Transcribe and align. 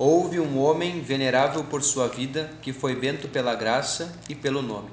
Houve 0.00 0.38
um 0.38 0.60
homem 0.60 1.00
venerável 1.00 1.64
por 1.64 1.82
sua 1.82 2.06
vida, 2.06 2.48
que 2.62 2.72
foi 2.72 2.94
bento 2.94 3.26
pela 3.26 3.56
graça 3.56 4.14
e 4.28 4.34
pelo 4.34 4.62
nome. 4.62 4.88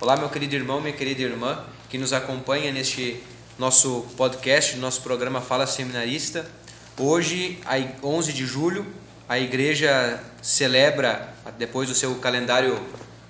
Olá, 0.00 0.16
meu 0.16 0.28
querido 0.28 0.56
irmão, 0.56 0.80
minha 0.80 0.92
querida 0.92 1.22
irmã, 1.22 1.64
que 1.88 1.96
nos 1.96 2.12
acompanha 2.12 2.72
neste 2.72 3.22
nosso 3.56 4.04
podcast, 4.16 4.76
nosso 4.78 5.02
programa 5.02 5.40
Fala 5.40 5.68
Seminarista. 5.68 6.50
Hoje, 6.98 7.60
11 8.02 8.32
de 8.32 8.44
julho, 8.44 8.84
a 9.28 9.38
igreja 9.38 10.20
celebra, 10.42 11.32
depois 11.56 11.88
do 11.88 11.94
seu 11.94 12.16
calendário 12.16 12.76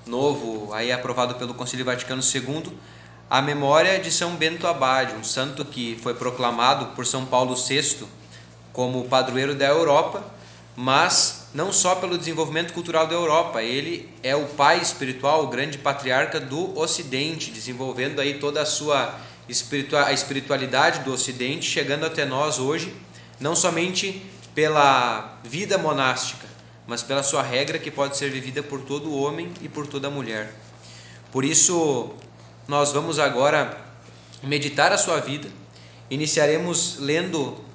novo, 0.06 0.72
aí 0.72 0.90
aprovado 0.90 1.34
pelo 1.34 1.52
Concílio 1.52 1.84
Vaticano 1.84 2.22
II, 2.22 2.72
a 3.28 3.42
memória 3.42 4.00
de 4.00 4.10
São 4.10 4.36
Bento 4.36 4.66
Abade, 4.66 5.14
um 5.14 5.22
santo 5.22 5.66
que 5.66 5.98
foi 6.02 6.14
proclamado 6.14 6.96
por 6.96 7.04
São 7.04 7.26
Paulo 7.26 7.54
VI 7.56 8.06
como 8.72 9.04
padroeiro 9.04 9.54
da 9.54 9.66
Europa, 9.66 10.39
mas 10.80 11.48
não 11.52 11.70
só 11.70 11.94
pelo 11.96 12.16
desenvolvimento 12.16 12.72
cultural 12.72 13.06
da 13.06 13.12
Europa, 13.12 13.62
ele 13.62 14.08
é 14.22 14.34
o 14.34 14.46
pai 14.46 14.80
espiritual, 14.80 15.44
o 15.44 15.48
grande 15.48 15.76
patriarca 15.76 16.40
do 16.40 16.78
Ocidente, 16.78 17.50
desenvolvendo 17.50 18.18
aí 18.18 18.38
toda 18.38 18.62
a 18.62 18.66
sua 18.66 19.14
a 20.06 20.12
espiritualidade 20.12 21.00
do 21.00 21.12
Ocidente, 21.12 21.68
chegando 21.68 22.06
até 22.06 22.24
nós 22.24 22.58
hoje, 22.58 22.94
não 23.38 23.54
somente 23.54 24.24
pela 24.54 25.38
vida 25.44 25.76
monástica, 25.76 26.46
mas 26.86 27.02
pela 27.02 27.22
sua 27.22 27.42
regra 27.42 27.78
que 27.78 27.90
pode 27.90 28.16
ser 28.16 28.30
vivida 28.30 28.62
por 28.62 28.80
todo 28.80 29.14
homem 29.14 29.52
e 29.60 29.68
por 29.68 29.86
toda 29.86 30.08
mulher. 30.08 30.54
Por 31.30 31.44
isso, 31.44 32.14
nós 32.66 32.90
vamos 32.90 33.18
agora 33.18 33.76
meditar 34.42 34.92
a 34.92 34.96
sua 34.96 35.20
vida. 35.20 35.46
Iniciaremos 36.08 36.96
lendo 36.98 37.68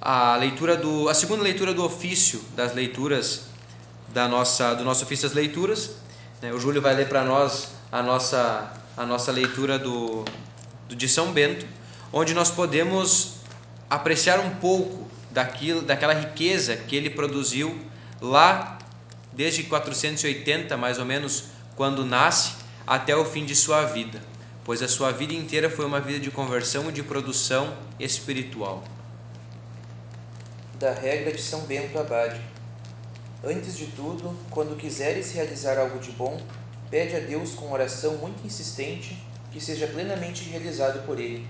a 0.00 0.34
leitura 0.36 0.76
do 0.76 1.08
a 1.08 1.14
segunda 1.14 1.42
leitura 1.42 1.74
do 1.74 1.84
ofício 1.84 2.40
das 2.56 2.74
leituras 2.74 3.42
da 4.08 4.26
nossa 4.26 4.74
do 4.74 4.82
nosso 4.82 5.04
ofício 5.04 5.28
das 5.28 5.36
leituras. 5.36 5.96
Né? 6.40 6.52
O 6.52 6.58
Júlio 6.58 6.80
vai 6.80 6.94
ler 6.94 7.08
para 7.08 7.22
nós 7.22 7.68
a 7.92 8.02
nossa 8.02 8.72
a 8.96 9.04
nossa 9.04 9.30
leitura 9.30 9.78
do, 9.78 10.24
do 10.88 10.96
de 10.96 11.08
São 11.08 11.32
Bento, 11.32 11.66
onde 12.12 12.34
nós 12.34 12.50
podemos 12.50 13.34
apreciar 13.88 14.40
um 14.40 14.50
pouco 14.56 15.08
daquilo 15.30 15.82
daquela 15.82 16.14
riqueza 16.14 16.76
que 16.76 16.96
ele 16.96 17.10
produziu 17.10 17.78
lá 18.20 18.78
desde 19.32 19.64
480 19.64 20.76
mais 20.76 20.98
ou 20.98 21.04
menos 21.04 21.44
quando 21.76 22.04
nasce 22.04 22.54
até 22.86 23.14
o 23.14 23.24
fim 23.24 23.44
de 23.44 23.54
sua 23.54 23.84
vida, 23.84 24.20
pois 24.64 24.82
a 24.82 24.88
sua 24.88 25.12
vida 25.12 25.34
inteira 25.34 25.70
foi 25.70 25.84
uma 25.84 26.00
vida 26.00 26.18
de 26.18 26.30
conversão 26.30 26.88
e 26.88 26.92
de 26.92 27.02
produção 27.02 27.72
espiritual. 27.98 28.82
Da 30.80 30.94
regra 30.94 31.30
de 31.30 31.42
São 31.42 31.60
Bento 31.66 31.98
Abade. 31.98 32.40
Antes 33.44 33.76
de 33.76 33.88
tudo, 33.88 34.34
quando 34.48 34.78
quiseres 34.78 35.30
realizar 35.30 35.76
algo 35.76 35.98
de 35.98 36.10
bom, 36.12 36.40
pede 36.90 37.14
a 37.14 37.20
Deus 37.20 37.52
com 37.52 37.70
oração 37.70 38.14
muito 38.14 38.46
insistente 38.46 39.22
que 39.52 39.60
seja 39.60 39.86
plenamente 39.86 40.48
realizado 40.48 41.04
por 41.04 41.20
Ele, 41.20 41.46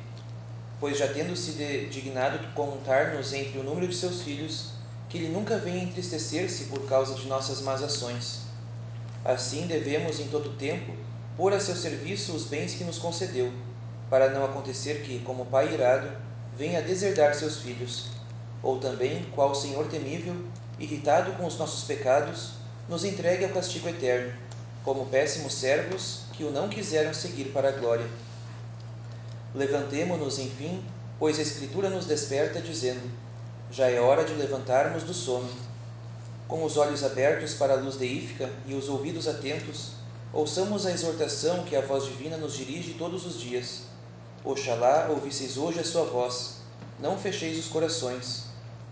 pois 0.81 0.99
já 0.99 1.07
tendo 1.07 1.37
se 1.37 1.53
dignado 1.89 2.45
contar-nos 2.57 3.33
entre 3.33 3.61
o 3.61 3.63
número 3.63 3.87
de 3.87 3.95
seus 3.95 4.23
filhos, 4.23 4.73
que 5.09 5.19
Ele 5.19 5.29
nunca 5.29 5.59
venha 5.59 5.85
entristecer-se 5.85 6.65
por 6.65 6.89
causa 6.89 7.15
de 7.15 7.29
nossas 7.29 7.61
más 7.61 7.85
ações. 7.85 8.41
Assim 9.25 9.69
devemos, 9.69 10.19
em 10.19 10.27
todo 10.27 10.57
tempo, 10.59 10.93
pôr 11.37 11.53
a 11.53 11.61
seu 11.61 11.77
serviço 11.77 12.33
os 12.33 12.47
bens 12.47 12.75
que 12.75 12.83
nos 12.83 12.99
concedeu, 12.99 13.53
para 14.11 14.31
não 14.31 14.45
acontecer 14.45 15.03
que, 15.03 15.21
como 15.21 15.47
pai 15.47 15.73
irado, 15.73 16.11
venha 16.59 16.83
deserdar 16.83 17.33
seus 17.37 17.59
filhos, 17.59 18.19
ou 18.63 18.79
também, 18.79 19.25
qual 19.35 19.55
Senhor 19.55 19.87
temível, 19.89 20.35
irritado 20.79 21.33
com 21.33 21.47
os 21.47 21.59
nossos 21.59 21.85
pecados, 21.85 22.53
nos 22.89 23.05
entregue 23.05 23.45
ao 23.45 23.51
castigo 23.51 23.89
eterno, 23.89 24.33
como 24.85 25.07
péssimos 25.07 25.55
servos 25.55 26.23
que 26.33 26.45
o 26.45 26.51
não 26.51 26.69
quiseram 26.69 27.15
seguir 27.15 27.53
para 27.53 27.69
a 27.69 27.73
glória. 27.73 28.07
Levantemo-nos, 29.55 30.39
enfim, 30.39 30.83
pois 31.19 31.39
a 31.39 31.43
Escritura 31.43 31.91
nos 31.91 32.07
desperta, 32.07 32.61
dizendo: 32.61 33.11
Já 33.71 33.91
é 33.91 34.01
hora 34.01 34.25
de 34.25 34.35
levantarmos 34.35 35.03
do 35.03 35.15
sono. 35.15 35.51
Com 36.49 36.65
os 36.65 36.77
olhos 36.77 37.05
abertos 37.05 37.55
para 37.55 37.75
a 37.75 37.77
luz 37.77 37.97
deífica 37.97 38.51
e 38.67 38.75
os 38.75 38.89
ouvidos 38.89 39.29
atentos, 39.29 40.01
Ouçamos 40.33 40.87
a 40.87 40.93
exortação 40.93 41.65
que 41.65 41.75
a 41.75 41.81
voz 41.81 42.05
divina 42.05 42.37
nos 42.37 42.55
dirige 42.55 42.95
todos 42.95 43.27
os 43.27 43.41
dias. 43.41 43.83
Oxalá 44.45 45.09
ouvisseis 45.11 45.57
hoje 45.57 45.81
a 45.81 45.85
sua 45.85 46.05
voz, 46.05 46.59
não 47.01 47.19
fecheis 47.19 47.59
os 47.59 47.67
corações. 47.67 48.45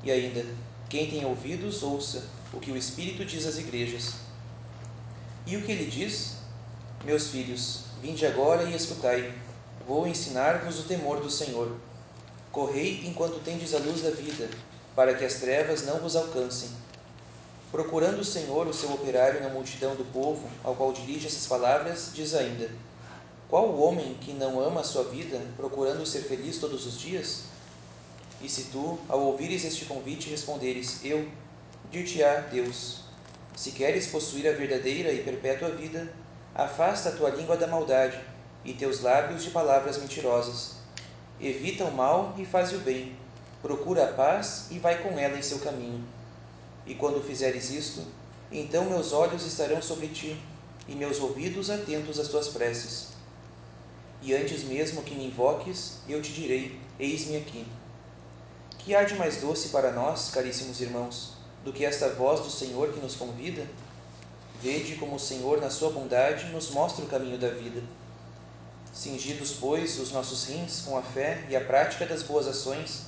E 0.02 0.10
ainda, 0.10 0.44
quem 0.88 1.10
tem 1.10 1.24
ouvidos, 1.24 1.82
ouça 1.82 2.24
o 2.52 2.60
que 2.60 2.70
o 2.70 2.76
Espírito 2.76 3.24
diz 3.24 3.46
às 3.46 3.58
igrejas. 3.58 4.14
E 5.46 5.56
o 5.56 5.62
que 5.62 5.72
ele 5.72 5.90
diz? 5.90 6.36
Meus 7.04 7.28
filhos, 7.28 7.84
vinde 8.00 8.26
agora 8.26 8.64
e 8.64 8.74
escutai. 8.74 9.32
Vou 9.86 10.06
ensinar-vos 10.06 10.78
o 10.80 10.84
temor 10.84 11.20
do 11.20 11.30
Senhor. 11.30 11.76
Correi 12.52 13.06
enquanto 13.06 13.42
tendes 13.42 13.74
a 13.74 13.78
luz 13.78 14.02
da 14.02 14.10
vida, 14.10 14.48
para 14.94 15.14
que 15.14 15.24
as 15.24 15.34
trevas 15.34 15.84
não 15.84 15.98
vos 15.98 16.16
alcancem 16.16 16.70
Procurando 17.70 18.20
o 18.20 18.24
Senhor 18.24 18.66
o 18.66 18.72
seu 18.72 18.90
operário 18.94 19.42
na 19.42 19.50
multidão 19.50 19.94
do 19.94 20.04
povo, 20.10 20.48
ao 20.64 20.74
qual 20.74 20.90
dirige 20.90 21.26
essas 21.26 21.46
palavras, 21.46 22.10
diz 22.14 22.34
ainda: 22.34 22.70
Qual 23.46 23.68
o 23.68 23.82
homem 23.82 24.14
que 24.14 24.32
não 24.32 24.58
ama 24.58 24.80
a 24.80 24.84
sua 24.84 25.04
vida, 25.04 25.38
procurando 25.54 26.06
ser 26.06 26.20
feliz 26.20 26.56
todos 26.56 26.86
os 26.86 26.98
dias? 26.98 27.42
E 28.40 28.48
se 28.48 28.64
tu, 28.64 28.98
ao 29.08 29.20
ouvires 29.20 29.64
este 29.64 29.84
convite, 29.84 30.30
responderes: 30.30 31.04
Eu, 31.04 31.28
dir-te-á 31.90 32.40
Deus: 32.50 33.04
Se 33.56 33.72
queres 33.72 34.06
possuir 34.06 34.48
a 34.48 34.52
verdadeira 34.52 35.12
e 35.12 35.22
perpétua 35.22 35.70
vida, 35.70 36.12
afasta 36.54 37.08
a 37.08 37.12
tua 37.12 37.30
língua 37.30 37.56
da 37.56 37.66
maldade 37.66 38.18
e 38.64 38.72
teus 38.72 39.00
lábios 39.00 39.42
de 39.42 39.50
palavras 39.50 39.98
mentirosas. 39.98 40.76
Evita 41.40 41.84
o 41.84 41.92
mal 41.92 42.34
e 42.36 42.44
faz 42.44 42.72
o 42.72 42.78
bem. 42.78 43.16
Procura 43.62 44.04
a 44.04 44.12
paz 44.12 44.66
e 44.70 44.78
vai 44.78 45.02
com 45.02 45.18
ela 45.18 45.36
em 45.36 45.42
seu 45.42 45.58
caminho 45.58 46.04
e 46.88 46.94
quando 46.94 47.22
fizeres 47.22 47.70
isto, 47.70 48.02
então 48.50 48.86
meus 48.86 49.12
olhos 49.12 49.44
estarão 49.46 49.80
sobre 49.82 50.08
ti, 50.08 50.40
e 50.88 50.94
meus 50.94 51.20
ouvidos 51.20 51.68
atentos 51.68 52.18
às 52.18 52.28
tuas 52.28 52.48
preces. 52.48 53.08
E 54.22 54.34
antes 54.34 54.64
mesmo 54.64 55.02
que 55.02 55.14
me 55.14 55.26
invoques, 55.26 55.98
eu 56.08 56.22
te 56.22 56.32
direi: 56.32 56.80
Eis-me 56.98 57.36
aqui. 57.36 57.66
Que 58.88 58.94
há 58.94 59.04
de 59.04 59.16
mais 59.16 59.36
doce 59.36 59.68
para 59.68 59.92
nós, 59.92 60.30
caríssimos 60.30 60.80
irmãos, 60.80 61.34
do 61.62 61.74
que 61.74 61.84
esta 61.84 62.08
voz 62.08 62.40
do 62.40 62.50
Senhor 62.50 62.90
que 62.90 63.00
nos 63.00 63.16
convida? 63.16 63.66
Vede 64.62 64.94
como 64.94 65.16
o 65.16 65.20
Senhor, 65.20 65.60
na 65.60 65.68
sua 65.68 65.90
bondade, 65.90 66.46
nos 66.46 66.70
mostra 66.70 67.04
o 67.04 67.06
caminho 67.06 67.36
da 67.36 67.50
vida. 67.50 67.82
Cingidos, 68.90 69.52
pois, 69.60 69.98
os 69.98 70.10
nossos 70.10 70.46
rins 70.46 70.80
com 70.86 70.96
a 70.96 71.02
fé 71.02 71.44
e 71.50 71.54
a 71.54 71.60
prática 71.60 72.06
das 72.06 72.22
boas 72.22 72.46
ações, 72.46 73.02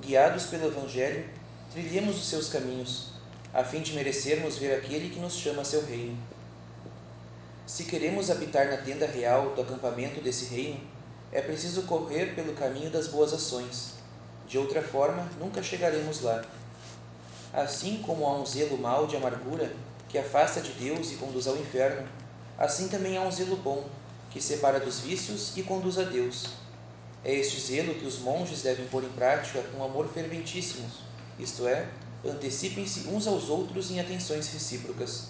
guiados 0.00 0.44
pelo 0.44 0.68
Evangelho, 0.68 1.28
trilhemos 1.72 2.16
os 2.16 2.28
seus 2.28 2.48
caminhos 2.48 3.08
a 3.52 3.64
fim 3.64 3.80
de 3.80 3.92
merecermos 3.92 4.56
ver 4.56 4.72
aquele 4.76 5.10
que 5.10 5.18
nos 5.18 5.34
chama 5.34 5.62
a 5.62 5.64
seu 5.64 5.84
reino. 5.84 6.16
Se 7.66 7.86
queremos 7.86 8.30
habitar 8.30 8.68
na 8.68 8.76
tenda 8.76 9.04
real 9.04 9.52
do 9.56 9.62
acampamento 9.62 10.20
desse 10.20 10.44
reino, 10.44 10.80
é 11.32 11.42
preciso 11.42 11.82
correr 11.82 12.36
pelo 12.36 12.54
caminho 12.54 12.88
das 12.88 13.08
boas 13.08 13.32
ações. 13.32 14.03
De 14.48 14.58
outra 14.58 14.82
forma, 14.82 15.28
nunca 15.38 15.62
chegaremos 15.62 16.20
lá. 16.20 16.44
Assim 17.52 18.02
como 18.04 18.26
há 18.26 18.38
um 18.38 18.44
zelo 18.44 18.76
mau 18.76 19.06
de 19.06 19.16
amargura 19.16 19.72
que 20.08 20.18
afasta 20.18 20.60
de 20.60 20.72
Deus 20.72 21.12
e 21.12 21.16
conduz 21.16 21.46
ao 21.46 21.56
inferno, 21.56 22.06
assim 22.58 22.88
também 22.88 23.16
há 23.16 23.22
um 23.22 23.32
zelo 23.32 23.56
bom 23.56 23.84
que 24.30 24.40
separa 24.40 24.80
dos 24.80 25.00
vícios 25.00 25.56
e 25.56 25.62
conduz 25.62 25.98
a 25.98 26.02
Deus. 26.02 26.46
É 27.24 27.32
este 27.32 27.60
zelo 27.60 27.94
que 27.94 28.04
os 28.04 28.18
monges 28.18 28.62
devem 28.62 28.86
pôr 28.86 29.02
em 29.02 29.08
prática 29.08 29.62
com 29.62 29.82
amor 29.82 30.08
ferventíssimo, 30.08 30.86
isto 31.38 31.66
é, 31.66 31.88
antecipem-se 32.24 33.08
uns 33.08 33.26
aos 33.26 33.48
outros 33.48 33.90
em 33.90 34.00
atenções 34.00 34.48
recíprocas. 34.48 35.28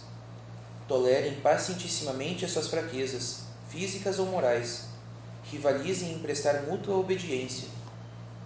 Tolerem 0.86 1.40
pacientissimamente 1.40 2.44
as 2.44 2.50
suas 2.50 2.68
fraquezas, 2.68 3.40
físicas 3.70 4.18
ou 4.18 4.26
morais. 4.26 4.86
Rivalizem 5.50 6.12
em 6.12 6.18
prestar 6.18 6.62
mútua 6.62 6.96
obediência. 6.96 7.68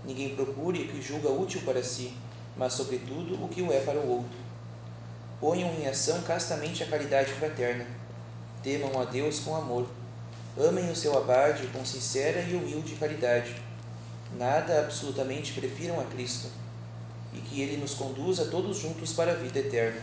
Ninguém 0.04 0.34
procure 0.34 0.82
o 0.82 0.88
que 0.88 1.02
julga 1.02 1.28
útil 1.28 1.60
para 1.64 1.82
si, 1.82 2.12
mas, 2.56 2.72
sobretudo, 2.72 3.42
o 3.42 3.48
que 3.48 3.62
o 3.62 3.72
é 3.72 3.80
para 3.80 3.98
o 3.98 4.08
outro. 4.08 4.38
Ponham 5.40 5.72
em 5.74 5.86
ação 5.86 6.22
castamente 6.22 6.82
a 6.82 6.86
caridade 6.86 7.32
fraterna. 7.32 7.86
Temam 8.62 9.00
a 9.00 9.04
Deus 9.04 9.38
com 9.40 9.54
amor. 9.54 9.86
Amem 10.58 10.90
o 10.90 10.96
seu 10.96 11.16
abade 11.16 11.66
com 11.68 11.84
sincera 11.84 12.40
e 12.42 12.56
humilde 12.56 12.96
caridade. 12.96 13.54
Nada 14.36 14.80
absolutamente 14.80 15.52
prefiram 15.52 16.00
a 16.00 16.04
Cristo 16.04 16.48
e 17.32 17.38
que 17.38 17.60
Ele 17.60 17.76
nos 17.76 17.94
conduza 17.94 18.46
todos 18.46 18.78
juntos 18.78 19.12
para 19.12 19.32
a 19.32 19.34
vida 19.34 19.60
eterna. 19.60 20.00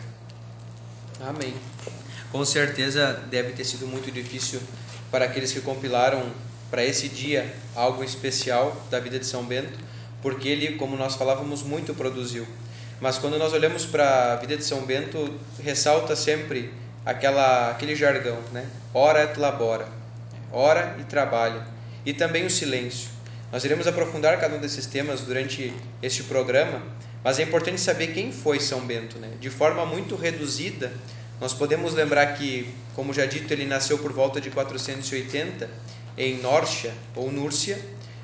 Amém. 1.20 1.54
Com 2.32 2.44
certeza 2.46 3.14
deve 3.30 3.54
ter 3.54 3.66
sido 3.66 3.88
muito 3.88 4.12
difícil 4.12 4.62
para 5.12 5.26
aqueles 5.26 5.52
que 5.52 5.62
compilaram 5.62 6.32
para 6.70 6.84
esse 6.84 7.08
dia 7.08 7.54
algo 7.76 8.04
especial 8.04 8.76
da 8.90 9.00
vida 9.00 9.20
de 9.20 9.26
São 9.26 9.44
Bento, 9.44 9.78
porque 10.22 10.48
ele, 10.48 10.76
como 10.76 10.98
nós 10.98 11.16
falávamos, 11.16 11.64
muito 11.64 11.94
produziu. 11.94 12.46
mas 13.02 13.18
quando 13.18 13.38
nós 13.38 13.54
olhamos 13.54 13.86
para 13.86 14.34
a 14.34 14.36
vida 14.38 14.56
de 14.56 14.64
São 14.64 14.82
Bento, 14.86 15.34
ressalta 15.62 16.16
sempre 16.16 16.72
aquela, 17.06 17.72
aquele 17.72 17.96
jargão, 17.96 18.38
né? 18.52 18.66
Ora 18.94 19.24
et 19.24 19.38
labora, 19.38 19.88
ora 20.52 20.96
e 21.00 21.04
trabalha, 21.04 21.66
e 22.06 22.14
também 22.14 22.46
o 22.46 22.50
silêncio. 22.50 23.10
Nós 23.52 23.64
iremos 23.64 23.86
aprofundar 23.86 24.40
cada 24.40 24.56
um 24.56 24.60
desses 24.60 24.86
temas 24.86 25.22
durante 25.22 25.74
este 26.02 26.24
programa, 26.24 26.82
mas 27.24 27.38
é 27.40 27.44
importante 27.44 27.80
saber 27.82 28.08
quem 28.08 28.32
foi 28.32 28.60
São 28.60 28.82
Bento, 28.82 29.20
né? 29.20 29.32
De 29.40 29.50
forma 29.50 29.86
muito 29.86 30.16
reduzida, 30.16 30.94
nós 31.40 31.54
podemos 31.54 31.94
lembrar 31.94 32.28
que, 32.38 32.74
como 32.96 33.14
já 33.14 33.26
dito, 33.26 33.52
ele 33.52 33.66
nasceu 33.66 34.00
por 34.00 34.14
volta 34.14 34.40
de 34.40 34.50
480 34.50 35.70
em 36.18 36.38
Nórcia 36.38 36.94
ou 37.16 37.32
Núrcia, 37.32 37.80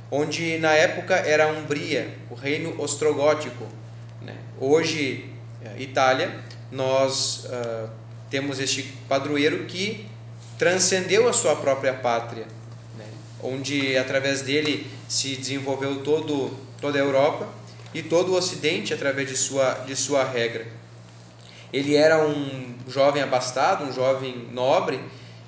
onde 0.09 0.57
na 0.57 0.73
época 0.73 1.15
era 1.15 1.45
a 1.45 1.47
Umbria, 1.47 2.13
o 2.29 2.35
reino 2.35 2.81
ostrogótico. 2.81 3.65
Né? 4.21 4.35
Hoje, 4.59 5.29
eh, 5.63 5.75
Itália, 5.79 6.43
nós 6.71 7.45
uh, 7.45 7.89
temos 8.29 8.59
este 8.59 8.83
padroeiro 9.07 9.65
que 9.65 10.05
transcendeu 10.57 11.27
a 11.27 11.33
sua 11.33 11.55
própria 11.55 11.93
pátria, 11.93 12.45
né? 12.97 13.05
onde 13.41 13.97
através 13.97 14.41
dele 14.41 14.85
se 15.07 15.35
desenvolveu 15.35 16.03
todo, 16.03 16.57
toda 16.79 16.97
a 16.97 17.01
Europa 17.01 17.47
e 17.93 18.01
todo 18.01 18.31
o 18.31 18.35
Ocidente 18.35 18.93
através 18.93 19.27
de 19.27 19.35
sua, 19.35 19.73
de 19.85 19.95
sua 19.95 20.23
regra. 20.23 20.67
Ele 21.73 21.95
era 21.95 22.25
um 22.25 22.75
jovem 22.87 23.23
abastado, 23.23 23.85
um 23.85 23.93
jovem 23.93 24.47
nobre, 24.51 24.99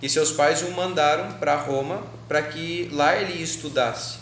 e 0.04 0.10
seus 0.10 0.34
pais 0.34 0.62
o 0.62 0.72
mandaram 0.72 1.32
para 1.40 1.56
Roma 1.56 2.04
para 2.28 2.42
que 2.42 2.90
lá 2.92 3.16
ele 3.16 3.42
estudasse. 3.42 4.18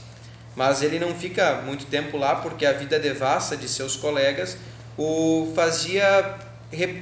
Mas 0.55 0.83
ele 0.83 0.99
não 0.99 1.15
fica 1.15 1.55
muito 1.65 1.87
tempo 1.87 2.17
lá 2.17 2.35
porque 2.35 2.67
a 2.67 2.71
vida 2.71 2.99
devassa 2.99 3.57
de 3.57 3.67
seus 3.67 3.95
colegas 3.95 4.57
o 4.95 5.51
fazia 5.55 6.37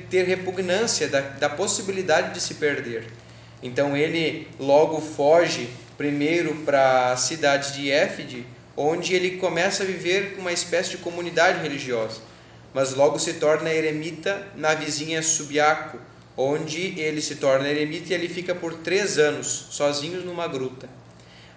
ter 0.10 0.24
repugnância 0.24 1.10
da, 1.10 1.20
da 1.20 1.50
possibilidade 1.50 2.34
de 2.34 2.40
se 2.40 2.54
perder. 2.54 3.08
Então 3.62 3.98
ele 3.98 4.48
logo 4.58 5.02
foge 5.02 5.70
primeiro 5.98 6.56
para 6.64 7.12
a 7.12 7.18
cidade 7.18 7.74
de 7.74 7.92
Éfide, 7.92 8.46
onde 8.78 9.14
ele 9.14 9.32
começa 9.32 9.84
a 9.84 9.86
viver 9.86 10.38
uma 10.40 10.54
espécie 10.54 10.92
de 10.92 10.98
comunidade 11.00 11.62
religiosa, 11.62 12.22
mas 12.74 12.94
logo 12.94 13.20
se 13.20 13.34
torna 13.34 13.74
eremita 13.74 14.48
na 14.56 14.74
vizinha 14.74 15.22
Subiaco, 15.22 16.00
onde 16.42 16.98
ele 16.98 17.22
se 17.22 17.36
torna 17.36 17.68
eremita 17.68 18.14
e 18.14 18.16
ele 18.16 18.30
fica 18.30 18.56
por 18.56 18.76
três 18.76 19.20
anos 19.20 19.68
sozinho 19.72 20.22
numa 20.22 20.48
gruta. 20.48 20.88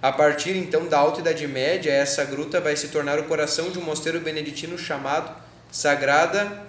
A 0.02 0.10
partir 0.10 0.56
então 0.56 0.88
da 0.88 0.98
Alta 0.98 1.20
Idade 1.20 1.46
Média, 1.46 1.92
essa 1.92 2.24
gruta 2.24 2.60
vai 2.60 2.74
se 2.74 2.88
tornar 2.88 3.20
o 3.20 3.24
coração 3.24 3.70
de 3.70 3.78
um 3.78 3.82
mosteiro 3.82 4.20
beneditino 4.20 4.76
chamado 4.76 5.32
Sagrada 5.70 6.66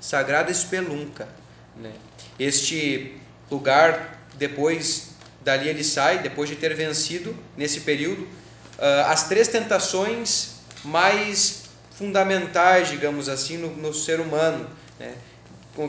Sagrada 0.00 0.50
Espelunca. 0.50 1.28
Né? 1.76 1.92
Este 2.36 3.16
lugar, 3.48 4.26
depois 4.34 5.10
dali 5.44 5.68
ele 5.68 5.84
sai, 5.84 6.18
depois 6.18 6.48
de 6.48 6.56
ter 6.56 6.74
vencido 6.74 7.36
nesse 7.56 7.82
período 7.82 8.22
uh, 8.22 9.06
as 9.06 9.28
três 9.28 9.46
tentações 9.46 10.56
mais 10.84 11.66
fundamentais, 11.92 12.88
digamos 12.88 13.28
assim, 13.28 13.56
no, 13.56 13.68
no 13.76 13.94
ser 13.94 14.18
humano, 14.18 14.68
né? 14.98 15.14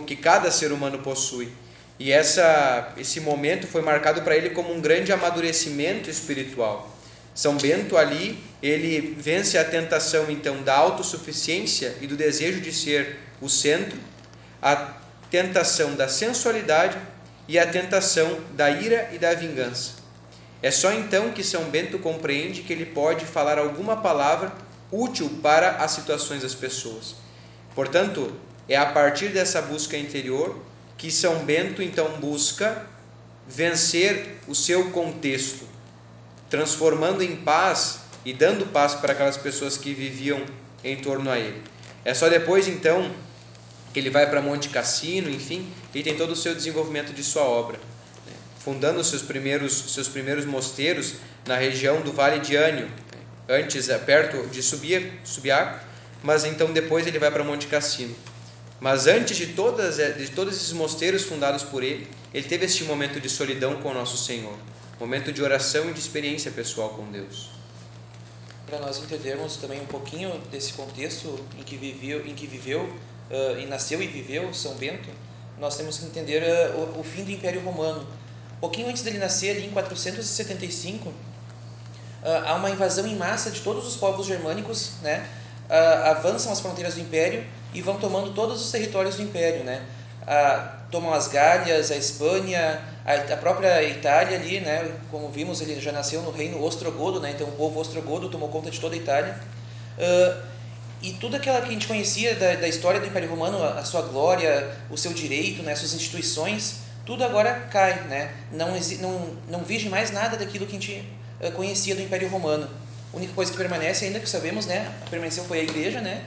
Que 0.06 0.16
cada 0.16 0.52
ser 0.52 0.72
humano 0.72 1.00
possui. 1.00 1.50
E 1.98 2.12
essa, 2.12 2.94
esse 2.98 3.20
momento 3.20 3.68
foi 3.68 3.82
marcado 3.82 4.22
para 4.22 4.36
ele 4.36 4.50
como 4.50 4.74
um 4.74 4.82
grande 4.82 5.14
amadurecimento 5.14 6.10
espiritual. 6.10 6.94
São 7.34 7.58
Bento 7.58 7.98
ali, 7.98 8.38
ele 8.62 9.16
vence 9.20 9.58
a 9.58 9.64
tentação 9.64 10.30
então 10.30 10.62
da 10.64 10.76
autossuficiência 10.76 11.96
e 12.02 12.08
do 12.08 12.16
desejo 12.16 12.62
de 12.62 12.72
ser 12.72 13.20
o 13.42 13.50
centro, 13.50 13.98
a 14.62 14.94
tentação 15.30 15.96
da 15.96 16.08
sensualidade 16.08 16.98
e 17.48 17.60
a 17.60 17.68
tentação 17.68 18.40
da 18.54 18.70
ira 18.70 19.10
e 19.14 19.18
da 19.18 19.34
vingança. 19.34 20.06
É 20.62 20.72
só 20.72 20.92
então 20.94 21.32
que 21.32 21.44
São 21.44 21.66
Bento 21.66 22.00
compreende 22.00 22.62
que 22.62 22.74
ele 22.74 22.86
pode 22.86 23.26
falar 23.26 23.60
alguma 23.60 23.98
palavra 23.98 24.54
útil 24.92 25.30
para 25.42 25.72
as 25.78 25.92
situações 25.92 26.42
das 26.42 26.56
pessoas. 26.56 27.16
Portanto, 27.76 28.34
é 28.68 28.76
a 28.76 28.86
partir 28.86 29.30
dessa 29.30 29.62
busca 29.62 29.98
interior 29.98 30.60
que 30.98 31.12
São 31.12 31.46
Bento 31.46 31.82
então 31.82 32.20
busca 32.20 32.88
vencer 33.48 34.40
o 34.48 34.56
seu 34.56 34.92
contexto, 34.92 35.68
transformando 36.50 37.22
em 37.22 37.36
paz 37.36 38.00
e 38.24 38.34
dando 38.34 38.66
paz 38.66 38.96
para 38.96 39.14
aquelas 39.14 39.38
pessoas 39.38 39.78
que 39.78 39.94
viviam 39.94 40.44
em 40.84 40.98
torno 40.98 41.30
a 41.30 41.38
ele. 41.38 41.62
É 42.04 42.14
só 42.14 42.28
depois 42.28 42.68
então 42.68 43.12
que 43.94 44.00
ele 44.00 44.10
vai 44.10 44.30
para 44.30 44.42
Monte 44.42 44.70
Cassino, 44.70 45.30
enfim, 45.30 45.72
e 45.94 46.04
tem 46.04 46.18
todo 46.18 46.32
o 46.32 46.36
seu 46.36 46.54
desenvolvimento 46.54 47.14
de 47.14 47.24
sua 47.24 47.44
obra, 47.44 47.78
né? 48.26 48.34
fundando 48.60 49.04
seus 49.04 49.22
primeiros 49.22 49.94
seus 49.94 50.08
primeiros 50.08 50.46
mosteiros 50.46 51.16
na 51.48 51.56
região 51.56 52.02
do 52.02 52.12
Vale 52.12 52.40
de 52.40 52.56
Ânio, 52.56 52.90
antes 53.48 53.90
é, 53.90 53.98
perto 53.98 54.48
de 54.48 54.62
Subiaco, 54.62 55.80
mas 56.24 56.44
então 56.44 56.74
depois 56.74 57.06
ele 57.06 57.20
vai 57.20 57.30
para 57.30 57.44
Monte 57.44 57.68
Cassino. 57.68 58.16
Mas 58.80 59.08
antes 59.08 59.38
de, 59.38 59.48
todas, 59.48 60.00
eh, 60.00 60.12
de 60.12 60.30
todos 60.32 60.56
esses 60.56 60.74
mosteiros 60.74 61.24
fundados 61.24 61.64
por 61.64 61.84
ele, 61.84 62.08
ele 62.34 62.48
teve 62.48 62.66
este 62.66 62.84
momento 62.84 63.20
de 63.22 63.30
solidão 63.30 63.82
com 63.82 63.90
o 63.90 63.94
nosso 63.94 64.18
Senhor, 64.18 64.54
momento 65.00 65.32
de 65.32 65.42
oração 65.42 65.90
e 65.90 65.94
de 65.94 66.00
experiência 66.00 66.52
pessoal 66.52 66.90
com 66.90 67.10
Deus. 67.10 67.50
Para 68.68 68.80
nós 68.80 68.98
entendermos 68.98 69.58
também 69.58 69.80
um 69.80 69.86
pouquinho 69.86 70.38
desse 70.52 70.74
contexto 70.74 71.40
em 71.58 71.64
que 71.64 71.78
viveu, 71.78 72.26
em 72.26 72.34
que 72.34 72.48
viveu 72.48 72.82
uh, 72.82 73.60
e 73.60 73.66
nasceu 73.66 74.02
e 74.02 74.08
viveu 74.08 74.54
São 74.54 74.74
Bento, 74.76 75.10
nós 75.58 75.78
temos 75.78 75.98
que 75.98 76.06
entender 76.06 76.44
uh, 76.44 76.98
o, 76.98 77.00
o, 77.00 77.04
fim 77.04 77.24
do 77.24 77.32
Império 77.32 77.62
Romano. 77.62 78.06
Pouquinho 78.60 78.90
antes 78.90 79.04
dele 79.04 79.20
nascer, 79.20 79.52
ali 79.52 79.68
em 79.68 79.70
475, 79.70 81.08
uh, 81.08 81.14
há 82.46 82.56
uma 82.56 82.70
invasão 82.70 83.08
em 83.08 83.16
massa 83.16 83.50
de 83.52 83.62
todos 83.62 83.88
os 83.88 83.96
povos 83.96 84.28
germânicos, 84.28 84.94
né? 85.02 85.30
avançam 86.04 86.52
as 86.52 86.60
fronteiras 86.60 86.94
do 86.94 87.02
Império 87.02 87.44
e 87.76 87.82
vão 87.82 87.98
tomando 87.98 88.34
todos 88.34 88.62
os 88.64 88.72
territórios 88.72 89.18
do 89.18 89.22
Império, 89.22 89.64
né? 89.64 89.82
Ah, 90.26 90.78
tomam 90.90 91.14
as 91.14 91.28
Gálias, 91.28 91.92
a 91.92 91.98
Espanha, 91.98 92.82
a, 93.06 93.36
própria 93.36 93.84
Itália 93.84 94.38
ali, 94.38 94.62
né? 94.62 94.92
Como 95.12 95.30
vimos, 95.30 95.62
ele 95.62 95.80
já 95.80 95.92
nasceu 95.92 96.22
no 96.22 96.32
reino 96.32 96.64
ostrogodo, 96.64 97.20
né? 97.20 97.32
Então 97.32 97.48
o 97.48 97.52
povo 97.52 97.80
ostrogodo 97.80 98.30
tomou 98.30 98.50
conta 98.50 98.72
de 98.72 98.80
toda 98.80 98.96
a 98.96 98.98
Itália. 98.98 99.38
Ah, 100.00 100.42
e 101.02 101.14
tudo 101.14 101.36
aquilo 101.36 101.62
que 101.62 101.68
a 101.68 101.72
gente 101.72 101.86
conhecia 101.86 102.34
da, 102.36 102.56
da 102.56 102.68
história 102.68 103.00
do 103.00 103.06
Império 103.06 103.30
Romano, 103.30 103.62
a, 103.62 103.80
a, 103.80 103.86
sua 103.86 104.02
glória, 104.02 104.72
o 104.90 104.98
seu 104.98 105.14
direito, 105.14 105.62
né? 105.62 105.76
Suas 105.76 105.94
instituições, 105.94 106.78
tudo 107.06 107.24
agora 107.24 107.68
cai, 107.70 108.06
né? 108.08 108.34
Não, 108.52 108.70
não, 109.00 109.38
não 109.50 109.60
vige 109.60 109.90
mais 109.90 110.12
nada 110.12 110.38
daquilo 110.38 110.66
que 110.66 110.76
a 110.76 110.80
gente 110.80 111.08
uh, 111.42 111.52
conhecia 111.52 111.94
do 111.94 112.02
Império 112.02 112.30
Romano. 112.30 112.68
A 113.14 113.18
única 113.18 113.34
coisa 113.34 113.52
que 113.52 113.58
permanece, 113.58 114.06
ainda 114.06 114.20
que 114.20 114.30
sabemos, 114.30 114.66
né? 114.66 114.92
Permaneceu 115.10 115.44
foi 115.44 115.60
a 115.60 115.64
igreja, 115.64 116.02
né? 116.02 116.24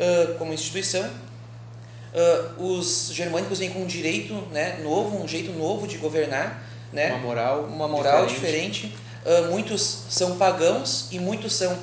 Uh, 0.00 0.34
como 0.38 0.52
instituição. 0.52 1.08
Uh, 2.12 2.76
os 2.76 3.10
germânicos 3.12 3.60
vêm 3.60 3.70
com 3.70 3.80
um 3.80 3.86
direito 3.86 4.34
né, 4.50 4.80
novo, 4.82 5.22
um 5.22 5.28
jeito 5.28 5.52
novo 5.52 5.86
de 5.86 5.98
governar, 5.98 6.66
né? 6.92 7.12
uma 7.12 7.18
moral, 7.18 7.64
uma 7.64 7.86
moral 7.86 8.26
diferente. 8.26 8.88
diferente. 8.88 9.10
Uh, 9.24 9.50
muitos 9.50 10.04
são 10.08 10.36
pagãos 10.36 11.06
e 11.12 11.18
muitos 11.18 11.52
são 11.52 11.78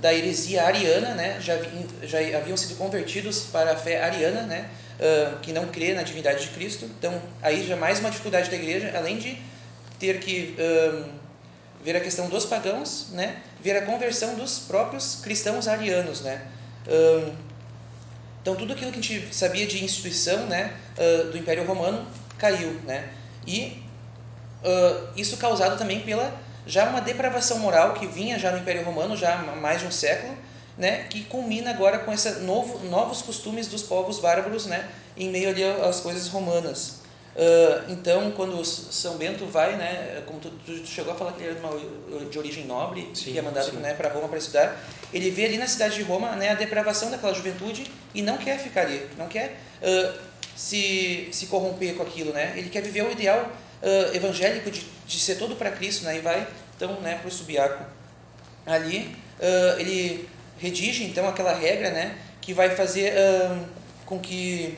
da 0.00 0.14
heresia 0.14 0.64
ariana, 0.64 1.14
né? 1.14 1.38
já, 1.40 1.58
já 2.02 2.18
haviam 2.38 2.56
sido 2.56 2.76
convertidos 2.76 3.40
para 3.52 3.72
a 3.72 3.76
fé 3.76 4.02
ariana, 4.02 4.42
né? 4.42 4.70
que 5.42 5.52
não 5.52 5.66
crê 5.66 5.92
na 5.92 6.02
divindade 6.02 6.40
de 6.40 6.48
Cristo. 6.48 6.86
Então, 6.98 7.20
aí 7.42 7.66
já 7.66 7.76
mais 7.76 8.00
uma 8.00 8.08
dificuldade 8.10 8.48
da 8.48 8.56
igreja, 8.56 8.92
além 8.96 9.18
de 9.18 9.38
ter 9.98 10.18
que 10.18 10.56
ver 11.84 11.96
a 11.96 12.00
questão 12.00 12.30
dos 12.30 12.46
pagãos, 12.46 13.08
né? 13.12 13.36
ver 13.62 13.76
a 13.76 13.82
conversão 13.82 14.34
dos 14.34 14.60
próprios 14.60 15.16
cristãos 15.22 15.68
arianos. 15.68 16.22
Né? 16.22 16.40
Então 18.42 18.56
tudo 18.56 18.72
aquilo 18.72 18.90
que 18.90 18.98
a 18.98 19.02
gente 19.02 19.34
sabia 19.34 19.66
de 19.66 19.84
instituição 19.84 20.46
né, 20.46 20.74
do 21.30 21.36
Império 21.36 21.64
Romano 21.66 22.06
caiu. 22.38 22.72
Né? 22.84 23.08
E 23.46 23.82
isso 25.16 25.36
causado 25.36 25.78
também 25.78 26.00
pela 26.00 26.32
já 26.66 26.88
uma 26.88 27.00
depravação 27.00 27.58
moral 27.58 27.94
que 27.94 28.06
vinha 28.06 28.38
já 28.38 28.50
no 28.52 28.58
Império 28.58 28.84
Romano 28.84 29.16
já 29.16 29.34
há 29.34 29.56
mais 29.56 29.80
de 29.80 29.86
um 29.86 29.90
século, 29.90 30.36
né, 30.76 31.04
que 31.10 31.24
culmina 31.24 31.70
agora 31.70 31.98
com 31.98 32.12
essa 32.12 32.40
novo, 32.40 32.78
novos 32.88 33.22
costumes 33.22 33.66
dos 33.66 33.82
povos 33.82 34.18
bárbaros 34.18 34.66
né, 34.66 34.88
em 35.16 35.30
meio 35.30 35.50
ali 35.50 35.64
às 35.64 36.00
coisas 36.00 36.28
romanas. 36.28 36.99
Uh, 37.34 37.92
então, 37.92 38.32
quando 38.32 38.64
São 38.64 39.16
Bento 39.16 39.46
vai, 39.46 39.76
né, 39.76 40.22
como 40.26 40.40
tu, 40.40 40.50
tu, 40.66 40.84
chegou 40.84 41.12
a 41.12 41.16
falar 41.16 41.32
que 41.32 41.42
ele 41.42 41.56
era 41.56 41.60
uma, 41.60 42.24
de 42.28 42.38
origem 42.38 42.66
nobre, 42.66 43.08
sim, 43.14 43.32
que 43.32 43.38
é 43.38 43.42
mandado 43.42 43.72
né, 43.74 43.94
para 43.94 44.08
Roma 44.08 44.28
para 44.28 44.38
estudar, 44.38 44.76
ele 45.12 45.30
vê 45.30 45.44
ali 45.44 45.56
na 45.56 45.68
cidade 45.68 45.94
de 45.94 46.02
Roma 46.02 46.34
né, 46.34 46.50
a 46.50 46.54
depravação 46.54 47.08
daquela 47.10 47.32
juventude 47.32 47.90
e 48.12 48.20
não 48.20 48.36
quer 48.36 48.58
ficar 48.58 48.82
ali, 48.82 49.08
não 49.16 49.28
quer 49.28 49.56
uh, 49.80 50.18
se, 50.56 51.28
se 51.30 51.46
corromper 51.46 51.94
com 51.94 52.02
aquilo, 52.02 52.32
né? 52.32 52.52
Ele 52.56 52.68
quer 52.68 52.82
viver 52.82 53.04
o 53.04 53.12
ideal 53.12 53.48
uh, 53.80 54.14
evangélico 54.16 54.68
de, 54.70 54.84
de 55.06 55.20
ser 55.20 55.36
todo 55.36 55.54
para 55.54 55.70
Cristo, 55.70 56.04
né? 56.04 56.16
E 56.16 56.20
vai 56.20 56.46
então, 56.76 57.00
né, 57.00 57.16
para 57.16 57.28
o 57.28 57.30
Subiaco. 57.30 57.84
Ali 58.66 59.16
ele 59.78 60.28
redige 60.58 61.04
então 61.04 61.26
aquela 61.26 61.54
regra, 61.54 61.90
né, 61.90 62.18
que 62.42 62.52
vai 62.52 62.76
fazer 62.76 63.14
com 64.04 64.18
que 64.18 64.76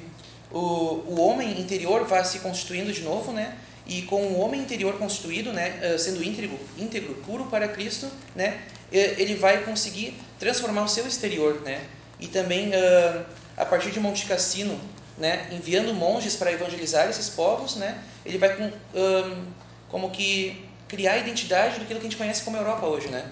o, 0.52 1.04
o 1.06 1.21
homem 1.21 1.61
interior 1.61 2.04
vá 2.04 2.23
se 2.25 2.40
constituindo 2.40 2.92
de 2.92 3.02
novo, 3.02 3.32
né? 3.32 3.56
E 3.87 4.02
com 4.02 4.23
o 4.23 4.40
homem 4.40 4.61
interior 4.61 4.97
constituído, 4.97 5.52
né, 5.52 5.94
uh, 5.94 5.99
sendo 5.99 6.23
íntegro, 6.23 6.59
íntegro, 6.78 7.14
puro 7.26 7.47
para 7.47 7.66
Cristo, 7.66 8.09
né, 8.35 8.62
ele 8.92 9.35
vai 9.35 9.64
conseguir 9.64 10.14
transformar 10.38 10.85
o 10.85 10.88
seu 10.88 11.06
exterior, 11.06 11.61
né? 11.62 11.85
E 12.21 12.28
também 12.28 12.68
uh, 12.68 13.25
a 13.56 13.64
partir 13.64 13.90
de 13.90 13.99
Monte 13.99 14.26
Cassino, 14.26 14.78
né, 15.18 15.49
enviando 15.50 15.92
monges 15.94 16.37
para 16.37 16.52
evangelizar 16.52 17.09
esses 17.09 17.28
povos, 17.28 17.76
né, 17.76 18.02
ele 18.25 18.38
vai 18.38 18.56
com, 18.56 18.71
um, 18.99 19.47
como 19.88 20.11
que 20.11 20.64
criar 20.87 21.14
a 21.14 21.18
identidade 21.18 21.80
do 21.80 21.87
que 21.87 21.92
a 21.92 21.99
gente 21.99 22.16
conhece 22.16 22.42
como 22.42 22.56
Europa 22.56 22.87
hoje, 22.87 23.09
né? 23.09 23.30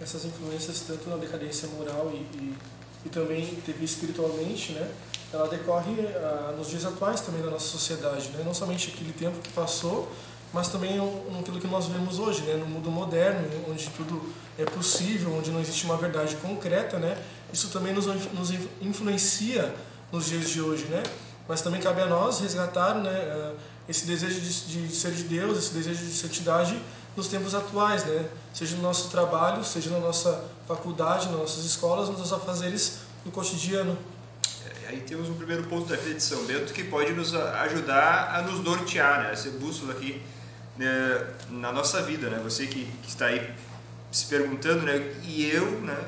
Essas 0.00 0.24
influências 0.24 0.80
tanto 0.80 1.08
na 1.08 1.16
decadência 1.16 1.68
moral 1.68 2.10
e, 2.12 2.16
e, 2.36 2.54
e 3.04 3.08
também 3.08 3.46
teve 3.64 3.84
espiritualmente, 3.84 4.72
né? 4.72 4.90
Ela 5.32 5.48
decorre 5.48 5.92
uh, 5.92 6.56
nos 6.56 6.68
dias 6.68 6.84
atuais 6.84 7.20
também 7.20 7.42
da 7.42 7.50
nossa 7.50 7.66
sociedade, 7.66 8.28
né? 8.30 8.42
Não 8.44 8.54
somente 8.54 8.92
aquele 8.94 9.12
tempo 9.12 9.38
que 9.40 9.50
passou, 9.50 10.10
mas 10.52 10.68
também 10.68 10.98
naquilo 11.32 11.60
que 11.60 11.66
nós 11.66 11.86
vemos 11.86 12.18
hoje, 12.18 12.42
né? 12.42 12.54
No 12.54 12.66
mundo 12.66 12.90
moderno, 12.90 13.46
onde 13.68 13.88
tudo 13.90 14.32
é 14.58 14.64
possível, 14.64 15.34
onde 15.36 15.50
não 15.50 15.60
existe 15.60 15.84
uma 15.84 15.96
verdade 15.96 16.36
concreta, 16.36 16.98
né? 16.98 17.20
Isso 17.52 17.68
também 17.68 17.92
nos, 17.92 18.06
nos 18.06 18.50
influencia 18.80 19.74
nos 20.12 20.26
dias 20.26 20.48
de 20.48 20.62
hoje, 20.62 20.84
né? 20.84 21.02
Mas 21.48 21.60
também 21.60 21.80
cabe 21.80 22.02
a 22.02 22.06
nós 22.06 22.40
resgatar, 22.40 22.94
né? 22.94 23.10
Uh, 23.10 23.56
esse 23.88 24.04
desejo 24.04 24.40
de, 24.40 24.88
de 24.88 24.94
ser 24.94 25.12
de 25.12 25.24
Deus, 25.24 25.58
esse 25.58 25.72
desejo 25.72 26.04
de 26.04 26.12
santidade 26.12 26.80
nos 27.16 27.28
tempos 27.28 27.54
atuais, 27.54 28.04
né? 28.04 28.28
Seja 28.52 28.76
no 28.76 28.82
nosso 28.82 29.08
trabalho, 29.08 29.64
seja 29.64 29.90
na 29.90 29.98
nossa 29.98 30.44
faculdade, 30.66 31.28
nas 31.28 31.38
nossas 31.38 31.64
escolas, 31.64 32.08
nos 32.08 32.32
afazeres 32.32 32.98
do 33.24 33.30
cotidiano. 33.30 33.96
Aí 34.88 35.00
temos 35.00 35.28
um 35.28 35.34
primeiro 35.34 35.64
ponto 35.64 35.88
da 35.88 35.96
vida 35.96 36.14
de 36.14 36.22
São 36.22 36.44
Bento 36.44 36.72
que 36.72 36.84
pode 36.84 37.12
nos 37.12 37.34
ajudar 37.34 38.36
a 38.36 38.42
nos 38.42 38.62
nortear, 38.62 39.24
né? 39.24 39.32
Essa 39.32 39.50
bússola 39.50 39.92
aqui 39.92 40.22
né? 40.76 41.26
na 41.50 41.72
nossa 41.72 42.02
vida, 42.02 42.30
né? 42.30 42.40
Você 42.44 42.66
que, 42.66 42.84
que 43.02 43.08
está 43.08 43.26
aí 43.26 43.50
se 44.12 44.26
perguntando, 44.26 44.82
né? 44.82 45.12
E 45.24 45.50
eu, 45.50 45.68
né? 45.80 45.98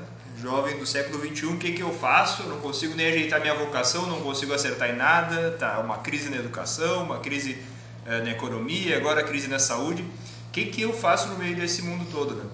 Jovem 0.41 0.79
do 0.79 0.87
século 0.87 1.19
21, 1.19 1.55
o 1.55 1.59
que 1.59 1.73
que 1.73 1.83
eu 1.83 1.93
faço? 1.93 2.45
Não 2.45 2.61
consigo 2.61 2.95
nem 2.95 3.09
ajeitar 3.09 3.41
minha 3.41 3.55
vocação, 3.55 4.07
não 4.07 4.21
consigo 4.21 4.55
acertar 4.55 4.91
em 4.91 4.97
nada, 4.97 5.57
tá? 5.59 5.81
Uma 5.81 5.99
crise 5.99 6.31
na 6.31 6.37
educação, 6.37 7.03
uma 7.03 7.19
crise 7.19 7.59
é, 8.07 8.23
na 8.23 8.31
economia, 8.31 8.97
agora 8.97 9.25
crise 9.25 9.49
na 9.49 9.59
saúde. 9.59 10.03
O 10.03 10.51
que 10.53 10.67
que 10.67 10.83
eu 10.83 10.93
faço 10.93 11.27
no 11.29 11.39
meio 11.39 11.57
desse 11.57 11.83
mundo 11.83 12.07
todo, 12.13 12.35
né? 12.37 12.45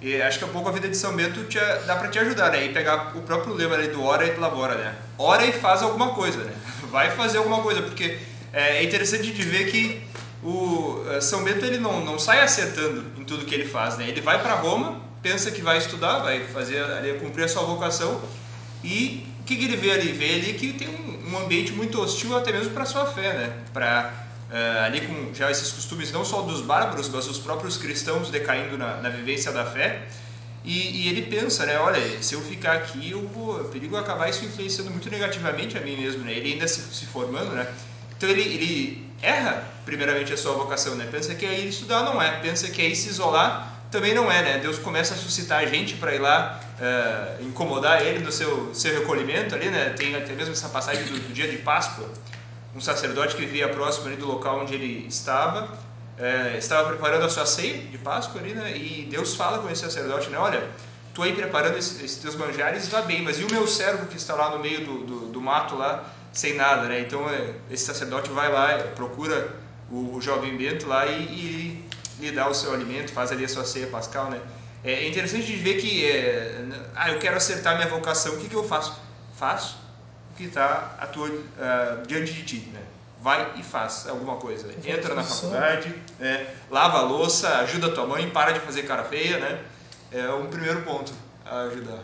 E 0.00 0.22
acho 0.22 0.38
que 0.38 0.44
a 0.44 0.48
pouco 0.48 0.68
a 0.68 0.72
vida 0.72 0.88
de 0.88 0.96
São 0.96 1.14
Bento 1.14 1.44
te, 1.44 1.58
dá 1.86 1.96
para 1.96 2.08
te 2.08 2.18
ajudar, 2.18 2.52
né? 2.52 2.66
E 2.66 2.72
pegar 2.72 3.16
o 3.16 3.22
próprio 3.22 3.54
lema 3.54 3.74
ali 3.74 3.88
do 3.88 4.02
ora 4.02 4.24
e 4.24 4.36
labora, 4.36 4.76
né? 4.76 4.94
Ora 5.18 5.44
e 5.44 5.52
faz 5.52 5.82
alguma 5.82 6.10
coisa, 6.10 6.38
né? 6.38 6.52
Vai 6.90 7.10
fazer 7.10 7.38
alguma 7.38 7.60
coisa, 7.62 7.82
porque 7.82 8.18
é 8.52 8.82
interessante 8.82 9.32
de 9.32 9.42
ver 9.42 9.70
que 9.70 10.02
o 10.42 11.02
eh, 11.10 11.20
São 11.20 11.42
Bento 11.42 11.64
ele 11.64 11.78
não, 11.78 12.04
não 12.04 12.18
sai 12.18 12.40
acertando 12.40 13.04
em 13.18 13.24
tudo 13.24 13.44
que 13.44 13.54
ele 13.54 13.64
faz, 13.64 13.98
né? 13.98 14.08
Ele 14.08 14.20
vai 14.20 14.40
para 14.40 14.54
Roma, 14.54 15.00
pensa 15.20 15.50
que 15.50 15.60
vai 15.60 15.78
estudar, 15.78 16.20
vai 16.20 16.44
fazer 16.44 16.82
ali, 16.82 17.14
cumprir 17.18 17.44
a 17.44 17.48
sua 17.48 17.64
vocação 17.64 18.20
e 18.84 19.26
o 19.40 19.44
que, 19.44 19.56
que 19.56 19.64
ele 19.64 19.76
vê 19.76 19.90
ali? 19.90 20.12
Vê 20.12 20.34
ali 20.34 20.54
que 20.54 20.72
tem 20.74 20.88
um, 20.88 21.34
um 21.34 21.38
ambiente 21.38 21.72
muito 21.72 22.00
hostil 22.00 22.36
até 22.36 22.52
mesmo 22.52 22.70
para 22.70 22.84
sua 22.84 23.06
fé, 23.06 23.32
né? 23.32 23.52
Para 23.72 24.27
uh, 24.50 24.84
ali 24.84 25.00
com 25.02 25.34
já 25.34 25.50
esses 25.50 25.70
costumes 25.72 26.12
não 26.12 26.24
só 26.24 26.42
dos 26.42 26.60
bárbaros, 26.60 27.08
mas 27.08 27.26
dos 27.26 27.38
próprios 27.38 27.76
cristãos 27.76 28.30
decaindo 28.30 28.76
na, 28.76 28.96
na 28.96 29.08
vivência 29.08 29.52
da 29.52 29.64
fé. 29.64 30.02
E, 30.64 31.04
e, 31.04 31.08
ele 31.08 31.22
pensa, 31.22 31.64
né? 31.64 31.78
Olha, 31.78 32.00
se 32.22 32.34
eu 32.34 32.42
ficar 32.42 32.72
aqui, 32.72 33.10
eu 33.10 33.26
vou 33.28 33.64
perigo 33.64 33.96
acabar 33.96 34.28
isso 34.28 34.44
influenciando 34.44 34.90
muito 34.90 35.08
negativamente 35.08 35.78
a 35.78 35.80
mim 35.80 35.96
mesmo, 35.96 36.24
né? 36.24 36.32
Ele 36.32 36.52
ainda 36.52 36.68
se, 36.68 36.80
se 36.80 37.06
formando, 37.06 37.52
né? 37.52 37.66
Então 38.16 38.28
ele, 38.28 38.42
ele 38.42 39.08
erra 39.22 39.64
primeiramente 39.84 40.32
a 40.32 40.36
sua 40.36 40.52
vocação, 40.54 40.94
né? 40.94 41.08
Pensa 41.10 41.34
que 41.34 41.46
é 41.46 41.60
ir 41.60 41.68
estudar, 41.68 42.02
não 42.02 42.20
é. 42.20 42.40
Pensa 42.40 42.68
que 42.68 42.82
é 42.82 42.88
ir 42.88 42.96
se 42.96 43.08
isolar, 43.08 43.78
também 43.90 44.14
não 44.14 44.30
é, 44.30 44.42
né? 44.42 44.58
Deus 44.58 44.78
começa 44.78 45.14
a 45.14 45.16
suscitar 45.16 45.66
gente 45.68 45.94
para 45.94 46.14
ir 46.14 46.18
lá 46.18 46.60
uh, 46.78 47.42
incomodar 47.44 48.02
ele 48.02 48.18
no 48.18 48.30
seu, 48.30 48.74
seu 48.74 48.92
recolhimento 48.98 49.54
ali, 49.54 49.70
né? 49.70 49.90
Tem 49.90 50.14
até 50.14 50.32
mesmo 50.32 50.52
essa 50.52 50.68
passagem 50.68 51.04
do, 51.04 51.18
do 51.18 51.32
dia 51.32 51.48
de 51.48 51.58
Páscoa, 51.58 52.08
um 52.78 52.80
sacerdote 52.80 53.34
que 53.34 53.44
vivia 53.44 53.68
próximo 53.68 54.06
ali 54.06 54.16
do 54.16 54.26
local 54.26 54.60
onde 54.60 54.72
ele 54.72 55.04
estava, 55.08 55.64
uh, 55.64 56.56
estava 56.56 56.88
preparando 56.90 57.24
a 57.24 57.28
sua 57.28 57.44
ceia 57.44 57.78
de 57.78 57.98
Páscoa 57.98 58.40
ali, 58.40 58.54
né? 58.54 58.76
E 58.76 59.08
Deus 59.10 59.34
fala 59.34 59.58
com 59.58 59.68
esse 59.68 59.82
sacerdote, 59.82 60.30
né? 60.30 60.38
Olha, 60.38 60.64
tu 61.12 61.24
aí 61.24 61.32
preparando 61.32 61.76
esses, 61.76 62.00
esses 62.00 62.18
teus 62.18 62.36
manjares, 62.36 62.86
vai 62.86 63.02
bem, 63.02 63.20
mas 63.20 63.40
e 63.40 63.42
o 63.42 63.50
meu 63.50 63.66
servo 63.66 64.06
que 64.06 64.16
está 64.16 64.36
lá 64.36 64.50
no 64.50 64.60
meio 64.60 64.86
do, 64.86 64.98
do, 65.04 65.18
do 65.26 65.40
mato 65.40 65.74
lá, 65.74 66.04
sem 66.32 66.54
nada, 66.54 66.82
né? 66.82 67.00
Então 67.00 67.28
é, 67.28 67.54
esse 67.68 67.84
sacerdote 67.84 68.30
vai 68.30 68.50
lá, 68.50 68.78
procura 68.94 69.56
o, 69.90 70.14
o 70.14 70.20
jovem 70.20 70.56
Bento 70.56 70.86
lá 70.86 71.04
e, 71.04 71.24
e 71.24 71.88
lhe 72.20 72.30
dá 72.30 72.48
o 72.48 72.54
seu 72.54 72.72
alimento, 72.72 73.12
faz 73.12 73.32
ali 73.32 73.44
a 73.44 73.48
sua 73.48 73.64
ceia 73.64 73.88
pascal, 73.88 74.30
né? 74.30 74.40
É 74.84 75.08
interessante 75.08 75.46
de 75.46 75.56
ver 75.56 75.80
que, 75.80 76.06
é, 76.06 76.64
ah, 76.94 77.10
eu 77.10 77.18
quero 77.18 77.36
acertar 77.36 77.74
minha 77.74 77.88
vocação, 77.88 78.34
o 78.34 78.38
que, 78.38 78.48
que 78.48 78.54
eu 78.54 78.62
faço? 78.62 78.96
Faço 79.36 79.87
que 80.38 80.44
está 80.44 80.98
uh, 81.14 82.06
diante 82.06 82.32
de 82.32 82.44
ti, 82.44 82.56
né? 82.72 82.80
Vai 83.20 83.54
e 83.56 83.62
faz 83.62 84.06
alguma 84.08 84.36
coisa. 84.36 84.72
Entra 84.84 85.14
na 85.14 85.24
faculdade, 85.24 85.92
né? 86.20 86.54
lava 86.70 86.98
a 86.98 87.02
louça, 87.02 87.58
ajuda 87.58 87.88
a 87.88 87.92
tua 87.92 88.06
mãe, 88.06 88.30
para 88.30 88.52
de 88.52 88.60
fazer 88.60 88.84
cara 88.84 89.02
feia, 89.02 89.38
né? 89.38 89.60
É 90.12 90.30
um 90.30 90.46
primeiro 90.46 90.82
ponto 90.82 91.12
a 91.44 91.62
ajudar. 91.62 91.98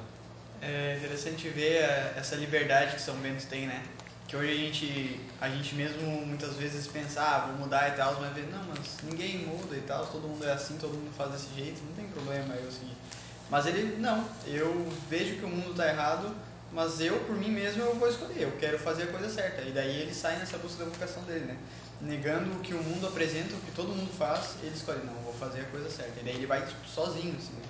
É 0.61 0.97
interessante 0.99 1.49
ver 1.49 1.85
essa 2.17 2.35
liberdade 2.35 2.97
que 2.97 3.01
São 3.01 3.15
Bento 3.17 3.47
tem, 3.47 3.67
né? 3.69 3.81
que 4.27 4.37
hoje 4.37 4.51
a 4.51 4.57
gente, 4.57 5.21
a 5.41 5.49
gente 5.49 5.75
mesmo 5.75 6.27
muitas 6.27 6.57
vezes 6.57 6.87
pensa, 6.87 7.21
ah, 7.21 7.47
vou 7.47 7.59
mudar 7.59 7.91
e 7.91 7.93
tal, 7.93 8.21
mas 8.21 8.37
não, 8.51 8.65
mas 8.65 8.97
ninguém 9.05 9.47
muda 9.47 9.77
e 9.77 9.81
tal, 9.83 10.07
todo 10.07 10.27
mundo 10.27 10.45
é 10.45 10.53
assim, 10.53 10.77
todo 10.79 10.95
mundo 10.95 11.13
faz 11.17 11.31
desse 11.31 11.55
jeito, 11.55 11.83
não 11.85 11.95
tem 11.95 12.07
problema 12.07 12.55
eu 12.55 12.71
seguir. 12.71 12.97
Mas 13.51 13.67
ele, 13.67 13.97
não, 13.99 14.25
eu 14.47 14.91
vejo 15.09 15.37
que 15.37 15.45
o 15.45 15.49
mundo 15.49 15.71
está 15.71 15.89
errado, 15.89 16.35
mas 16.75 17.01
eu, 17.01 17.19
por 17.21 17.37
mim 17.37 17.51
mesmo, 17.51 17.83
eu 17.83 17.95
vou 17.95 18.09
escolher, 18.09 18.43
eu 18.43 18.53
quero 18.59 18.79
fazer 18.79 19.05
a 19.05 19.07
coisa 19.07 19.29
certa. 19.29 19.63
E 19.63 19.71
daí 19.71 20.03
ele 20.03 20.13
sai 20.13 20.37
nessa 20.39 20.59
busca 20.59 20.85
da 20.85 20.91
vocação 20.91 21.23
dele, 21.23 21.45
né? 21.45 21.57
Negando 22.01 22.51
o 22.51 22.61
que 22.61 22.75
o 22.75 22.83
mundo 22.83 23.07
apresenta, 23.07 23.55
o 23.55 23.61
que 23.61 23.71
todo 23.71 23.89
mundo 23.89 24.11
faz, 24.19 24.57
ele 24.63 24.75
escolhe, 24.75 24.99
não, 25.05 25.15
vou 25.23 25.33
fazer 25.33 25.61
a 25.61 25.65
coisa 25.65 25.89
certa. 25.89 26.21
E 26.21 26.25
daí 26.25 26.35
ele 26.35 26.47
vai 26.47 26.67
sozinho, 26.85 27.35
assim, 27.39 27.53
né? 27.53 27.63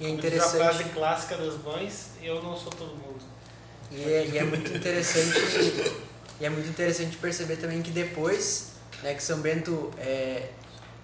E 0.00 0.06
é 0.06 0.08
interessante... 0.08 0.56
a 0.56 0.72
frase 0.72 0.84
clássica 0.90 1.36
das 1.36 1.62
mães, 1.62 2.10
eu 2.20 2.42
não 2.42 2.56
sou 2.56 2.72
todo 2.72 2.90
mundo. 2.90 3.22
E 3.92 4.02
é, 4.02 4.26
e 4.26 4.38
é 4.38 4.44
muito 4.44 4.74
interessante 4.74 6.10
e 6.40 6.44
é 6.44 6.48
muito 6.48 6.68
interessante 6.68 7.16
perceber 7.18 7.56
também 7.56 7.82
que 7.82 7.90
depois 7.90 8.70
né, 9.02 9.14
que 9.14 9.22
São 9.22 9.40
Bento 9.40 9.90
é, 9.98 10.48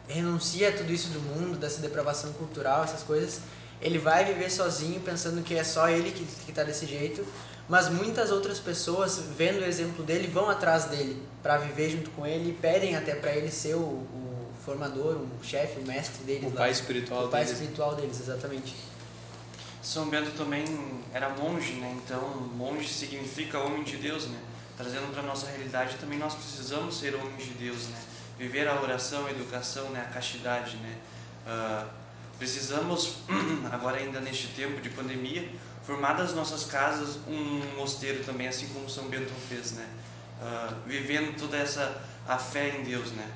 renuncia 0.08 0.70
a 0.70 0.72
tudo 0.72 0.92
isso 0.92 1.08
do 1.10 1.20
mundo, 1.20 1.58
dessa 1.58 1.80
depravação 1.80 2.32
cultural, 2.32 2.84
essas 2.84 3.02
coisas, 3.02 3.40
ele 3.80 3.98
vai 3.98 4.24
viver 4.24 4.50
sozinho 4.50 5.00
pensando 5.00 5.42
que 5.42 5.54
é 5.54 5.64
só 5.64 5.88
ele 5.88 6.10
que 6.10 6.50
está 6.50 6.62
desse 6.62 6.86
jeito, 6.86 7.26
mas 7.68 7.88
muitas 7.88 8.30
outras 8.30 8.58
pessoas, 8.58 9.18
vendo 9.36 9.60
o 9.60 9.64
exemplo 9.64 10.04
dele, 10.04 10.28
vão 10.28 10.48
atrás 10.48 10.84
dele 10.84 11.20
para 11.42 11.58
viver 11.58 11.90
junto 11.90 12.10
com 12.10 12.26
ele 12.26 12.50
e 12.50 12.52
pedem 12.52 12.94
até 12.96 13.14
para 13.14 13.32
ele 13.34 13.50
ser 13.50 13.74
o, 13.74 13.80
o, 13.80 14.48
formador, 14.64 15.16
o 15.16 15.44
chefe, 15.44 15.80
o 15.80 15.86
mestre 15.86 16.24
deles. 16.24 16.44
O 16.44 16.50
lá. 16.50 16.62
pai 16.62 16.70
espiritual 16.70 17.26
o 17.26 17.28
pai 17.28 17.44
deles. 17.44 17.60
espiritual 17.60 17.94
deles, 17.94 18.20
exatamente. 18.20 18.74
São 19.82 20.08
Bento 20.08 20.30
também 20.36 20.64
era 21.12 21.28
monge, 21.28 21.74
né? 21.74 21.96
Então, 22.04 22.20
monge 22.56 22.88
significa 22.88 23.58
homem 23.60 23.84
de 23.84 23.96
Deus, 23.96 24.26
né? 24.26 24.38
Trazendo 24.76 25.12
para 25.12 25.22
nossa 25.22 25.46
realidade, 25.46 25.96
também 25.96 26.18
nós 26.18 26.34
precisamos 26.34 26.98
ser 26.98 27.14
homens 27.14 27.44
de 27.44 27.54
Deus, 27.54 27.86
né? 27.88 27.98
Viver 28.38 28.66
a 28.68 28.80
oração, 28.80 29.26
a 29.26 29.30
educação, 29.30 29.88
né? 29.90 30.04
A 30.08 30.12
castidade, 30.12 30.76
né? 30.78 30.96
Uh, 31.46 32.05
precisamos, 32.38 33.16
agora 33.72 33.98
ainda 33.98 34.20
neste 34.20 34.48
tempo 34.48 34.80
de 34.80 34.90
pandemia, 34.90 35.48
formar 35.84 36.14
das 36.14 36.34
nossas 36.34 36.64
casas 36.64 37.18
um 37.28 37.62
mosteiro 37.76 38.24
também, 38.24 38.48
assim 38.48 38.68
como 38.68 38.90
São 38.90 39.04
Bento 39.04 39.32
fez, 39.48 39.72
né? 39.72 39.86
Uh, 40.40 40.74
vivendo 40.86 41.38
toda 41.38 41.56
essa 41.56 42.02
a 42.28 42.36
fé 42.36 42.76
em 42.76 42.82
Deus, 42.82 43.12
né? 43.12 43.26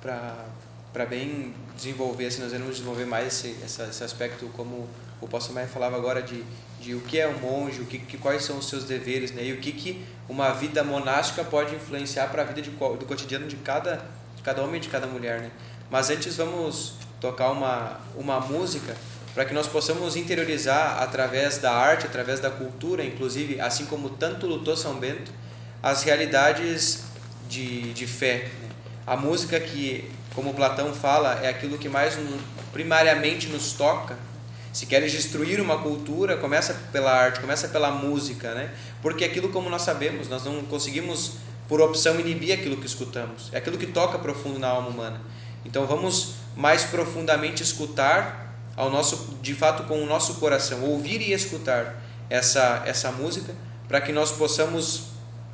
Para 0.00 1.06
bem 1.06 1.54
desenvolver, 1.74 2.26
assim, 2.26 2.42
nós 2.42 2.52
vamos 2.52 2.76
desenvolver 2.76 3.06
mais 3.06 3.28
esse, 3.28 3.56
esse 3.64 4.04
aspecto 4.04 4.46
como 4.48 4.88
o 5.20 5.28
pastor 5.28 5.54
Maia 5.54 5.66
falava 5.66 5.96
agora 5.96 6.22
de, 6.22 6.44
de 6.80 6.94
o 6.94 7.00
que 7.00 7.18
é 7.18 7.26
um 7.26 7.38
monge, 7.38 7.80
o 7.80 7.86
que, 7.86 7.98
que 7.98 8.18
quais 8.18 8.44
são 8.44 8.58
os 8.58 8.68
seus 8.68 8.84
deveres, 8.84 9.30
né? 9.30 9.44
E 9.44 9.52
o 9.52 9.60
que, 9.60 9.72
que 9.72 10.06
uma 10.28 10.52
vida 10.52 10.82
monástica 10.84 11.44
pode 11.44 11.74
influenciar 11.74 12.28
para 12.28 12.42
a 12.42 12.44
vida 12.44 12.60
de, 12.60 12.70
do 12.70 13.06
cotidiano 13.06 13.46
de 13.46 13.56
cada, 13.56 14.04
de 14.36 14.42
cada 14.42 14.62
homem 14.62 14.76
e 14.76 14.80
de 14.80 14.88
cada 14.88 15.06
mulher, 15.06 15.40
né? 15.40 15.50
Mas 15.90 16.10
antes 16.10 16.36
vamos 16.36 16.94
tocar 17.26 17.50
uma, 17.50 18.00
uma 18.16 18.38
música 18.38 18.96
para 19.34 19.44
que 19.44 19.52
nós 19.52 19.66
possamos 19.66 20.16
interiorizar 20.16 21.02
através 21.02 21.58
da 21.58 21.72
arte, 21.72 22.06
através 22.06 22.40
da 22.40 22.50
cultura, 22.50 23.04
inclusive, 23.04 23.60
assim 23.60 23.84
como 23.84 24.10
tanto 24.10 24.46
lutou 24.46 24.76
São 24.76 24.94
Bento, 24.94 25.30
as 25.82 26.02
realidades 26.04 27.04
de, 27.48 27.92
de 27.92 28.06
fé. 28.06 28.48
A 29.06 29.16
música 29.16 29.58
que, 29.60 30.10
como 30.34 30.54
Platão 30.54 30.94
fala, 30.94 31.40
é 31.42 31.48
aquilo 31.48 31.76
que 31.76 31.88
mais 31.88 32.16
primariamente 32.72 33.48
nos 33.48 33.72
toca 33.72 34.16
Se 34.72 34.84
queres 34.84 35.10
destruir 35.10 35.58
uma 35.60 35.78
cultura, 35.78 36.36
começa 36.36 36.74
pela 36.92 37.10
arte, 37.10 37.40
começa 37.40 37.68
pela 37.68 37.90
música, 37.90 38.54
né? 38.54 38.70
Porque 39.00 39.24
aquilo, 39.24 39.48
como 39.48 39.70
nós 39.70 39.82
sabemos, 39.82 40.28
nós 40.28 40.44
não 40.44 40.62
conseguimos, 40.64 41.32
por 41.66 41.80
opção, 41.80 42.20
inibir 42.20 42.52
aquilo 42.52 42.76
que 42.76 42.86
escutamos. 42.86 43.50
É 43.52 43.58
aquilo 43.58 43.78
que 43.78 43.86
toca 43.86 44.18
profundo 44.18 44.58
na 44.58 44.68
alma 44.68 44.88
humana. 44.88 45.20
Então 45.64 45.86
vamos 45.86 46.45
mais 46.56 46.84
profundamente 46.84 47.62
escutar 47.62 48.54
ao 48.74 48.90
nosso, 48.90 49.38
de 49.42 49.54
fato, 49.54 49.84
com 49.84 50.02
o 50.02 50.06
nosso 50.06 50.34
coração, 50.34 50.82
ouvir 50.82 51.20
e 51.20 51.32
escutar 51.32 52.02
essa 52.28 52.82
essa 52.86 53.12
música, 53.12 53.54
para 53.86 54.00
que 54.00 54.12
nós 54.12 54.32
possamos 54.32 55.10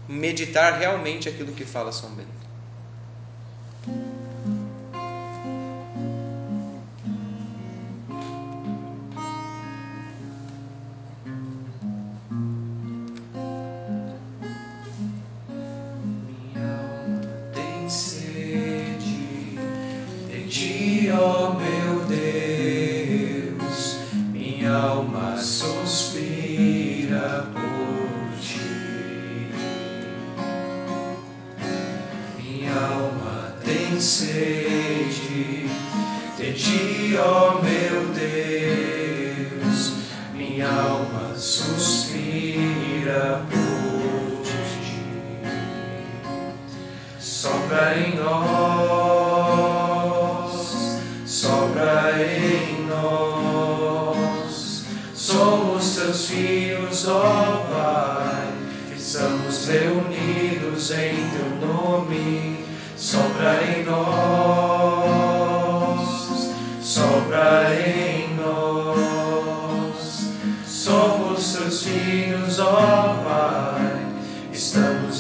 meditar 0.09 0.79
realmente 0.79 1.29
aquilo 1.29 1.53
que 1.53 1.65
fala 1.65 1.93
São 1.93 2.11
Bento. 2.11 2.42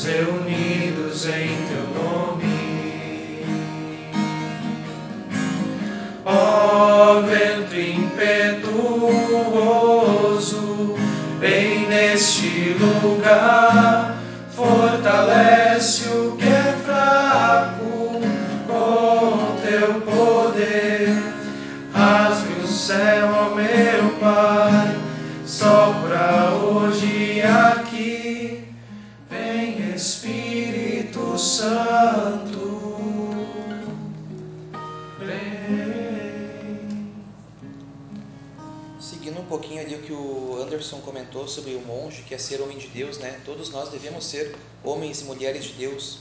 reunidos 0.05 1.27
em 1.27 1.57
teu 1.69 1.87
nome. 1.95 3.43
Ó 6.25 7.21
vento 7.23 7.77
impetuoso, 7.77 9.05
vem 11.41 11.87
neste 11.89 12.77
lugar, 13.03 14.17
fortalece 14.55 16.09
o 16.09 16.37
que 16.37 16.49
é 16.49 16.77
fraco 16.85 18.21
com 18.67 19.57
teu 19.63 20.01
poder, 20.01 21.17
rasgue 21.93 22.61
o 22.63 22.67
céu. 22.67 23.32
Sobre 41.47 41.75
o 41.75 41.81
monge, 41.81 42.23
que 42.23 42.35
é 42.35 42.39
ser 42.39 42.61
homem 42.61 42.79
de 42.79 42.89
Deus, 42.89 43.19
né? 43.19 43.41
Todos 43.45 43.71
nós 43.71 43.89
devemos 43.91 44.25
ser 44.25 44.55
homens 44.83 45.21
e 45.21 45.25
mulheres 45.25 45.65
de 45.65 45.73
Deus. 45.75 46.19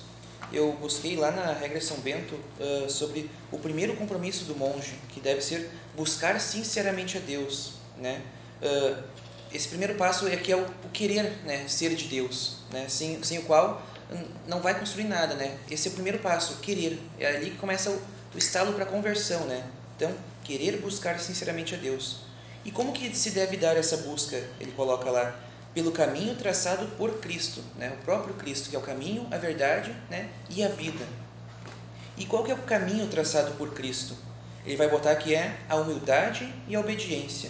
Eu 0.51 0.73
busquei 0.73 1.15
lá 1.15 1.31
na 1.31 1.53
regra 1.53 1.79
São 1.79 1.97
Bento 1.97 2.36
uh, 2.36 2.89
sobre 2.89 3.29
o 3.51 3.57
primeiro 3.57 3.95
compromisso 3.95 4.45
do 4.45 4.55
monge, 4.55 4.93
que 5.10 5.19
deve 5.19 5.41
ser 5.41 5.69
buscar 5.95 6.39
sinceramente 6.39 7.17
a 7.17 7.21
Deus, 7.21 7.73
né? 7.97 8.21
Uh, 8.62 9.03
esse 9.53 9.67
primeiro 9.67 9.95
passo 9.95 10.27
é 10.27 10.36
que 10.36 10.51
é 10.51 10.55
o, 10.55 10.65
querer, 10.93 11.23
né? 11.45 11.67
Ser 11.67 11.95
de 11.95 12.07
Deus, 12.07 12.57
né? 12.71 12.88
Sem, 12.89 13.23
sem 13.23 13.39
o 13.39 13.43
qual 13.43 13.81
não 14.47 14.60
vai 14.60 14.77
construir 14.77 15.05
nada, 15.05 15.36
né? 15.36 15.57
Esse 15.69 15.88
é 15.88 15.91
o 15.91 15.93
primeiro 15.93 16.19
passo, 16.19 16.57
querer. 16.57 16.99
É 17.17 17.27
ali 17.27 17.51
que 17.51 17.57
começa 17.57 17.89
o, 17.89 18.01
o 18.34 18.38
estalo 18.38 18.73
para 18.73 18.84
a 18.84 18.88
conversão, 18.88 19.45
né? 19.45 19.63
Então, 19.95 20.13
querer 20.43 20.77
buscar 20.77 21.19
sinceramente 21.19 21.75
a 21.75 21.77
Deus. 21.77 22.31
E 22.63 22.71
como 22.71 22.93
que 22.93 23.15
se 23.15 23.32
deve 23.32 23.58
dar 23.58 23.76
essa 23.76 23.97
busca? 23.97 24.41
Ele 24.60 24.71
coloca 24.71 25.10
lá 25.10 25.36
pelo 25.74 25.91
caminho 25.91 26.36
traçado 26.36 26.86
por 26.97 27.19
Cristo, 27.19 27.63
né? 27.78 27.95
O 28.00 28.04
próprio 28.04 28.34
Cristo, 28.36 28.69
que 28.69 28.76
é 28.76 28.80
o 28.80 28.82
caminho, 28.82 29.28
a 29.32 29.38
verdade, 29.38 29.95
né? 30.10 30.30
E 30.50 30.63
a 30.63 30.67
vida. 30.67 31.06
E 32.17 32.26
qual 32.26 32.43
que 32.43 32.52
é 32.52 32.54
o 32.54 32.58
caminho 32.60 33.08
traçado 33.08 33.54
por 33.54 33.74
Cristo? 33.74 34.15
Ele 34.65 34.76
vai 34.76 34.89
botar 34.89 35.15
que 35.15 35.34
é 35.34 35.58
a 35.67 35.76
humildade 35.76 36.54
e 36.67 36.76
a 36.76 36.80
obediência. 36.80 37.50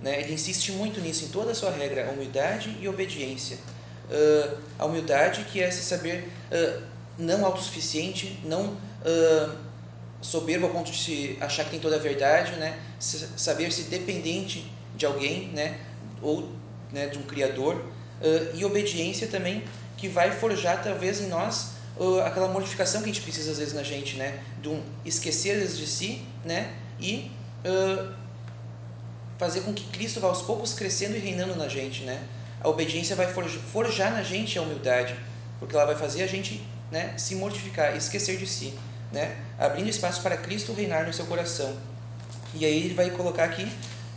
Né? 0.00 0.20
Ele 0.20 0.34
insiste 0.34 0.72
muito 0.72 1.00
nisso 1.00 1.24
em 1.24 1.28
toda 1.28 1.50
a 1.50 1.54
sua 1.54 1.70
regra, 1.70 2.08
a 2.08 2.12
humildade 2.12 2.76
e 2.80 2.86
a 2.86 2.90
obediência. 2.90 3.58
Uh, 4.08 4.56
a 4.78 4.86
humildade 4.86 5.44
que 5.44 5.60
é 5.60 5.70
se 5.70 5.82
saber 5.82 6.30
uh, 6.50 6.82
não 7.18 7.44
autossuficiente, 7.44 8.40
não 8.44 8.68
uh, 8.68 9.56
soberbo 10.20 10.66
ao 10.66 10.72
ponto 10.72 10.90
de 10.90 10.98
se 10.98 11.38
achar 11.40 11.64
que 11.64 11.70
tem 11.70 11.80
toda 11.80 11.96
a 11.96 11.98
verdade, 11.98 12.52
né? 12.56 12.78
saber 12.98 13.72
se 13.72 13.84
dependente 13.84 14.70
de 14.96 15.06
alguém, 15.06 15.48
né? 15.48 15.78
ou 16.20 16.50
né, 16.92 17.06
de 17.06 17.18
um 17.18 17.22
criador, 17.22 17.76
uh, 17.76 18.56
e 18.56 18.64
obediência 18.64 19.28
também 19.28 19.62
que 19.96 20.08
vai 20.08 20.32
forjar 20.32 20.82
talvez 20.82 21.20
em 21.20 21.28
nós 21.28 21.72
uh, 21.96 22.20
aquela 22.20 22.48
mortificação 22.48 23.02
que 23.02 23.10
a 23.10 23.12
gente 23.12 23.22
precisa 23.22 23.52
às 23.52 23.58
vezes 23.58 23.74
na 23.74 23.82
gente, 23.82 24.16
né? 24.16 24.42
de 24.60 24.68
um 24.68 24.82
esquecer 25.04 25.66
de 25.66 25.86
si, 25.86 26.22
né? 26.44 26.74
e 26.98 27.30
uh, 27.64 28.12
fazer 29.38 29.60
com 29.60 29.72
que 29.72 29.84
Cristo 29.84 30.18
vá 30.18 30.28
aos 30.28 30.42
poucos 30.42 30.74
crescendo 30.74 31.16
e 31.16 31.20
reinando 31.20 31.54
na 31.54 31.68
gente, 31.68 32.02
né? 32.02 32.20
A 32.60 32.68
obediência 32.68 33.14
vai 33.14 33.32
forjar 33.32 34.10
na 34.10 34.20
gente 34.20 34.58
a 34.58 34.62
humildade, 34.62 35.14
porque 35.60 35.76
ela 35.76 35.84
vai 35.84 35.94
fazer 35.94 36.24
a 36.24 36.26
gente 36.26 36.60
né, 36.90 37.14
se 37.16 37.36
mortificar, 37.36 37.96
esquecer 37.96 38.36
de 38.36 38.48
si 38.48 38.74
né? 39.12 39.36
abrindo 39.58 39.88
espaço 39.88 40.22
para 40.22 40.36
Cristo 40.36 40.72
reinar 40.72 41.06
no 41.06 41.12
seu 41.12 41.26
coração. 41.26 41.76
E 42.54 42.64
aí 42.64 42.84
ele 42.84 42.94
vai 42.94 43.10
colocar 43.10 43.44
aqui: 43.44 43.70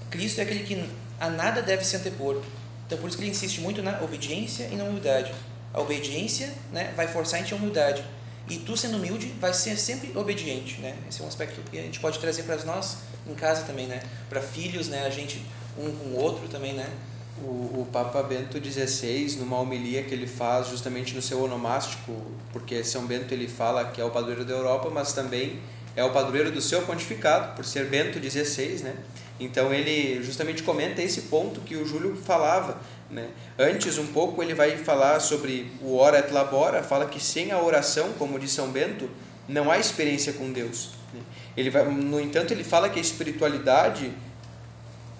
Cristo 0.09 0.39
é 0.39 0.43
aquele 0.43 0.63
que 0.63 0.89
a 1.19 1.29
nada 1.29 1.61
deve 1.61 1.83
se 1.83 1.95
antepor. 1.95 2.41
Então 2.85 2.97
por 2.97 3.07
isso 3.07 3.17
que 3.17 3.23
ele 3.23 3.31
insiste 3.31 3.61
muito 3.61 3.81
na 3.81 4.01
obediência 4.01 4.65
e 4.71 4.75
na 4.75 4.83
humildade. 4.83 5.33
A 5.73 5.79
obediência 5.79 6.53
né, 6.71 6.93
vai 6.95 7.07
forçar 7.07 7.39
a 7.39 7.43
gente 7.43 7.53
a 7.53 7.57
humildade. 7.57 8.03
E 8.49 8.57
tu, 8.57 8.75
sendo 8.75 8.97
humilde, 8.97 9.27
vai 9.39 9.53
ser 9.53 9.77
sempre 9.77 10.11
obediente. 10.17 10.81
Né? 10.81 10.97
Esse 11.07 11.21
é 11.21 11.23
um 11.23 11.27
aspecto 11.27 11.61
que 11.69 11.77
a 11.77 11.81
gente 11.81 11.99
pode 11.99 12.19
trazer 12.19 12.43
para 12.43 12.57
nós 12.65 12.97
em 13.25 13.33
casa 13.33 13.63
também. 13.63 13.87
Né? 13.87 14.01
Para 14.29 14.41
filhos, 14.41 14.89
né? 14.89 15.05
a 15.05 15.09
gente 15.09 15.41
um 15.77 15.89
com 15.91 16.09
o 16.09 16.15
outro 16.17 16.49
também. 16.49 16.73
Né? 16.73 16.89
O, 17.41 17.81
o 17.81 17.87
Papa 17.91 18.21
Bento 18.23 18.57
XVI, 18.63 19.37
numa 19.39 19.59
homilia 19.59 20.03
que 20.03 20.13
ele 20.13 20.27
faz 20.27 20.67
justamente 20.67 21.13
no 21.15 21.21
seu 21.21 21.41
onomástico, 21.43 22.15
porque 22.53 22.83
São 22.83 23.05
Bento 23.05 23.33
ele 23.33 23.47
fala 23.47 23.85
que 23.85 23.99
é 23.99 24.05
o 24.05 24.09
padroeiro 24.09 24.45
da 24.45 24.53
Europa, 24.53 24.89
mas 24.89 25.13
também 25.13 25.59
é 25.95 26.03
o 26.03 26.11
padroeiro 26.11 26.51
do 26.51 26.61
seu 26.61 26.83
pontificado, 26.83 27.55
por 27.55 27.65
ser 27.65 27.85
Bento 27.87 28.19
XVI, 28.19 28.83
né? 28.83 28.95
Então 29.39 29.73
ele 29.73 30.21
justamente 30.23 30.61
comenta 30.63 31.01
esse 31.01 31.23
ponto 31.23 31.61
que 31.61 31.75
o 31.75 31.85
Júlio 31.85 32.15
falava, 32.15 32.79
né? 33.09 33.29
Antes 33.57 33.97
um 33.97 34.07
pouco 34.07 34.41
ele 34.41 34.53
vai 34.53 34.77
falar 34.77 35.19
sobre 35.19 35.71
o 35.81 35.97
ora 35.97 36.19
et 36.19 36.31
labora, 36.31 36.83
fala 36.83 37.07
que 37.07 37.19
sem 37.19 37.51
a 37.51 37.61
oração, 37.61 38.13
como 38.17 38.39
diz 38.39 38.51
São 38.51 38.69
Bento, 38.69 39.09
não 39.47 39.71
há 39.71 39.77
experiência 39.77 40.33
com 40.33 40.51
Deus. 40.51 40.91
Né? 41.13 41.19
Ele 41.57 41.69
vai, 41.69 41.83
no 41.83 42.21
entanto, 42.21 42.53
ele 42.53 42.63
fala 42.63 42.87
que 42.87 42.99
a 42.99 43.01
espiritualidade 43.01 44.11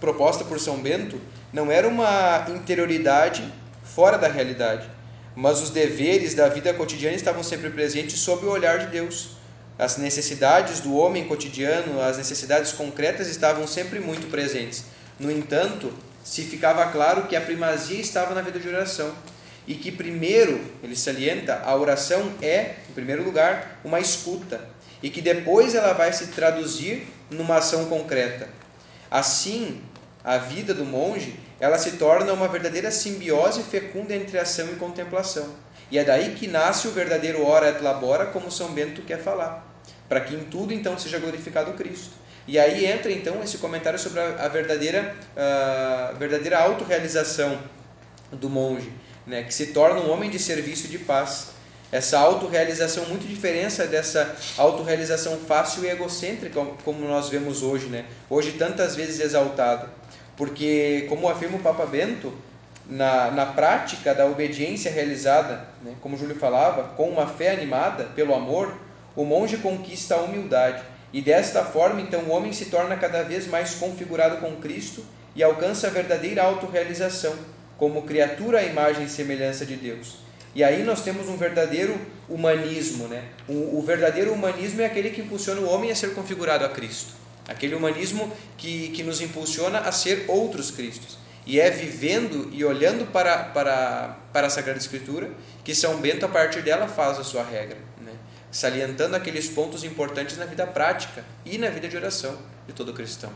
proposta 0.02 0.44
por 0.44 0.60
São 0.60 0.82
Bento 0.82 1.22
não 1.54 1.72
era 1.72 1.88
uma 1.88 2.46
interioridade 2.50 3.44
fora 3.84 4.18
da 4.18 4.28
realidade, 4.28 4.90
mas 5.36 5.62
os 5.62 5.70
deveres 5.70 6.34
da 6.34 6.50
vida 6.50 6.74
cotidiana 6.74 7.16
estavam 7.16 7.44
sempre 7.44 7.70
presentes 7.70 8.20
sob 8.20 8.46
o 8.46 8.50
olhar 8.50 8.80
de 8.80 8.88
Deus. 8.88 9.38
As 9.78 9.98
necessidades 9.98 10.80
do 10.80 10.96
homem 10.96 11.28
cotidiano, 11.28 12.02
as 12.02 12.18
necessidades 12.18 12.72
concretas 12.74 13.28
estavam 13.28 13.66
sempre 13.68 14.00
muito 14.00 14.30
presentes. 14.30 14.86
No 15.20 15.32
entanto, 15.32 15.94
se 16.24 16.44
ficava 16.44 16.86
claro 16.92 17.28
que 17.28 17.36
a 17.36 17.42
primazia 17.42 18.00
estava 18.00 18.34
na 18.34 18.42
vida 18.42 18.60
de 18.60 18.68
oração 18.68 19.14
e 19.68 19.76
que 19.76 19.92
primeiro, 19.92 20.60
ele 20.84 20.96
salienta, 20.96 21.62
a 21.64 21.76
oração 21.76 22.32
é, 22.42 22.76
em 22.90 22.94
primeiro 22.94 23.24
lugar, 23.24 23.80
uma 23.84 24.00
escuta 24.00 24.62
e 25.02 25.10
que 25.10 25.22
depois 25.22 25.76
ela 25.76 25.94
vai 25.94 26.12
se 26.12 26.28
traduzir 26.28 27.08
numa 27.30 27.58
ação 27.58 27.86
concreta. 27.86 28.48
Assim, 29.10 29.82
a 30.24 30.38
vida 30.38 30.74
do 30.74 30.86
monge, 30.86 31.40
ela 31.60 31.78
se 31.78 31.94
torna 31.94 32.34
uma 32.34 32.48
verdadeira 32.48 32.92
simbiose 32.92 33.64
fecunda 33.64 34.16
entre 34.16 34.38
ação 34.38 34.68
e 34.72 34.76
contemplação. 34.76 35.50
E 35.90 35.98
é 35.98 36.04
daí 36.04 36.36
que 36.36 36.48
nasce 36.48 36.88
o 36.88 36.92
verdadeiro 36.92 37.46
ora 37.46 37.70
et 37.70 37.82
labora, 37.82 38.28
como 38.28 38.52
São 38.52 38.72
Bento 38.72 39.02
quer 39.02 39.20
falar, 39.20 39.68
para 40.08 40.22
que 40.22 40.34
em 40.34 40.46
tudo 40.46 40.74
então 40.74 40.98
seja 40.98 41.20
glorificado 41.20 41.74
Cristo. 41.74 42.12
E 42.48 42.58
aí 42.58 42.86
entra 42.86 43.12
então 43.12 43.44
esse 43.44 43.58
comentário 43.58 44.00
sobre 44.00 44.20
a, 44.20 44.48
verdadeira, 44.48 45.16
a 45.36 46.14
verdadeira 46.18 46.60
autorrealização 46.60 47.60
do 48.32 48.50
monge, 48.50 48.92
né, 49.28 49.44
que 49.44 49.54
se 49.54 49.68
torna 49.68 50.00
um 50.00 50.10
homem 50.12 50.30
de 50.30 50.40
serviço 50.40 50.86
e 50.86 50.90
de 50.90 50.98
paz. 51.00 51.50
Essa 51.92 52.20
autorrealização 52.20 53.06
muito 53.08 53.28
diferença 53.28 53.86
dessa 53.86 54.34
autorrealização 54.58 55.38
fácil 55.40 55.84
e 55.84 55.90
egocêntrica 55.90 56.66
como 56.86 57.06
nós 57.06 57.28
vemos 57.28 57.62
hoje, 57.62 57.88
né? 57.88 58.06
Hoje 58.30 58.54
tantas 58.54 58.96
vezes 58.96 59.20
exaltada. 59.20 59.90
Porque, 60.42 61.06
como 61.08 61.30
afirma 61.30 61.58
o 61.58 61.62
Papa 61.62 61.86
Bento, 61.86 62.34
na, 62.90 63.30
na 63.30 63.46
prática 63.46 64.12
da 64.12 64.26
obediência 64.26 64.92
realizada, 64.92 65.68
né, 65.84 65.94
como 66.02 66.18
Júlio 66.18 66.36
falava, 66.36 66.96
com 66.96 67.10
uma 67.10 67.28
fé 67.28 67.52
animada 67.52 68.06
pelo 68.16 68.34
amor, 68.34 68.76
o 69.16 69.24
monge 69.24 69.58
conquista 69.58 70.16
a 70.16 70.22
humildade. 70.22 70.82
E 71.14 71.22
desta 71.22 71.64
forma, 71.64 72.02
então, 72.02 72.22
o 72.22 72.32
homem 72.32 72.52
se 72.54 72.66
torna 72.72 72.98
cada 72.98 73.22
vez 73.22 73.46
mais 73.46 73.76
configurado 73.76 74.38
com 74.38 74.56
Cristo 74.56 75.06
e 75.36 75.44
alcança 75.44 75.86
a 75.86 75.92
verdadeira 75.92 76.42
autorrealização, 76.42 77.36
como 77.78 78.02
criatura 78.02 78.62
à 78.62 78.64
imagem 78.64 79.06
e 79.06 79.10
semelhança 79.10 79.64
de 79.64 79.76
Deus. 79.76 80.16
E 80.56 80.64
aí 80.64 80.82
nós 80.82 81.04
temos 81.04 81.30
um 81.30 81.38
verdadeiro 81.38 81.96
humanismo, 82.28 83.08
né? 83.08 83.26
O, 83.48 83.78
o, 83.78 83.84
verdadeiro 83.84 84.34
humanismo 84.34 84.82
é 84.82 84.88
aquele 84.88 85.12
que 85.12 85.22
impulsiona 85.22 85.62
o 85.62 85.70
homem 85.70 85.92
a 85.92 85.96
ser 85.96 86.16
configurado 86.16 86.66
a 86.66 86.70
Cristo. 86.70 87.21
Aquele 87.48 87.76
humanismo 87.76 88.32
que, 88.58 88.90
que 88.90 89.04
nos 89.04 89.22
impulsiona 89.22 89.80
a 89.80 89.92
ser 89.92 90.26
outros 90.28 90.72
Cristos. 90.72 91.18
E 91.46 91.60
é 91.60 91.70
vivendo 91.72 92.50
e 92.54 92.64
olhando 92.64 93.12
para, 93.12 93.46
para, 93.46 94.18
para 94.32 94.48
a 94.48 94.50
Sagrada 94.50 94.80
Escritura 94.80 95.32
que 95.64 95.74
São 95.74 96.00
Bento, 96.00 96.26
a 96.26 96.30
partir 96.30 96.62
dela, 96.62 96.88
faz 96.88 97.20
a 97.20 97.24
sua 97.24 97.44
regra, 97.44 97.78
né? 98.00 98.14
salientando 98.52 99.16
aqueles 99.16 99.50
pontos 99.50 99.84
importantes 99.84 100.38
na 100.38 100.46
vida 100.46 100.68
prática 100.68 101.26
e 101.46 101.58
na 101.58 101.70
vida 101.70 101.88
de 101.88 101.98
oração 101.98 102.38
de 102.68 102.74
todo 102.74 102.94
cristão. 102.94 103.32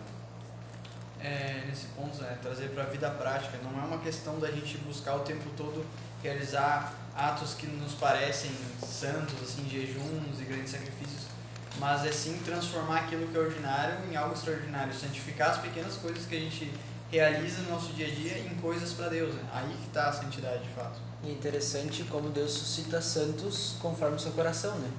É, 1.20 1.64
nesse 1.68 1.88
ponto, 1.88 2.22
né, 2.22 2.38
trazer 2.42 2.70
para 2.70 2.84
a 2.84 2.86
vida 2.86 3.10
prática, 3.10 3.58
não 3.64 3.82
é 3.82 3.86
uma 3.86 3.98
questão 3.98 4.40
da 4.40 4.52
gente 4.52 4.78
buscar 4.80 5.16
o 5.16 5.20
tempo 5.22 5.50
todo 5.58 5.84
realizar 6.22 6.94
atos 7.16 7.54
que 7.54 7.68
nos 7.68 7.94
parecem 7.94 8.52
santos, 8.80 9.36
assim, 9.42 9.68
jejuns 9.70 10.40
e 10.40 10.44
grandes 10.44 10.72
sacrifícios, 10.72 11.25
mas 11.80 12.06
é 12.06 12.12
sim 12.12 12.40
transformar 12.46 13.02
aquilo 13.02 13.28
que 13.28 13.38
é 13.38 13.40
ordinário 13.40 13.98
em 14.10 14.16
algo 14.16 14.34
extraordinário, 14.34 14.94
santificar 14.94 15.52
as 15.52 15.58
pequenas 15.58 15.96
coisas 15.98 16.26
que 16.26 16.36
a 16.36 16.40
gente 16.40 16.72
realiza 17.12 17.62
no 17.62 17.72
nosso 17.72 17.94
dia 17.94 18.08
a 18.08 18.10
dia 18.10 18.38
em 18.40 18.56
coisas 18.56 18.94
para 18.94 19.10
Deus. 19.10 19.34
Né? 19.34 19.42
Aí 19.54 19.76
que 19.82 19.88
está 19.88 20.10
a 20.10 20.14
santidade 20.14 20.64
de 20.64 20.70
fato. 20.70 21.00
E 21.24 21.30
é 21.30 21.32
interessante 21.32 22.04
como 22.04 22.30
Deus 22.30 22.52
suscita 22.52 23.02
santos 23.02 23.76
conforme 23.82 24.16
o 24.16 24.20
seu 24.20 24.32
coração, 24.32 24.76
né? 24.76 24.90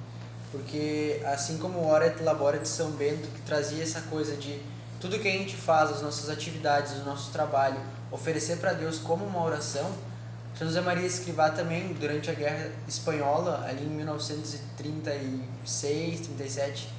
Porque 0.51 1.21
assim 1.25 1.57
como 1.57 1.79
o 1.79 1.87
Ora 1.87 2.07
et 2.07 2.21
Labora 2.21 2.57
de 2.57 2.67
São 2.67 2.91
Bento, 2.91 3.27
que 3.27 3.41
trazia 3.41 3.83
essa 3.83 4.01
coisa 4.01 4.35
de 4.35 4.61
tudo 4.99 5.19
que 5.19 5.27
a 5.27 5.31
gente 5.31 5.55
faz, 5.55 5.91
as 5.91 6.01
nossas 6.01 6.29
atividades, 6.29 6.93
o 6.93 7.03
nosso 7.03 7.31
trabalho, 7.31 7.79
oferecer 8.11 8.57
para 8.57 8.73
Deus 8.73 8.97
como 8.97 9.25
uma 9.25 9.43
oração, 9.43 9.91
José 10.65 10.81
Maria 10.81 11.05
Escrivá 11.05 11.51
também, 11.51 11.93
durante 11.93 12.31
a 12.31 12.33
Guerra 12.33 12.71
Espanhola, 12.87 13.63
ali 13.67 13.85
em 13.85 13.89
1936, 13.89 16.27
37, 16.27 16.89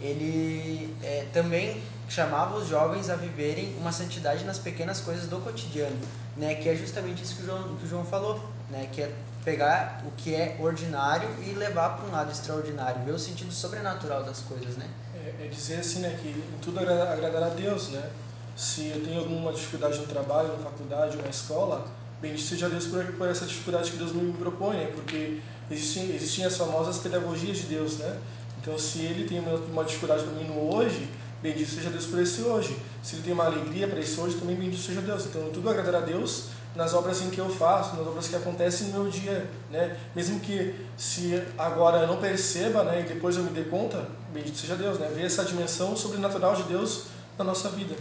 ele 0.00 0.96
é, 1.02 1.26
também 1.32 1.82
chamava 2.08 2.56
os 2.56 2.68
jovens 2.68 3.10
a 3.10 3.16
viverem 3.16 3.76
uma 3.78 3.92
santidade 3.92 4.44
nas 4.44 4.58
pequenas 4.58 5.00
coisas 5.00 5.28
do 5.28 5.38
cotidiano, 5.38 5.96
né? 6.36 6.54
Que 6.54 6.68
é 6.68 6.76
justamente 6.76 7.22
isso 7.22 7.36
que 7.36 7.42
o 7.42 7.46
João, 7.46 7.76
que 7.76 7.84
o 7.84 7.88
João 7.88 8.04
falou, 8.04 8.40
né? 8.70 8.88
Que 8.92 9.02
é 9.02 9.12
pegar 9.44 10.02
o 10.06 10.10
que 10.12 10.34
é 10.34 10.56
ordinário 10.60 11.28
e 11.46 11.52
levar 11.52 11.96
para 11.96 12.06
um 12.06 12.12
lado 12.12 12.30
extraordinário, 12.30 13.04
ver 13.04 13.12
o 13.12 13.18
sentido 13.18 13.52
sobrenatural 13.52 14.24
das 14.24 14.40
coisas, 14.40 14.76
né? 14.76 14.88
É, 15.14 15.44
é 15.44 15.48
dizer 15.48 15.80
assim, 15.80 16.00
né? 16.00 16.18
Que 16.20 16.28
em 16.28 16.58
tudo 16.60 16.80
agradar 16.80 17.44
a 17.44 17.48
Deus, 17.48 17.88
né? 17.88 18.10
Se 18.56 18.88
eu 18.88 19.04
tenho 19.04 19.20
alguma 19.20 19.52
dificuldade 19.52 19.98
no 19.98 20.06
trabalho, 20.06 20.48
na 20.48 20.58
faculdade 20.58 21.16
na 21.16 21.28
escola, 21.28 21.86
Bendito 22.22 22.42
seja 22.42 22.68
Deus 22.68 22.86
por, 22.86 23.04
por 23.04 23.28
essa 23.28 23.44
dificuldade 23.44 23.90
que 23.90 23.96
Deus 23.96 24.12
me 24.12 24.32
propõe, 24.32 24.76
né? 24.76 24.92
porque 24.94 25.40
existem, 25.68 26.14
existem 26.14 26.44
as 26.44 26.56
famosas 26.56 26.98
pedagogias 26.98 27.58
de 27.58 27.64
Deus, 27.64 27.98
né? 27.98 28.16
Então, 28.60 28.78
se 28.78 29.00
Ele 29.00 29.26
tem 29.28 29.40
uma, 29.40 29.56
uma 29.56 29.84
dificuldade 29.84 30.22
para 30.22 30.32
mim 30.34 30.44
no 30.44 30.72
hoje, 30.72 31.08
bendito 31.42 31.68
seja 31.68 31.90
Deus 31.90 32.06
por 32.06 32.20
esse 32.20 32.42
hoje. 32.42 32.76
Se 33.02 33.16
Ele 33.16 33.24
tem 33.24 33.32
uma 33.32 33.46
alegria 33.46 33.88
para 33.88 33.98
esse 33.98 34.20
hoje, 34.20 34.36
também 34.36 34.54
bendito 34.54 34.80
seja 34.80 35.00
Deus. 35.00 35.26
Então, 35.26 35.50
tudo 35.52 35.68
agradar 35.68 35.96
a 35.96 36.04
Deus 36.04 36.44
nas 36.76 36.94
obras 36.94 37.20
em 37.20 37.28
que 37.28 37.38
eu 37.38 37.50
faço, 37.50 37.96
nas 37.96 38.06
obras 38.06 38.28
que 38.28 38.36
acontecem 38.36 38.86
no 38.88 39.02
meu 39.02 39.10
dia, 39.10 39.50
né? 39.68 39.98
Mesmo 40.14 40.38
que 40.38 40.76
se 40.96 41.42
agora 41.58 41.98
eu 41.98 42.06
não 42.06 42.18
perceba, 42.18 42.84
né, 42.84 43.00
e 43.00 43.12
depois 43.12 43.36
eu 43.36 43.42
me 43.42 43.50
dê 43.50 43.64
conta, 43.64 44.08
bendito 44.32 44.56
seja 44.56 44.76
Deus, 44.76 44.96
né? 44.96 45.10
Ver 45.12 45.24
essa 45.24 45.44
dimensão 45.44 45.96
sobrenatural 45.96 46.54
de 46.54 46.62
Deus 46.62 47.06
na 47.36 47.44
nossa 47.44 47.68
vida. 47.68 47.96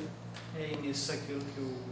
É, 0.56 0.78
nisso 0.82 1.12
aquilo 1.12 1.42
que 1.56 1.60
o 1.60 1.91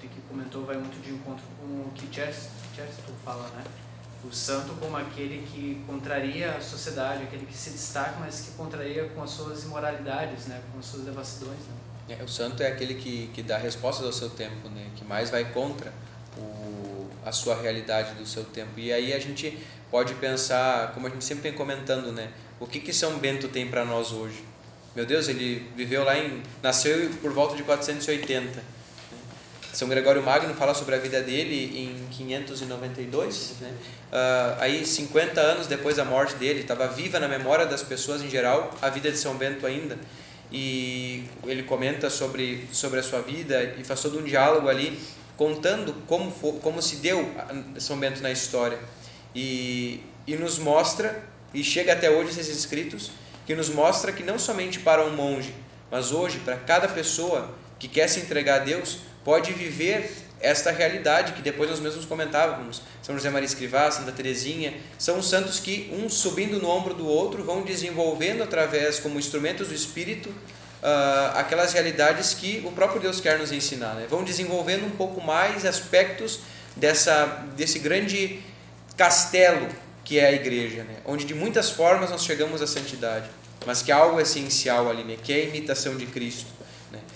Patrick 0.00 0.14
comentou 0.30 0.64
vai 0.64 0.76
muito 0.76 0.98
de 1.02 1.10
encontro 1.10 1.44
com 1.60 1.66
o 1.66 1.92
que 1.94 2.06
Chesterton 2.06 3.12
fala, 3.22 3.46
né? 3.50 3.64
O 4.24 4.32
santo 4.32 4.74
como 4.80 4.96
aquele 4.96 5.46
que 5.46 5.82
contraria 5.86 6.52
a 6.52 6.60
sociedade, 6.60 7.24
aquele 7.24 7.44
que 7.44 7.56
se 7.56 7.70
destaca, 7.70 8.16
mas 8.18 8.40
que 8.40 8.50
contraria 8.52 9.04
com 9.10 9.22
as 9.22 9.30
suas 9.30 9.64
imoralidades, 9.64 10.46
né? 10.46 10.62
Com 10.72 10.78
as 10.78 10.86
suas 10.86 11.04
devassidões, 11.04 11.58
né? 11.58 12.16
É, 12.18 12.24
o 12.24 12.28
santo 12.28 12.62
é 12.62 12.68
aquele 12.68 12.94
que, 12.94 13.30
que 13.34 13.42
dá 13.42 13.58
respostas 13.58 14.06
ao 14.06 14.12
seu 14.12 14.30
tempo, 14.30 14.70
né? 14.70 14.90
Que 14.96 15.04
mais 15.04 15.28
vai 15.28 15.44
contra 15.52 15.92
o, 16.38 17.06
a 17.24 17.30
sua 17.30 17.60
realidade 17.60 18.14
do 18.14 18.24
seu 18.26 18.44
tempo. 18.44 18.80
E 18.80 18.90
aí 18.92 19.12
a 19.12 19.18
gente 19.18 19.58
pode 19.90 20.14
pensar, 20.14 20.92
como 20.92 21.06
a 21.06 21.10
gente 21.10 21.24
sempre 21.24 21.42
vem 21.42 21.52
comentando, 21.52 22.10
né? 22.10 22.32
O 22.58 22.66
que 22.66 22.80
que 22.80 22.92
São 22.92 23.18
Bento 23.18 23.48
tem 23.48 23.68
para 23.68 23.84
nós 23.84 24.12
hoje? 24.12 24.42
Meu 24.96 25.04
Deus, 25.04 25.28
ele 25.28 25.70
viveu 25.76 26.04
lá 26.04 26.18
em 26.18 26.42
nasceu 26.62 27.10
por 27.20 27.32
volta 27.32 27.54
de 27.54 27.62
480 27.62 28.79
são 29.72 29.88
Gregório 29.88 30.22
Magno 30.22 30.52
fala 30.54 30.74
sobre 30.74 30.94
a 30.96 30.98
vida 30.98 31.22
dele 31.22 31.78
em 31.78 32.08
592, 32.10 33.54
né? 33.60 33.72
Uh, 34.12 34.60
aí 34.60 34.84
50 34.84 35.40
anos 35.40 35.66
depois 35.68 35.96
da 35.96 36.04
morte 36.04 36.34
dele, 36.34 36.60
estava 36.60 36.88
viva 36.88 37.20
na 37.20 37.28
memória 37.28 37.64
das 37.66 37.82
pessoas 37.82 38.20
em 38.22 38.28
geral 38.28 38.74
a 38.82 38.90
vida 38.90 39.10
de 39.10 39.16
São 39.16 39.36
Bento 39.36 39.64
ainda. 39.64 39.96
E 40.52 41.24
ele 41.46 41.62
comenta 41.62 42.10
sobre, 42.10 42.68
sobre 42.72 42.98
a 42.98 43.02
sua 43.02 43.20
vida 43.20 43.62
e 43.78 43.84
faz 43.84 44.02
todo 44.02 44.18
um 44.18 44.24
diálogo 44.24 44.68
ali 44.68 44.98
contando 45.36 45.94
como, 46.06 46.30
for, 46.32 46.54
como 46.54 46.82
se 46.82 46.96
deu 46.96 47.32
São 47.78 47.96
Bento 47.98 48.20
na 48.20 48.32
história. 48.32 48.78
E, 49.34 50.02
e 50.26 50.34
nos 50.34 50.58
mostra, 50.58 51.22
e 51.54 51.62
chega 51.62 51.92
até 51.92 52.10
hoje 52.10 52.30
esses 52.30 52.48
escritos, 52.48 53.12
que 53.46 53.54
nos 53.54 53.68
mostra 53.68 54.12
que 54.12 54.24
não 54.24 54.38
somente 54.38 54.80
para 54.80 55.04
um 55.06 55.14
monge, 55.14 55.54
mas 55.90 56.10
hoje 56.10 56.40
para 56.40 56.56
cada 56.56 56.88
pessoa 56.88 57.54
que 57.78 57.88
quer 57.88 58.08
se 58.08 58.20
entregar 58.20 58.60
a 58.60 58.64
Deus, 58.64 58.98
pode 59.24 59.52
viver 59.52 60.10
esta 60.40 60.70
realidade 60.70 61.32
que 61.32 61.42
depois 61.42 61.68
nós 61.68 61.80
mesmos 61.80 62.04
comentávamos. 62.04 62.80
São 63.02 63.14
José 63.14 63.28
Maria 63.30 63.46
Escrivá, 63.46 63.90
Santa 63.90 64.12
Teresinha, 64.12 64.74
são 64.98 65.22
santos 65.22 65.60
que, 65.60 65.92
um 65.92 66.08
subindo 66.08 66.58
no 66.58 66.68
ombro 66.68 66.94
do 66.94 67.06
outro, 67.06 67.44
vão 67.44 67.62
desenvolvendo 67.62 68.42
através, 68.42 68.98
como 68.98 69.18
instrumentos 69.18 69.68
do 69.68 69.74
Espírito, 69.74 70.30
uh, 70.30 71.36
aquelas 71.36 71.72
realidades 71.72 72.34
que 72.34 72.62
o 72.64 72.72
próprio 72.72 73.00
Deus 73.00 73.20
quer 73.20 73.38
nos 73.38 73.52
ensinar. 73.52 73.94
Né? 73.94 74.06
Vão 74.08 74.24
desenvolvendo 74.24 74.86
um 74.86 74.90
pouco 74.90 75.20
mais 75.20 75.64
aspectos 75.64 76.40
dessa, 76.76 77.26
desse 77.56 77.78
grande 77.78 78.40
castelo 78.96 79.68
que 80.04 80.18
é 80.18 80.26
a 80.26 80.32
igreja, 80.32 80.82
né? 80.82 80.96
onde 81.04 81.24
de 81.24 81.34
muitas 81.34 81.70
formas 81.70 82.10
nós 82.10 82.24
chegamos 82.24 82.60
à 82.62 82.66
santidade, 82.66 83.28
mas 83.66 83.82
que 83.82 83.92
há 83.92 83.96
algo 83.96 84.18
essencial 84.20 84.90
ali, 84.90 85.04
né? 85.04 85.16
que 85.22 85.32
é 85.32 85.36
a 85.36 85.44
imitação 85.44 85.96
de 85.96 86.06
Cristo. 86.06 86.46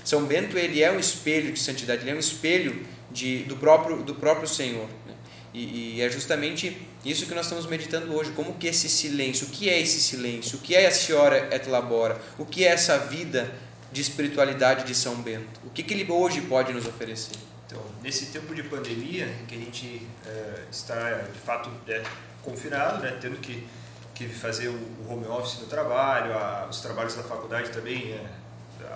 São 0.05 0.25
Bento 0.27 0.59
ele 0.59 0.83
é 0.83 0.93
um 0.93 1.01
espelho 1.01 1.53
de 1.53 1.59
santidade, 1.59 2.03
ele 2.03 2.11
é 2.11 2.15
um 2.15 2.19
espelho 2.19 2.87
de, 3.11 3.45
do, 3.45 3.57
próprio, 3.57 4.03
do 4.03 4.15
próprio 4.15 4.47
Senhor. 4.47 4.87
Né? 5.07 5.15
E, 5.55 5.97
e, 5.97 6.03
é 6.03 6.11
justamente 6.11 6.77
isso 7.05 7.27
que 7.27 7.35
nós 7.35 7.47
estamos 7.47 7.67
meditando 7.67 8.15
hoje. 8.15 8.31
Como 8.33 8.55
que 8.55 8.67
esse 8.67 8.89
silêncio, 8.89 9.47
o 9.47 9.51
que 9.51 9.71
é 9.71 9.81
esse 9.81 10.01
silêncio? 10.01 10.59
O 10.59 10.61
que 10.61 10.75
é 10.75 10.87
a 10.87 10.91
Senhora 10.91 11.49
et 11.55 11.67
Labora? 11.69 12.21
O 12.39 12.45
que 12.45 12.65
é 12.65 12.69
essa 12.69 12.99
vida 12.99 13.51
de 13.91 14.03
espiritualidade 14.03 14.85
de 14.85 14.95
São 14.95 15.17
Bento? 15.17 15.61
O 15.65 15.71
que, 15.71 15.83
que 15.83 15.95
ele 15.95 16.11
hoje 16.11 16.41
pode 16.43 16.73
nos 16.73 16.87
oferecer? 16.87 17.37
Então, 17.67 17.81
nesse 18.03 18.27
tempo 18.27 18.55
de 18.55 18.63
pandemia, 18.65 19.27
em 19.27 19.47
que 19.47 19.55
a 19.55 19.59
gente 19.59 20.07
é, 20.27 20.65
está 20.71 21.13
de 21.33 21.39
fato 21.39 21.71
é, 21.89 22.03
confinado, 22.43 23.03
né, 23.03 23.17
tendo 23.21 23.39
que, 23.39 23.67
que 24.15 24.29
fazer 24.29 24.69
o 24.69 24.79
home 25.09 25.27
office 25.27 25.61
no 25.61 25.67
trabalho, 25.67 26.35
a, 26.35 26.67
os 26.69 26.81
trabalhos 26.81 27.15
da 27.15 27.23
faculdade 27.23 27.71
também 27.71 28.13
é, 28.13 28.25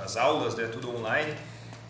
as 0.04 0.16
aulas, 0.16 0.54
né, 0.54 0.68
tudo 0.70 0.94
online, 0.94 1.34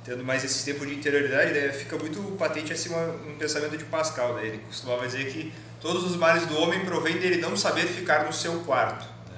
tendo 0.04 0.24
mais 0.24 0.44
esse 0.44 0.64
tempo 0.64 0.86
de 0.86 0.94
interioridade, 0.94 1.52
né, 1.52 1.72
fica 1.72 1.96
muito 1.96 2.20
patente 2.36 2.72
assim 2.72 2.90
um 2.94 3.36
pensamento 3.38 3.76
de 3.76 3.84
Pascal. 3.84 4.34
Né? 4.34 4.46
Ele 4.46 4.58
costumava 4.58 5.06
dizer 5.06 5.30
que 5.32 5.52
todos 5.80 6.04
os 6.04 6.16
males 6.16 6.46
do 6.46 6.58
homem 6.58 6.84
provêm 6.84 7.18
dele 7.18 7.40
não 7.40 7.56
saber 7.56 7.86
ficar 7.86 8.24
no 8.24 8.32
seu 8.32 8.60
quarto. 8.60 9.04
Né? 9.28 9.36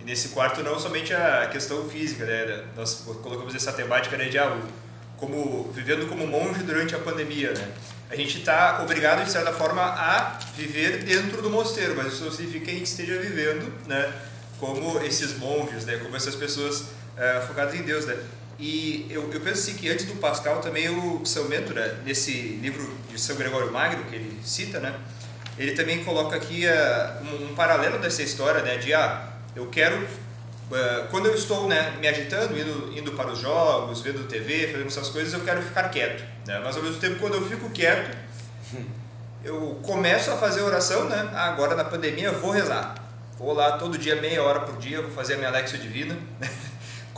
E 0.00 0.04
nesse 0.04 0.30
quarto 0.30 0.62
não 0.62 0.78
somente 0.78 1.12
a 1.12 1.48
questão 1.52 1.88
física, 1.88 2.24
né? 2.24 2.64
nós 2.76 3.04
colocamos 3.22 3.54
essa 3.54 3.72
temática 3.72 4.16
né, 4.16 4.26
de 4.26 4.38
ah, 4.38 4.56
como 5.18 5.70
vivendo 5.72 6.08
como 6.08 6.26
monge 6.26 6.62
durante 6.62 6.94
a 6.94 6.98
pandemia, 6.98 7.52
né? 7.52 7.72
A 8.10 8.16
gente 8.16 8.38
está 8.38 8.80
obrigado 8.82 9.24
de 9.24 9.30
certa 9.30 9.52
forma 9.52 9.82
a 9.82 10.38
viver 10.56 11.04
dentro 11.04 11.42
do 11.42 11.50
mosteiro, 11.50 11.94
mas 11.96 12.14
isso 12.14 12.24
não 12.24 12.30
significa 12.30 12.64
que 12.64 12.70
a 12.70 12.74
gente 12.74 12.86
esteja 12.86 13.18
vivendo, 13.18 13.70
né? 13.86 14.10
Como 14.58 14.98
esses 15.04 15.36
monges, 15.36 15.84
né? 15.84 15.98
Como 15.98 16.16
essas 16.16 16.34
pessoas 16.34 16.84
uh, 17.18 17.46
focadas 17.46 17.74
em 17.74 17.82
Deus, 17.82 18.06
né? 18.06 18.16
E 18.58 19.06
eu, 19.10 19.30
eu 19.32 19.40
penso 19.40 19.60
assim 19.60 19.74
que 19.74 19.88
antes 19.88 20.06
do 20.06 20.14
Pascal 20.16 20.60
também 20.60 20.88
o 20.88 21.24
São 21.24 21.46
Bento, 21.46 21.74
né? 21.74 21.98
Nesse 22.04 22.32
livro 22.32 22.88
de 23.10 23.20
São 23.20 23.36
Gregório 23.36 23.70
Magno 23.70 24.04
que 24.04 24.14
ele 24.14 24.40
cita, 24.42 24.80
né? 24.80 24.94
Ele 25.58 25.72
também 25.72 26.04
coloca 26.04 26.36
aqui 26.36 26.64
uh, 26.66 27.24
um, 27.24 27.50
um, 27.50 27.54
paralelo 27.54 27.98
dessa 27.98 28.22
história, 28.22 28.62
né? 28.62 28.78
De 28.78 28.94
ah, 28.94 29.28
eu 29.54 29.66
quero 29.66 30.06
Uh, 30.68 31.08
quando 31.10 31.24
eu 31.24 31.34
estou 31.34 31.66
né, 31.66 31.96
me 31.98 32.06
agitando, 32.06 32.58
indo, 32.58 32.92
indo 32.94 33.12
para 33.12 33.28
os 33.28 33.38
jogos, 33.38 34.02
vendo 34.02 34.28
TV, 34.28 34.68
fazendo 34.68 34.86
essas 34.86 35.08
coisas, 35.08 35.32
eu 35.32 35.40
quero 35.40 35.62
ficar 35.62 35.88
quieto. 35.88 36.22
Né? 36.46 36.60
Mas 36.62 36.76
ao 36.76 36.82
mesmo 36.82 37.00
tempo, 37.00 37.18
quando 37.18 37.36
eu 37.36 37.48
fico 37.48 37.70
quieto, 37.70 38.14
eu 39.42 39.80
começo 39.82 40.30
a 40.30 40.36
fazer 40.36 40.60
oração, 40.60 41.08
né? 41.08 41.30
Ah, 41.32 41.48
agora 41.48 41.74
na 41.74 41.84
pandemia 41.84 42.26
eu 42.26 42.38
vou 42.38 42.50
rezar. 42.50 42.96
Vou 43.38 43.54
lá 43.54 43.78
todo 43.78 43.96
dia, 43.96 44.20
meia 44.20 44.42
hora 44.42 44.60
por 44.60 44.76
dia, 44.76 45.00
vou 45.00 45.10
fazer 45.12 45.34
a 45.34 45.36
minha 45.38 45.48
Alexia 45.48 45.78
Divina. 45.78 46.18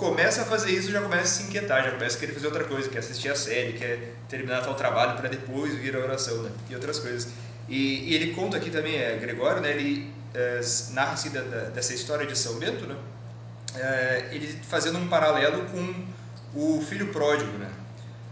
começa 0.01 0.41
a 0.41 0.45
fazer 0.47 0.71
isso, 0.71 0.91
já 0.91 1.03
começa 1.03 1.25
a 1.25 1.27
se 1.27 1.43
inquietar, 1.43 1.85
já 1.85 1.91
começa 1.91 2.17
a 2.17 2.21
querer 2.21 2.33
fazer 2.33 2.47
outra 2.47 2.65
coisa, 2.65 2.89
quer 2.89 3.01
assistir 3.01 3.29
a 3.29 3.37
série, 3.37 3.75
quer 3.75 4.15
terminar 4.31 4.63
tal 4.63 4.75
trabalho 4.75 5.15
para 5.19 5.29
depois 5.29 5.75
vir 5.75 5.95
a 5.95 5.99
oração 5.99 6.43
né? 6.43 6.51
e 6.71 6.75
outras 6.75 6.99
coisas. 6.99 7.31
E, 7.69 8.09
e, 8.09 8.15
ele 8.15 8.33
conta 8.33 8.57
aqui 8.57 8.71
também, 8.71 8.97
é, 8.97 9.19
Gregório, 9.19 9.61
né? 9.61 9.71
ele 9.73 10.11
é, 10.33 10.59
narra 10.93 11.13
assim, 11.13 11.29
da, 11.29 11.43
da, 11.43 11.61
dessa 11.65 11.93
história 11.93 12.27
de 12.27 12.37
São 12.37 12.55
Bento, 12.59 12.87
né? 12.87 12.97
é, 13.75 14.31
ele 14.33 14.59
fazendo 14.71 14.99
um 14.99 15.07
paralelo 15.07 15.67
com 15.67 15.95
o 16.55 16.81
filho 16.81 17.09
pródigo. 17.09 17.53
Né? 17.59 17.71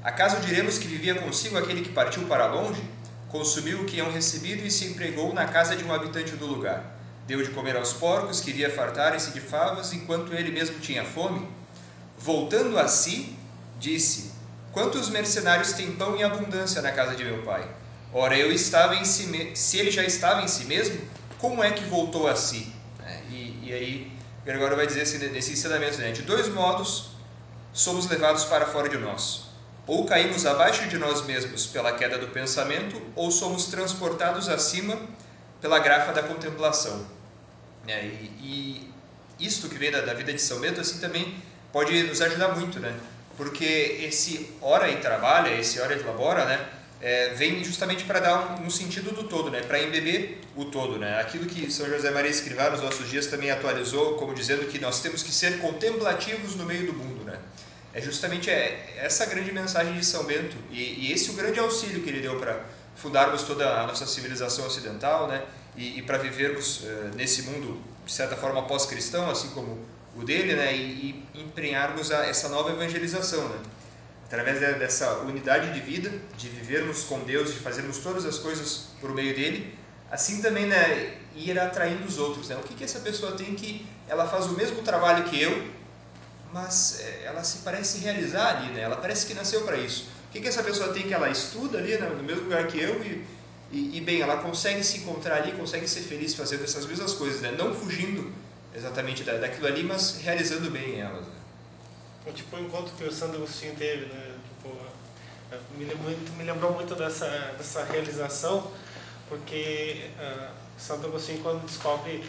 Acaso 0.02 0.40
diremos 0.40 0.78
que 0.78 0.88
vivia 0.88 1.16
consigo 1.16 1.58
aquele 1.58 1.82
que 1.82 1.92
partiu 1.92 2.24
para 2.24 2.46
longe, 2.46 2.82
consumiu 3.28 3.82
o 3.82 3.84
que 3.84 3.98
iam 3.98 4.10
recebido 4.10 4.66
e 4.66 4.70
se 4.70 4.86
empregou 4.86 5.34
na 5.34 5.44
casa 5.44 5.76
de 5.76 5.84
um 5.84 5.92
habitante 5.92 6.34
do 6.34 6.46
lugar? 6.46 6.97
Deu 7.28 7.42
de 7.42 7.50
comer 7.50 7.76
aos 7.76 7.92
porcos, 7.92 8.40
queria 8.40 8.70
fartarem-se 8.70 9.32
de 9.32 9.40
favas, 9.42 9.92
enquanto 9.92 10.32
ele 10.32 10.50
mesmo 10.50 10.78
tinha 10.80 11.04
fome? 11.04 11.46
Voltando 12.16 12.78
a 12.78 12.88
si, 12.88 13.36
disse: 13.78 14.32
Quantos 14.72 15.10
mercenários 15.10 15.74
têm 15.74 15.92
pão 15.92 16.16
em 16.16 16.22
abundância 16.22 16.80
na 16.80 16.90
casa 16.90 17.14
de 17.14 17.22
meu 17.22 17.42
pai? 17.42 17.68
Ora, 18.14 18.34
eu 18.34 18.50
estava 18.50 18.94
em 18.94 19.04
si, 19.04 19.52
se 19.54 19.76
ele 19.76 19.90
já 19.90 20.02
estava 20.04 20.40
em 20.40 20.48
si 20.48 20.64
mesmo, 20.64 20.98
como 21.36 21.62
é 21.62 21.70
que 21.70 21.84
voltou 21.84 22.26
a 22.26 22.34
si? 22.34 22.72
É, 23.04 23.20
e, 23.28 23.60
e 23.62 23.72
aí 23.74 24.12
Gregório 24.42 24.78
vai 24.78 24.86
dizer 24.86 25.02
assim, 25.02 25.18
nesse 25.28 25.52
ensinamento, 25.52 25.98
né? 25.98 26.12
de 26.12 26.22
dois 26.22 26.48
modos 26.48 27.10
somos 27.74 28.08
levados 28.08 28.46
para 28.46 28.64
fora 28.64 28.88
de 28.88 28.96
nós. 28.96 29.50
Ou 29.86 30.06
caímos 30.06 30.46
abaixo 30.46 30.88
de 30.88 30.96
nós 30.96 31.26
mesmos 31.26 31.66
pela 31.66 31.92
queda 31.92 32.16
do 32.16 32.28
pensamento, 32.28 32.98
ou 33.14 33.30
somos 33.30 33.66
transportados 33.66 34.48
acima 34.48 34.98
pela 35.60 35.78
graça 35.78 36.10
da 36.14 36.22
contemplação. 36.22 37.17
É, 37.88 38.04
e, 38.04 38.90
e 39.38 39.46
isto 39.46 39.68
que 39.68 39.76
vem 39.76 39.90
da, 39.90 40.02
da, 40.02 40.14
vida 40.14 40.32
de 40.32 40.40
São 40.40 40.60
Bento 40.60 40.80
assim 40.80 40.98
também 40.98 41.36
pode 41.72 42.02
nos 42.04 42.20
ajudar 42.20 42.56
muito, 42.56 42.78
né? 42.78 42.94
Porque 43.36 43.98
esse 44.00 44.50
hora 44.60 44.90
e 44.90 44.96
trabalha, 44.96 45.58
esse 45.58 45.80
hora 45.80 45.94
e 45.94 46.02
labora, 46.02 46.44
né? 46.44 46.68
é, 47.00 47.30
vem 47.34 47.62
justamente 47.62 48.04
para 48.04 48.20
dar 48.20 48.60
um, 48.60 48.66
um, 48.66 48.70
sentido 48.70 49.12
do 49.12 49.24
todo, 49.24 49.50
né? 49.50 49.62
para 49.62 49.80
embeber 49.80 50.40
o 50.56 50.64
todo. 50.64 50.98
Né? 50.98 51.20
Aquilo 51.20 51.46
que 51.46 51.70
São 51.70 51.86
José 51.88 52.10
Maria 52.10 52.30
Escrivá 52.30 52.70
nos 52.70 52.82
nossos 52.82 53.08
dias 53.08 53.26
também 53.26 53.50
atualizou, 53.50 54.14
como 54.14 54.34
dizendo 54.34 54.66
que 54.66 54.78
nós 54.78 55.00
temos 55.00 55.22
que 55.22 55.32
ser 55.32 55.58
contemplativos 55.60 56.56
no 56.56 56.64
meio 56.64 56.86
do 56.86 56.92
mundo. 56.92 57.24
Né? 57.24 57.38
É 57.94 58.00
justamente 58.00 58.50
é, 58.50 58.96
essa 58.98 59.26
grande 59.26 59.52
mensagem 59.52 59.94
de 59.94 60.04
São 60.04 60.24
Bento 60.24 60.56
e, 60.70 61.06
e 61.06 61.12
esse 61.12 61.30
o 61.30 61.34
grande 61.34 61.60
auxílio 61.60 62.02
que 62.02 62.08
ele 62.08 62.20
deu 62.20 62.38
para 62.38 62.60
fundarmos 62.96 63.44
toda 63.44 63.80
a 63.80 63.86
nossa 63.86 64.06
civilização 64.06 64.66
ocidental 64.66 65.28
né? 65.28 65.44
E, 65.78 65.98
e 65.98 66.02
para 66.02 66.18
vivermos 66.18 66.80
uh, 66.80 67.10
nesse 67.16 67.42
mundo, 67.42 67.80
de 68.04 68.12
certa 68.12 68.36
forma, 68.36 68.62
pós-cristão, 68.66 69.30
assim 69.30 69.48
como 69.50 69.78
o 70.16 70.24
dele, 70.24 70.54
né? 70.54 70.76
e, 70.76 71.24
e 71.34 71.40
empenharmos 71.40 72.10
a, 72.10 72.26
essa 72.26 72.48
nova 72.48 72.72
evangelização. 72.72 73.48
Né? 73.48 73.58
através 74.28 74.60
dessa 74.60 75.20
unidade 75.20 75.72
de 75.72 75.80
vida, 75.80 76.12
de 76.36 76.50
vivermos 76.50 77.04
com 77.04 77.20
Deus, 77.20 77.52
de 77.54 77.60
fazermos 77.60 77.96
todas 77.98 78.26
as 78.26 78.38
coisas 78.38 78.88
por 79.00 79.14
meio 79.14 79.34
dele, 79.34 79.74
assim 80.10 80.42
também 80.42 80.66
né, 80.66 81.16
ir 81.34 81.58
atraindo 81.58 82.04
os 82.04 82.18
outros. 82.18 82.50
Né? 82.50 82.56
O 82.56 82.60
que, 82.60 82.74
que 82.74 82.84
essa 82.84 83.00
pessoa 83.00 83.32
tem 83.32 83.54
que 83.54 83.86
ela 84.06 84.28
faz 84.28 84.44
o 84.44 84.52
mesmo 84.52 84.82
trabalho 84.82 85.24
que 85.24 85.40
eu, 85.40 85.66
mas 86.52 87.00
é, 87.00 87.24
ela 87.24 87.42
se 87.42 87.58
parece 87.58 87.98
realizar 88.00 88.56
ali, 88.56 88.72
né? 88.72 88.82
ela 88.82 88.96
parece 88.96 89.26
que 89.26 89.32
nasceu 89.32 89.62
para 89.62 89.78
isso. 89.78 90.10
O 90.28 90.30
que, 90.30 90.42
que 90.42 90.48
essa 90.48 90.62
pessoa 90.62 90.92
tem 90.92 91.04
que 91.04 91.14
ela 91.14 91.30
estuda 91.30 91.78
ali 91.78 91.96
né, 91.96 92.10
no 92.10 92.22
mesmo 92.22 92.42
lugar 92.42 92.66
que 92.66 92.78
eu 92.78 93.02
e, 93.02 93.24
e, 93.70 93.98
e, 93.98 94.00
bem, 94.00 94.20
ela 94.22 94.38
consegue 94.38 94.82
se 94.82 94.98
encontrar 94.98 95.36
ali, 95.36 95.52
consegue 95.52 95.86
ser 95.86 96.00
feliz 96.00 96.34
fazendo 96.34 96.64
essas 96.64 96.86
mesmas 96.86 97.12
coisas, 97.12 97.42
né? 97.42 97.54
não 97.58 97.74
fugindo 97.74 98.32
exatamente 98.74 99.22
da, 99.24 99.34
daquilo 99.34 99.66
ali, 99.66 99.82
mas 99.82 100.20
realizando 100.22 100.70
bem 100.70 101.00
elas. 101.00 101.26
Né? 101.26 101.34
É 102.26 102.32
tipo 102.32 102.56
o 102.56 102.60
encontro 102.60 102.92
que 102.96 103.04
o 103.04 103.12
Santo 103.12 103.36
Agostinho 103.36 103.74
teve, 103.76 104.06
né? 104.06 104.34
Tipo, 104.48 104.74
é, 105.52 105.58
me, 105.76 105.84
muito, 105.94 106.32
me 106.36 106.44
lembrou 106.44 106.72
muito 106.72 106.94
dessa, 106.94 107.26
dessa 107.58 107.84
realização, 107.84 108.70
porque 109.28 110.10
uh, 110.18 110.50
Santo 110.78 111.06
Agostinho, 111.06 111.42
quando 111.42 111.64
descobre, 111.66 112.24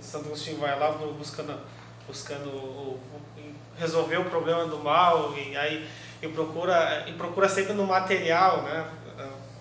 Santo 0.00 0.26
Agostinho 0.26 0.58
vai 0.58 0.78
lá 0.78 0.92
buscando, 0.92 1.60
buscando 2.06 2.98
resolver 3.76 4.18
o 4.18 4.24
problema 4.24 4.66
do 4.66 4.78
mal 4.78 5.36
e 5.36 5.56
aí 5.56 5.88
e 6.22 6.28
procura, 6.28 7.08
e 7.08 7.12
procura 7.14 7.48
sempre 7.48 7.72
no 7.72 7.86
material, 7.86 8.62
né? 8.62 8.86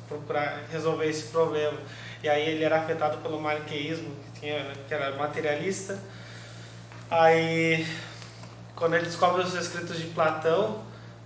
Procurar 0.09 0.63
resolver 0.69 1.07
esse 1.07 1.27
problema. 1.27 1.77
E 2.21 2.27
aí 2.27 2.49
ele 2.49 2.63
era 2.65 2.79
afetado 2.79 3.19
pelo 3.19 3.39
maniqueísmo, 3.39 4.13
que, 4.33 4.41
tinha, 4.41 4.73
que 4.87 4.93
era 4.93 5.15
materialista. 5.15 5.97
Aí 7.09 7.85
quando 8.79 8.95
ele 8.95 9.05
descobre 9.05 9.41
os 9.41 9.53
escritos 9.53 9.99
de 9.99 10.05
Platão, 10.07 10.81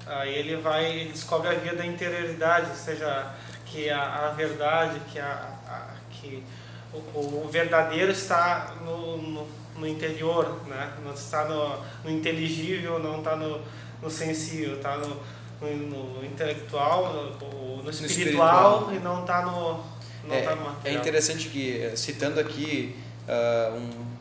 aí 0.08 0.34
ele 0.34 0.56
vai 0.56 0.86
ele 0.86 1.12
descobre 1.12 1.50
a 1.50 1.54
via 1.54 1.76
da 1.76 1.86
interioridade, 1.86 2.72
ou 2.72 2.76
seja, 2.76 3.32
que 3.68 3.92
a, 3.92 4.26
a 4.26 4.30
verdade, 4.32 5.00
que, 5.12 5.20
a, 5.20 5.54
a 5.68 5.94
que 6.10 6.44
o, 6.92 6.98
o, 7.20 7.50
verdadeiro 7.52 8.12
está 8.12 8.74
no, 8.84 9.18
no, 9.18 9.48
no, 9.78 9.88
interior, 9.88 10.62
né? 10.66 10.94
não 11.06 11.14
está 11.14 11.46
no, 11.46 11.80
no 12.04 12.10
inteligível, 12.10 12.98
não 12.98 13.20
está 13.20 13.36
no, 13.36 13.62
no 14.02 14.10
sensível, 14.10 14.78
está 14.78 14.98
no, 14.98 15.20
no, 15.62 16.26
intelectual, 16.26 17.14
no, 17.40 17.84
no 17.84 17.90
espiritual, 17.90 18.90
espiritual, 18.90 18.94
e 18.94 19.00
não 19.00 19.22
está 19.22 19.42
no, 19.46 19.84
não 20.28 20.36
é, 20.36 20.42
tá 20.42 20.56
no 20.56 20.66
material. 20.66 20.82
É 20.86 20.94
interessante 20.94 21.50
que, 21.50 21.92
citando 21.96 22.40
aqui 22.40 22.96
uh, 23.28 23.78
um 23.78 24.14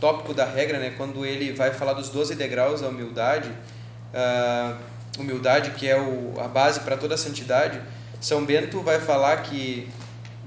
tópico 0.00 0.34
da 0.34 0.44
regra, 0.44 0.78
né, 0.78 0.94
quando 0.96 1.24
ele 1.24 1.52
vai 1.52 1.72
falar 1.72 1.94
dos 1.94 2.08
12 2.08 2.34
degraus 2.34 2.80
da 2.80 2.88
humildade, 2.88 3.50
uh, 3.50 4.76
humildade 5.18 5.70
que 5.72 5.88
é 5.88 5.98
o, 5.98 6.34
a 6.40 6.48
base 6.48 6.80
para 6.80 6.96
toda 6.96 7.14
a 7.14 7.18
santidade, 7.18 7.80
São 8.20 8.44
Bento 8.44 8.80
vai 8.82 9.00
falar 9.00 9.42
que 9.42 9.88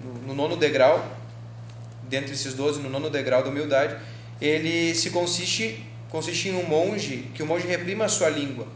no, 0.04 0.14
no 0.28 0.36
nono 0.36 0.56
degrau, 0.56 1.04
dentre 2.04 2.34
esses 2.34 2.54
12, 2.54 2.82
no 2.82 2.90
nono 2.90 3.10
degrau 3.10 3.44
da 3.44 3.50
humildade, 3.50 3.98
ele 4.42 4.96
se 4.96 5.10
consiste, 5.10 5.86
consiste 6.10 6.50
em 6.50 6.56
um 6.56 6.68
monge, 6.68 7.30
que 7.34 7.44
o 7.44 7.46
monge 7.46 7.68
reprima 7.68 8.06
a 8.06 8.10
sua 8.10 8.30
língua, 8.30 8.68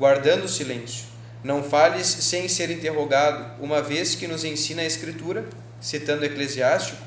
guardando 0.00 0.48
silêncio. 0.48 1.04
Não 1.44 1.62
fales 1.62 2.06
sem 2.06 2.48
ser 2.48 2.70
interrogado, 2.70 3.62
uma 3.62 3.82
vez 3.82 4.14
que 4.14 4.26
nos 4.26 4.44
ensina 4.44 4.80
a 4.80 4.86
Escritura, 4.86 5.44
citando 5.78 6.24
Eclesiástico, 6.24 7.02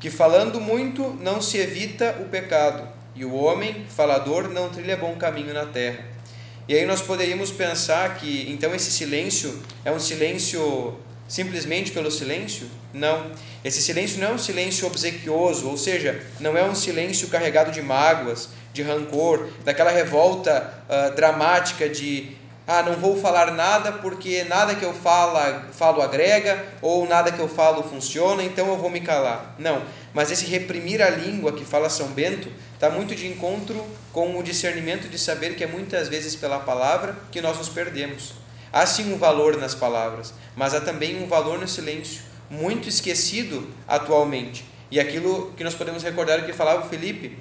que 0.00 0.10
falando 0.10 0.60
muito 0.60 1.16
não 1.22 1.40
se 1.40 1.58
evita 1.58 2.16
o 2.20 2.24
pecado, 2.28 2.88
e 3.14 3.24
o 3.24 3.32
homem 3.32 3.86
falador 3.88 4.50
não 4.50 4.68
trilha 4.68 4.96
bom 4.96 5.14
caminho 5.14 5.54
na 5.54 5.66
terra. 5.66 6.04
E 6.66 6.74
aí 6.74 6.84
nós 6.84 7.00
poderíamos 7.00 7.52
pensar 7.52 8.16
que 8.16 8.50
então 8.50 8.74
esse 8.74 8.90
silêncio 8.90 9.62
é 9.84 9.92
um 9.92 10.00
silêncio 10.00 10.98
simplesmente 11.28 11.92
pelo 11.92 12.10
silêncio? 12.10 12.68
Não. 12.92 13.30
Esse 13.64 13.80
silêncio 13.80 14.20
não 14.20 14.28
é 14.28 14.32
um 14.32 14.38
silêncio 14.38 14.86
obsequioso, 14.86 15.68
ou 15.68 15.76
seja, 15.76 16.20
não 16.40 16.56
é 16.56 16.64
um 16.64 16.74
silêncio 16.74 17.28
carregado 17.28 17.70
de 17.70 17.80
mágoas, 17.80 18.48
de 18.74 18.82
rancor, 18.82 19.48
daquela 19.64 19.90
revolta 19.90 20.74
uh, 20.88 21.14
dramática 21.14 21.88
de 21.88 22.36
ah, 22.66 22.82
não 22.82 22.94
vou 22.94 23.20
falar 23.20 23.52
nada 23.52 23.92
porque 23.92 24.42
nada 24.44 24.74
que 24.74 24.84
eu 24.84 24.94
falo, 24.94 25.38
falo 25.72 26.00
agrega 26.00 26.64
ou 26.80 27.06
nada 27.06 27.30
que 27.30 27.38
eu 27.38 27.46
falo 27.46 27.82
funciona, 27.82 28.42
então 28.42 28.66
eu 28.68 28.76
vou 28.78 28.88
me 28.88 29.00
calar. 29.00 29.54
Não, 29.58 29.82
mas 30.14 30.30
esse 30.30 30.46
reprimir 30.46 31.02
a 31.02 31.10
língua 31.10 31.52
que 31.52 31.64
fala 31.64 31.90
São 31.90 32.08
Bento 32.08 32.50
está 32.72 32.88
muito 32.88 33.14
de 33.14 33.26
encontro 33.26 33.84
com 34.12 34.38
o 34.38 34.42
discernimento 34.42 35.08
de 35.08 35.18
saber 35.18 35.56
que 35.56 35.64
é 35.64 35.66
muitas 35.66 36.08
vezes 36.08 36.34
pela 36.34 36.58
palavra 36.58 37.14
que 37.30 37.42
nós 37.42 37.58
nos 37.58 37.68
perdemos. 37.68 38.32
Há 38.72 38.86
sim 38.86 39.12
um 39.12 39.18
valor 39.18 39.58
nas 39.58 39.74
palavras, 39.74 40.32
mas 40.56 40.74
há 40.74 40.80
também 40.80 41.22
um 41.22 41.28
valor 41.28 41.58
no 41.58 41.68
silêncio, 41.68 42.22
muito 42.48 42.88
esquecido 42.88 43.68
atualmente. 43.86 44.64
E 44.90 44.98
aquilo 44.98 45.52
que 45.54 45.62
nós 45.62 45.74
podemos 45.74 46.02
recordar 46.02 46.46
que 46.46 46.52
falava 46.52 46.86
o 46.86 46.88
Felipe, 46.88 47.36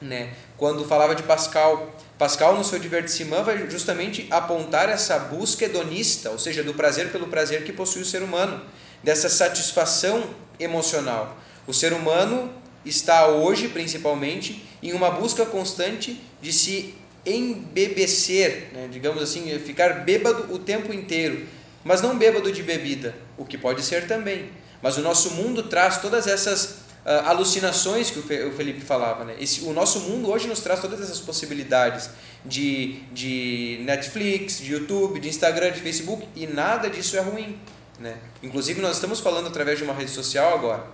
né? 0.00 0.32
Quando 0.62 0.84
falava 0.84 1.12
de 1.16 1.24
Pascal, 1.24 1.92
Pascal 2.16 2.56
no 2.56 2.62
seu 2.62 2.78
Divertissement 2.78 3.42
vai 3.42 3.68
justamente 3.68 4.28
apontar 4.30 4.88
essa 4.88 5.18
busca 5.18 5.64
hedonista, 5.64 6.30
ou 6.30 6.38
seja, 6.38 6.62
do 6.62 6.72
prazer 6.72 7.10
pelo 7.10 7.26
prazer 7.26 7.64
que 7.64 7.72
possui 7.72 8.02
o 8.02 8.04
ser 8.04 8.22
humano, 8.22 8.64
dessa 9.02 9.28
satisfação 9.28 10.22
emocional. 10.60 11.36
O 11.66 11.74
ser 11.74 11.92
humano 11.92 12.48
está 12.84 13.26
hoje, 13.26 13.70
principalmente, 13.70 14.64
em 14.80 14.92
uma 14.92 15.10
busca 15.10 15.44
constante 15.44 16.22
de 16.40 16.52
se 16.52 16.94
embebecer, 17.26 18.70
né? 18.72 18.88
digamos 18.88 19.20
assim, 19.20 19.58
ficar 19.58 20.04
bêbado 20.04 20.54
o 20.54 20.60
tempo 20.60 20.92
inteiro, 20.92 21.44
mas 21.82 22.00
não 22.00 22.16
bêbado 22.16 22.52
de 22.52 22.62
bebida, 22.62 23.16
o 23.36 23.44
que 23.44 23.58
pode 23.58 23.82
ser 23.82 24.06
também. 24.06 24.48
Mas 24.80 24.96
o 24.96 25.02
nosso 25.02 25.32
mundo 25.32 25.64
traz 25.64 25.98
todas 25.98 26.28
essas 26.28 26.82
uh, 27.04 27.28
alucinações 27.28 28.10
que 28.10 28.18
o 28.18 28.52
Felipe 28.52 28.80
falava. 28.80 29.24
Né? 29.24 29.36
Esse, 29.38 29.62
o 29.62 29.72
nosso 29.72 30.00
mundo 30.00 30.30
hoje 30.30 30.48
nos 30.48 30.60
traz 30.60 30.80
todas 30.80 31.00
essas 31.00 31.20
possibilidades 31.20 32.10
de, 32.44 33.00
de 33.12 33.80
Netflix, 33.84 34.58
de 34.58 34.72
YouTube, 34.72 35.20
de 35.20 35.28
Instagram, 35.28 35.72
de 35.72 35.80
Facebook, 35.80 36.26
e 36.34 36.46
nada 36.46 36.88
disso 36.88 37.16
é 37.16 37.20
ruim. 37.20 37.58
Né? 37.98 38.16
Inclusive, 38.42 38.80
nós 38.80 38.96
estamos 38.96 39.20
falando 39.20 39.48
através 39.48 39.78
de 39.78 39.84
uma 39.84 39.92
rede 39.92 40.10
social 40.10 40.54
agora, 40.54 40.86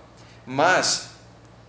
mas 0.45 1.09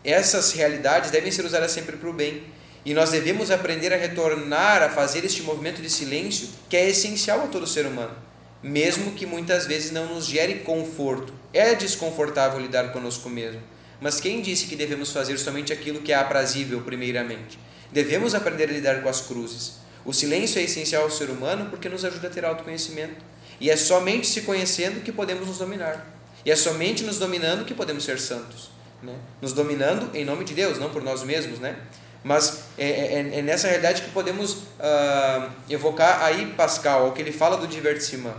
essas 0.04 0.52
realidades 0.52 1.10
devem 1.10 1.30
ser 1.30 1.44
usadas 1.44 1.70
sempre 1.70 1.96
para 1.96 2.08
o 2.08 2.12
bem. 2.12 2.42
E 2.84 2.94
nós 2.94 3.10
devemos 3.10 3.50
aprender 3.50 3.92
a 3.92 3.96
retornar 3.96 4.82
a 4.82 4.88
fazer 4.88 5.22
este 5.24 5.42
movimento 5.42 5.82
de 5.82 5.90
silêncio 5.90 6.48
que 6.68 6.76
é 6.76 6.88
essencial 6.88 7.42
a 7.42 7.46
todo 7.46 7.66
ser 7.66 7.84
humano, 7.84 8.16
mesmo 8.62 9.12
que 9.12 9.26
muitas 9.26 9.66
vezes 9.66 9.90
não 9.90 10.14
nos 10.14 10.24
gere 10.24 10.60
conforto. 10.60 11.32
É 11.52 11.74
desconfortável 11.74 12.58
lidar 12.58 12.90
conosco 12.90 13.28
mesmo. 13.28 13.60
Mas 14.00 14.20
quem 14.20 14.40
disse 14.40 14.66
que 14.66 14.76
devemos 14.76 15.12
fazer 15.12 15.38
somente 15.38 15.72
aquilo 15.72 16.00
que 16.00 16.12
é 16.12 16.16
aprazível, 16.16 16.80
primeiramente? 16.80 17.58
Devemos 17.92 18.34
aprender 18.34 18.64
a 18.64 18.72
lidar 18.72 19.02
com 19.02 19.08
as 19.08 19.20
cruzes. 19.20 19.80
O 20.04 20.12
silêncio 20.12 20.58
é 20.58 20.62
essencial 20.62 21.02
ao 21.02 21.10
ser 21.10 21.28
humano 21.28 21.68
porque 21.68 21.88
nos 21.88 22.04
ajuda 22.04 22.28
a 22.28 22.30
ter 22.30 22.44
autoconhecimento. 22.44 23.22
E 23.60 23.68
é 23.68 23.76
somente 23.76 24.26
se 24.26 24.42
conhecendo 24.42 25.02
que 25.02 25.12
podemos 25.12 25.46
nos 25.46 25.58
dominar. 25.58 26.06
E 26.44 26.50
é 26.50 26.56
somente 26.56 27.04
nos 27.04 27.18
dominando 27.18 27.66
que 27.66 27.74
podemos 27.74 28.04
ser 28.04 28.18
santos. 28.18 28.70
Né? 29.02 29.14
Nos 29.42 29.52
dominando 29.52 30.14
em 30.16 30.24
nome 30.24 30.44
de 30.44 30.54
Deus, 30.54 30.78
não 30.78 30.90
por 30.90 31.02
nós 31.02 31.22
mesmos, 31.22 31.58
né? 31.58 31.76
Mas 32.22 32.64
é, 32.76 32.88
é, 32.88 33.38
é 33.38 33.42
nessa 33.42 33.66
realidade 33.66 34.02
que 34.02 34.10
podemos 34.10 34.52
uh, 34.52 35.50
evocar 35.68 36.22
aí 36.22 36.52
Pascal, 36.54 37.08
o 37.08 37.12
que 37.12 37.22
ele 37.22 37.32
fala 37.32 37.56
do 37.56 37.66
divertissement, 37.66 38.36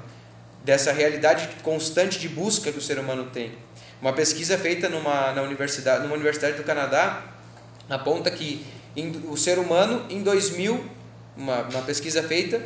dessa 0.63 0.91
realidade 0.91 1.49
constante 1.63 2.19
de 2.19 2.29
busca 2.29 2.71
que 2.71 2.77
o 2.77 2.81
ser 2.81 2.99
humano 2.99 3.29
tem. 3.33 3.53
Uma 4.01 4.13
pesquisa 4.13 4.57
feita 4.57 4.89
numa, 4.89 5.31
na 5.31 5.41
universidade, 5.41 6.03
numa 6.03 6.15
universidade 6.15 6.57
do 6.57 6.63
Canadá 6.63 7.23
aponta 7.89 8.31
que 8.31 8.65
em, 8.95 9.11
o 9.29 9.37
ser 9.37 9.59
humano, 9.59 10.05
em 10.09 10.23
2000, 10.23 10.83
uma, 11.37 11.61
uma 11.63 11.81
pesquisa 11.83 12.23
feita, 12.23 12.61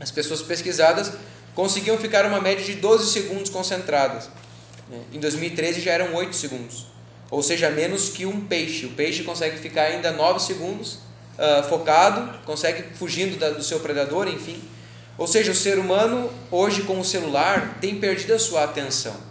as 0.00 0.10
pessoas 0.10 0.42
pesquisadas 0.42 1.12
conseguiam 1.54 1.96
ficar 1.98 2.26
uma 2.26 2.40
média 2.40 2.64
de 2.64 2.74
12 2.74 3.10
segundos 3.12 3.50
concentradas. 3.50 4.28
Né? 4.88 5.00
Em 5.12 5.20
2013 5.20 5.80
já 5.80 5.92
eram 5.92 6.14
8 6.14 6.34
segundos 6.34 6.88
ou 7.30 7.42
seja, 7.42 7.70
menos 7.70 8.08
que 8.08 8.24
um 8.24 8.40
peixe. 8.40 8.86
O 8.86 8.90
peixe 8.90 9.22
consegue 9.22 9.58
ficar 9.58 9.82
ainda 9.82 10.10
9 10.12 10.40
segundos 10.40 10.94
uh, 11.36 11.68
focado, 11.68 12.38
consegue 12.44 12.94
fugindo 12.94 13.38
da, 13.38 13.50
do 13.50 13.62
seu 13.62 13.80
predador, 13.80 14.28
enfim. 14.28 14.62
Ou 15.16 15.26
seja, 15.26 15.52
o 15.52 15.54
ser 15.54 15.78
humano, 15.78 16.30
hoje 16.50 16.82
com 16.82 16.98
o 16.98 17.04
celular, 17.04 17.78
tem 17.80 17.96
perdido 17.96 18.34
a 18.34 18.38
sua 18.38 18.64
atenção. 18.64 19.27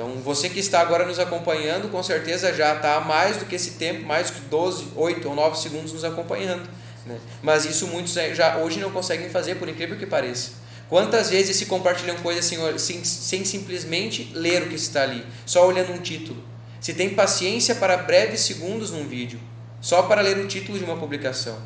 Então, 0.00 0.14
você 0.22 0.48
que 0.48 0.58
está 0.58 0.80
agora 0.80 1.04
nos 1.04 1.18
acompanhando, 1.18 1.90
com 1.90 2.02
certeza 2.02 2.54
já 2.54 2.74
está 2.74 3.00
mais 3.00 3.36
do 3.36 3.44
que 3.44 3.54
esse 3.54 3.72
tempo, 3.72 4.06
mais 4.06 4.30
do 4.30 4.36
que 4.36 4.40
12, 4.48 4.92
8 4.96 5.28
ou 5.28 5.34
9 5.34 5.58
segundos 5.58 5.92
nos 5.92 6.04
acompanhando. 6.04 6.66
Né? 7.04 7.18
Mas 7.42 7.66
isso 7.66 7.86
muitos 7.86 8.14
já 8.14 8.56
hoje 8.56 8.80
não 8.80 8.90
conseguem 8.90 9.28
fazer, 9.28 9.56
por 9.56 9.68
incrível 9.68 9.98
que 9.98 10.06
pareça. 10.06 10.52
Quantas 10.88 11.28
vezes 11.28 11.54
se 11.56 11.66
compartilham 11.66 12.16
coisas 12.16 12.46
sem, 12.46 12.78
sem, 12.78 13.04
sem 13.04 13.44
simplesmente 13.44 14.32
ler 14.32 14.62
o 14.62 14.68
que 14.70 14.74
está 14.74 15.02
ali, 15.02 15.22
só 15.44 15.66
olhando 15.66 15.92
um 15.92 15.98
título? 15.98 16.42
se 16.80 16.94
tem 16.94 17.10
paciência 17.10 17.74
para 17.74 17.98
breves 17.98 18.40
segundos 18.40 18.90
num 18.90 19.06
vídeo, 19.06 19.38
só 19.82 20.04
para 20.04 20.22
ler 20.22 20.38
o 20.38 20.48
título 20.48 20.78
de 20.78 20.84
uma 20.84 20.96
publicação. 20.96 21.58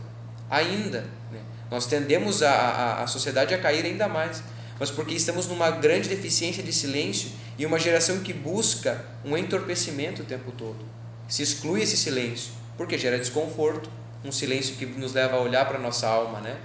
Ainda, 0.51 1.07
né? 1.31 1.39
nós 1.71 1.87
tendemos 1.87 2.43
a, 2.43 2.51
a, 2.51 3.03
a 3.05 3.07
sociedade 3.07 3.55
a 3.55 3.59
cair 3.59 3.85
ainda 3.87 4.09
mais, 4.09 4.43
mas 4.79 4.91
porque 4.91 5.15
estamos 5.15 5.47
numa 5.47 5.71
grande 5.71 6.09
deficiência 6.09 6.63
de 6.63 6.73
silêncio 6.73 7.31
e 7.59 7.65
uma 7.65 7.79
geração 7.79 8.21
que 8.21 8.33
busca 8.33 9.05
um 9.25 9.37
entorpecimento 9.37 10.23
o 10.23 10.25
tempo 10.25 10.51
todo. 10.53 10.85
Se 11.29 11.43
exclui 11.43 11.83
esse 11.83 11.97
silêncio, 11.97 12.53
porque 12.77 12.99
gera 12.99 13.19
desconforto, 13.19 13.89
um 14.25 14.33
silêncio 14.33 14.77
que 14.77 14.87
nos 14.87 15.13
leva 15.13 15.37
a 15.37 15.41
olhar 15.41 15.67
para 15.67 15.79
a 15.79 15.81
nossa 15.81 16.09
alma, 16.09 16.41
né? 16.41 16.57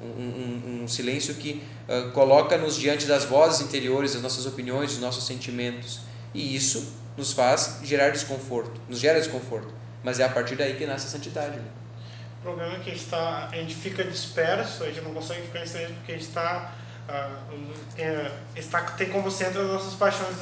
Um, 0.00 0.06
um, 0.06 0.82
um, 0.82 0.88
silêncio 0.88 1.34
que 1.34 1.62
uh, 1.88 2.10
coloca-nos 2.12 2.76
diante 2.76 3.06
das 3.06 3.24
vozes 3.24 3.62
interiores, 3.62 4.12
das 4.12 4.22
nossas 4.22 4.44
opiniões, 4.44 4.90
dos 4.90 5.00
nossos 5.00 5.26
sentimentos. 5.26 6.00
E 6.34 6.54
isso 6.54 6.92
nos 7.16 7.32
faz 7.32 7.80
gerar 7.82 8.10
desconforto, 8.10 8.78
nos 8.88 9.00
gera 9.00 9.18
desconforto. 9.18 9.72
Mas 10.04 10.20
é 10.20 10.24
a 10.24 10.28
partir 10.28 10.54
daí 10.54 10.74
que 10.74 10.84
nasce 10.84 11.06
a 11.06 11.10
santidade. 11.10 11.56
Né? 11.56 11.64
O 12.40 12.42
problema 12.42 12.74
é 12.74 12.78
que 12.80 12.90
a 12.90 12.94
gente, 12.94 13.06
tá, 13.06 13.48
a 13.50 13.56
gente 13.56 13.74
fica 13.74 14.04
disperso, 14.04 14.84
a 14.84 14.88
gente 14.88 15.00
não 15.00 15.14
consegue 15.14 15.42
ficar 15.46 15.62
em 15.62 15.66
silêncio 15.66 15.94
porque 15.94 16.12
a 16.12 16.14
gente 16.14 16.28
está 16.28 16.74
uh, 17.08 17.74
tem, 17.94 18.06
está, 18.56 18.82
tem 18.82 19.08
como 19.08 19.30
centro 19.30 19.62
as 19.62 19.68
nossas 19.68 19.94
paixões 19.94 20.36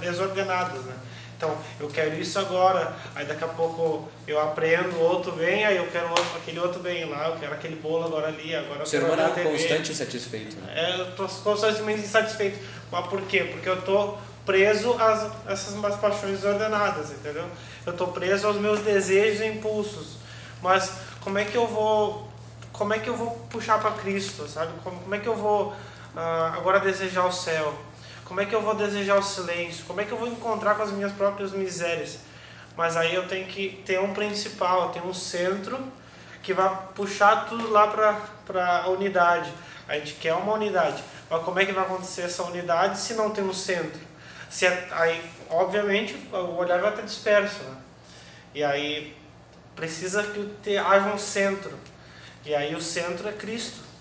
desordenadas, 0.00 0.84
né? 0.84 0.94
Então, 1.42 1.58
eu 1.80 1.88
quero 1.88 2.14
isso 2.20 2.38
agora, 2.38 2.94
aí 3.16 3.26
daqui 3.26 3.42
a 3.42 3.48
pouco 3.48 4.08
eu 4.28 4.40
aprendo, 4.40 4.96
outro 5.00 5.32
vem, 5.32 5.64
aí 5.64 5.76
eu 5.76 5.88
quero 5.88 6.08
outro, 6.08 6.36
aquele 6.36 6.60
outro 6.60 6.80
vem 6.80 7.04
lá, 7.06 7.30
eu 7.30 7.36
quero 7.36 7.52
aquele 7.52 7.74
bolo 7.74 8.04
agora 8.04 8.28
ali, 8.28 8.54
agora 8.54 8.84
o 8.84 8.86
ser 8.86 9.02
humano 9.02 9.22
é 9.22 9.42
constante 9.42 9.90
insatisfeito. 9.90 10.54
Né? 10.58 10.72
É, 10.72 11.00
eu 11.00 11.08
estou 11.08 11.26
constantemente 11.28 12.02
insatisfeito. 12.02 12.60
Mas 12.92 13.06
por 13.08 13.22
quê? 13.22 13.42
Porque 13.42 13.68
eu 13.68 13.80
estou 13.80 14.20
preso 14.46 14.94
a 15.00 15.32
essas 15.48 15.74
minhas 15.74 15.96
paixões 15.96 16.38
desordenadas, 16.38 17.10
entendeu? 17.10 17.46
Eu 17.84 17.92
estou 17.92 18.08
preso 18.08 18.46
aos 18.46 18.58
meus 18.58 18.78
desejos 18.80 19.40
e 19.40 19.46
impulsos. 19.46 20.18
Mas 20.62 20.92
como 21.22 21.38
é 21.38 21.44
que 21.44 21.56
eu 21.56 21.66
vou, 21.66 22.28
como 22.72 22.94
é 22.94 23.00
que 23.00 23.08
eu 23.08 23.16
vou 23.16 23.30
puxar 23.50 23.80
para 23.80 23.90
Cristo, 23.90 24.46
sabe? 24.46 24.72
Como, 24.84 25.00
como 25.00 25.12
é 25.12 25.18
que 25.18 25.26
eu 25.26 25.34
vou 25.34 25.74
uh, 26.14 26.56
agora 26.56 26.80
desejar 26.80 27.26
o 27.26 27.32
céu? 27.32 27.74
Como 28.24 28.40
é 28.40 28.46
que 28.46 28.54
eu 28.54 28.62
vou 28.62 28.74
desejar 28.74 29.16
o 29.16 29.22
silêncio? 29.22 29.84
Como 29.84 30.00
é 30.00 30.04
que 30.04 30.12
eu 30.12 30.18
vou 30.18 30.28
encontrar 30.28 30.74
com 30.74 30.82
as 30.82 30.90
minhas 30.90 31.12
próprias 31.12 31.52
misérias? 31.52 32.18
Mas 32.76 32.96
aí 32.96 33.14
eu 33.14 33.28
tenho 33.28 33.46
que 33.46 33.82
ter 33.84 34.00
um 34.00 34.14
principal, 34.14 34.90
ter 34.90 35.02
um 35.02 35.12
centro 35.12 35.78
que 36.42 36.54
vai 36.54 36.74
puxar 36.94 37.46
tudo 37.48 37.70
lá 37.70 37.86
para 38.46 38.82
a 38.84 38.88
unidade. 38.88 39.52
A 39.86 39.98
gente 39.98 40.14
quer 40.14 40.34
uma 40.34 40.54
unidade, 40.54 41.02
mas 41.28 41.42
como 41.42 41.58
é 41.58 41.66
que 41.66 41.72
vai 41.72 41.84
acontecer 41.84 42.22
essa 42.22 42.42
unidade 42.44 42.98
se 42.98 43.14
não 43.14 43.30
tem 43.30 43.44
um 43.44 43.52
centro? 43.52 44.00
Se 44.48 44.66
é, 44.66 44.88
aí, 44.92 45.22
obviamente, 45.50 46.14
o 46.32 46.56
olhar 46.56 46.80
vai 46.80 46.90
estar 46.90 47.02
disperso. 47.02 47.62
Né? 47.62 47.76
E 48.54 48.64
aí 48.64 49.16
precisa 49.74 50.22
que 50.62 50.76
haja 50.76 51.06
um 51.06 51.18
centro. 51.18 51.78
E 52.44 52.54
aí 52.54 52.74
o 52.74 52.80
centro 52.80 53.28
é 53.28 53.32
Cristo. 53.32 53.91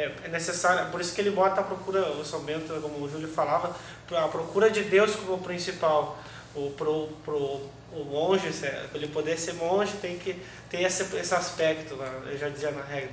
É, 0.00 0.12
é 0.24 0.28
necessário, 0.28 0.90
por 0.90 0.98
isso 0.98 1.14
que 1.14 1.20
ele 1.20 1.30
bota 1.30 1.60
a 1.60 1.64
procura, 1.64 2.00
o 2.12 2.24
São 2.24 2.40
Bento, 2.40 2.72
como 2.80 3.04
o 3.04 3.10
Júlio 3.10 3.28
falava, 3.28 3.76
a 4.10 4.28
procura 4.28 4.70
de 4.70 4.82
Deus 4.84 5.14
como 5.14 5.38
principal. 5.38 6.18
O, 6.54 6.70
pro, 6.70 7.08
pro, 7.24 7.60
o 7.92 8.04
monge, 8.04 8.50
para 8.50 8.88
ele 8.94 9.08
poder 9.08 9.38
ser 9.38 9.54
monge, 9.54 9.92
tem 10.00 10.18
que 10.18 10.34
ter 10.68 10.82
esse, 10.82 11.14
esse 11.16 11.34
aspecto, 11.34 11.94
né? 11.96 12.10
eu 12.26 12.38
já 12.38 12.48
dizia 12.48 12.70
na 12.70 12.82
regra. 12.82 13.10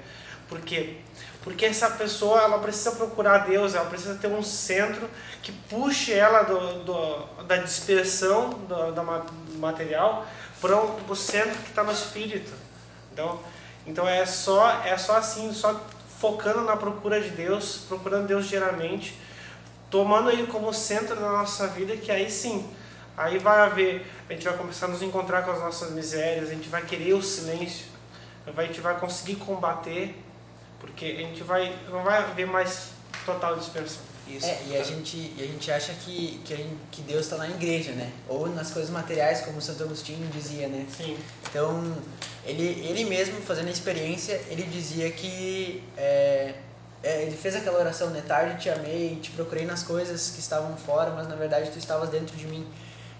Por 0.47 0.61
quê? 0.61 0.97
Porque 1.43 1.65
essa 1.65 1.89
pessoa 1.91 2.41
ela 2.41 2.59
precisa 2.59 2.91
procurar 2.93 3.39
Deus, 3.39 3.75
ela 3.75 3.89
precisa 3.89 4.15
ter 4.15 4.27
um 4.27 4.41
centro 4.41 5.09
que 5.43 5.51
puxe 5.51 6.13
ela 6.13 6.43
do, 6.43 6.83
do 6.83 7.43
da 7.43 7.57
dispersão 7.57 8.49
do, 8.49 8.91
do 8.91 9.57
material 9.59 10.25
para 10.61 10.75
o 10.77 11.15
centro 11.15 11.57
que 11.59 11.69
está 11.69 11.83
no 11.83 11.91
espírito. 11.91 12.51
Então, 13.11 13.39
então 13.85 14.07
é 14.07 14.25
só 14.25 14.81
é 14.83 14.97
só 14.97 15.17
assim, 15.17 15.53
só 15.53 15.81
focando 16.19 16.61
na 16.61 16.75
procura 16.75 17.21
de 17.21 17.29
Deus, 17.29 17.85
procurando 17.87 18.27
Deus 18.27 18.47
diariamente, 18.47 19.19
tomando 19.89 20.29
Ele 20.29 20.47
como 20.47 20.73
centro 20.73 21.15
da 21.15 21.31
nossa 21.31 21.67
vida, 21.67 21.95
que 21.95 22.11
aí 22.11 22.29
sim, 22.29 22.69
aí 23.15 23.37
vai 23.37 23.61
haver, 23.61 24.05
a 24.29 24.33
gente 24.33 24.45
vai 24.45 24.57
começar 24.57 24.87
a 24.87 24.89
nos 24.89 25.01
encontrar 25.01 25.43
com 25.43 25.51
as 25.51 25.59
nossas 25.59 25.91
misérias, 25.91 26.49
a 26.49 26.53
gente 26.53 26.69
vai 26.69 26.81
querer 26.83 27.13
o 27.13 27.21
silêncio, 27.21 27.85
a 28.45 28.63
gente 28.63 28.81
vai 28.81 28.99
conseguir 28.99 29.35
combater 29.35 30.23
porque 30.79 31.05
a 31.05 31.21
gente 31.21 31.43
vai, 31.43 31.75
não 31.89 32.03
vai 32.03 32.19
haver 32.19 32.47
mais 32.47 32.91
total 33.25 33.55
dispersão. 33.55 34.01
Isso. 34.29 34.45
É, 34.45 34.59
e 34.67 34.77
a 34.77 34.83
gente, 34.83 35.17
e 35.17 35.37
a 35.39 35.45
gente 35.45 35.71
acha 35.71 35.93
que, 35.93 36.41
que, 36.43 36.55
gente, 36.55 36.75
que 36.91 37.01
Deus 37.01 37.21
está 37.21 37.37
na 37.37 37.49
igreja, 37.49 37.91
né? 37.91 38.11
Ou 38.27 38.47
nas 38.49 38.71
coisas 38.71 38.91
materiais, 38.91 39.41
como 39.41 39.61
Santo 39.61 39.83
Agostinho 39.83 40.27
dizia, 40.29 40.67
né? 40.67 40.85
Sim. 40.95 41.17
Então, 41.49 41.95
ele, 42.45 42.63
ele 42.85 43.05
mesmo, 43.05 43.41
fazendo 43.41 43.67
a 43.67 43.71
experiência, 43.71 44.41
ele 44.49 44.63
dizia 44.63 45.09
que... 45.11 45.83
É, 45.97 46.53
é, 47.03 47.23
ele 47.23 47.37
fez 47.37 47.55
aquela 47.55 47.79
oração, 47.79 48.09
né? 48.09 48.21
Tarde 48.21 48.61
te 48.61 48.69
amei, 48.69 49.17
te 49.21 49.31
procurei 49.31 49.65
nas 49.65 49.83
coisas 49.83 50.31
que 50.31 50.39
estavam 50.39 50.75
fora, 50.75 51.11
mas 51.11 51.27
na 51.27 51.35
verdade 51.35 51.69
tu 51.71 51.77
estavas 51.77 52.09
dentro 52.09 52.35
de 52.35 52.45
mim. 52.47 52.67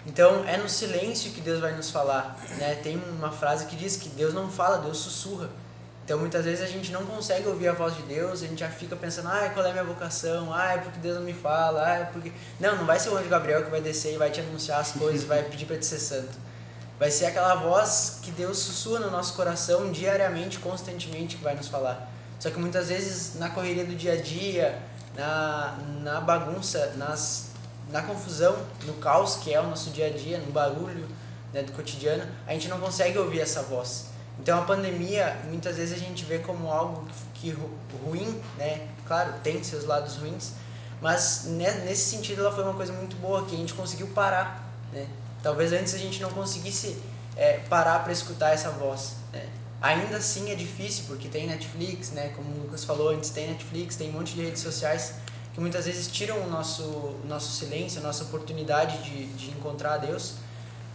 Então 0.06 0.44
é 0.46 0.56
no 0.56 0.68
silêncio 0.68 1.30
que 1.32 1.40
Deus 1.40 1.60
vai 1.60 1.74
nos 1.76 1.90
falar, 1.90 2.38
né? 2.58 2.74
Tem 2.82 2.96
uma 2.96 3.30
frase 3.30 3.66
que 3.66 3.76
diz 3.76 3.96
que 3.96 4.08
Deus 4.10 4.34
não 4.34 4.50
fala, 4.50 4.78
Deus 4.78 4.98
sussurra. 4.98 5.48
Então 6.08 6.18
muitas 6.18 6.46
vezes 6.46 6.64
a 6.64 6.66
gente 6.66 6.90
não 6.90 7.04
consegue 7.04 7.46
ouvir 7.48 7.68
a 7.68 7.74
voz 7.74 7.94
de 7.94 8.00
Deus, 8.04 8.42
a 8.42 8.46
gente 8.46 8.60
já 8.60 8.70
fica 8.70 8.96
pensando, 8.96 9.28
ah, 9.28 9.50
qual 9.52 9.66
é 9.66 9.68
a 9.68 9.72
minha 9.72 9.84
vocação? 9.84 10.54
Ah, 10.54 10.72
é 10.72 10.78
porque 10.78 10.98
Deus 11.00 11.16
não 11.16 11.22
me 11.22 11.34
fala, 11.34 11.86
ah, 11.86 11.94
é 11.96 12.04
porque. 12.06 12.32
Não, 12.58 12.76
não 12.76 12.86
vai 12.86 12.98
ser 12.98 13.10
o 13.10 13.16
anjo 13.18 13.28
Gabriel 13.28 13.62
que 13.62 13.70
vai 13.70 13.82
descer 13.82 14.14
e 14.14 14.16
vai 14.16 14.30
te 14.30 14.40
anunciar 14.40 14.80
as 14.80 14.92
coisas, 14.92 15.24
vai 15.24 15.42
pedir 15.42 15.66
para 15.66 15.76
te 15.76 15.84
ser 15.84 15.98
santo. 15.98 16.30
Vai 16.98 17.10
ser 17.10 17.26
aquela 17.26 17.56
voz 17.56 18.20
que 18.22 18.30
Deus 18.30 18.56
sussurra 18.56 19.00
no 19.00 19.10
nosso 19.10 19.34
coração 19.34 19.92
diariamente, 19.92 20.58
constantemente, 20.60 21.36
que 21.36 21.44
vai 21.44 21.54
nos 21.54 21.68
falar. 21.68 22.10
Só 22.40 22.48
que 22.48 22.58
muitas 22.58 22.88
vezes 22.88 23.38
na 23.38 23.50
correria 23.50 23.84
do 23.84 23.94
dia 23.94 24.14
a 24.14 24.16
dia, 24.16 24.80
na, 25.14 25.78
na 26.00 26.22
bagunça, 26.22 26.94
nas, 26.96 27.50
na 27.90 28.00
confusão, 28.00 28.56
no 28.86 28.94
caos 28.94 29.36
que 29.36 29.52
é 29.52 29.60
o 29.60 29.64
nosso 29.64 29.90
dia 29.90 30.06
a 30.06 30.10
dia, 30.10 30.38
no 30.38 30.52
barulho 30.52 31.06
né, 31.52 31.62
do 31.62 31.72
cotidiano, 31.72 32.24
a 32.46 32.54
gente 32.54 32.66
não 32.66 32.80
consegue 32.80 33.18
ouvir 33.18 33.40
essa 33.40 33.60
voz. 33.60 34.07
Então 34.40 34.58
a 34.58 34.62
pandemia, 34.62 35.36
muitas 35.48 35.76
vezes 35.76 35.94
a 35.94 35.98
gente 35.98 36.24
vê 36.24 36.38
como 36.38 36.70
algo 36.70 37.06
que 37.34 37.56
ruim, 38.04 38.40
né? 38.56 38.88
Claro, 39.06 39.32
tem 39.42 39.62
seus 39.62 39.84
lados 39.84 40.16
ruins, 40.16 40.52
mas 41.00 41.44
nesse 41.46 42.10
sentido 42.10 42.40
ela 42.40 42.52
foi 42.52 42.64
uma 42.64 42.74
coisa 42.74 42.92
muito 42.92 43.16
boa 43.16 43.44
que 43.44 43.54
a 43.54 43.58
gente 43.58 43.74
conseguiu 43.74 44.08
parar, 44.08 44.64
né? 44.92 45.06
Talvez 45.42 45.72
antes 45.72 45.94
a 45.94 45.98
gente 45.98 46.20
não 46.20 46.30
conseguisse 46.30 47.00
é, 47.36 47.60
parar 47.68 48.00
para 48.00 48.12
escutar 48.12 48.50
essa 48.50 48.70
voz. 48.70 49.14
Né? 49.32 49.48
Ainda 49.80 50.16
assim 50.16 50.50
é 50.50 50.54
difícil 50.56 51.04
porque 51.06 51.28
tem 51.28 51.46
Netflix, 51.46 52.10
né? 52.10 52.32
Como 52.34 52.50
o 52.50 52.62
Lucas 52.62 52.84
falou 52.84 53.10
antes, 53.10 53.30
tem 53.30 53.48
Netflix, 53.48 53.94
tem 53.94 54.10
um 54.10 54.14
monte 54.14 54.34
de 54.34 54.42
redes 54.42 54.60
sociais 54.60 55.14
que 55.54 55.60
muitas 55.60 55.86
vezes 55.86 56.08
tiram 56.08 56.40
o 56.40 56.50
nosso, 56.50 57.14
nosso 57.26 57.52
silêncio, 57.52 58.00
a 58.00 58.02
nossa 58.02 58.24
oportunidade 58.24 58.98
de, 59.02 59.26
de 59.26 59.50
encontrar 59.50 59.98
Deus. 59.98 60.34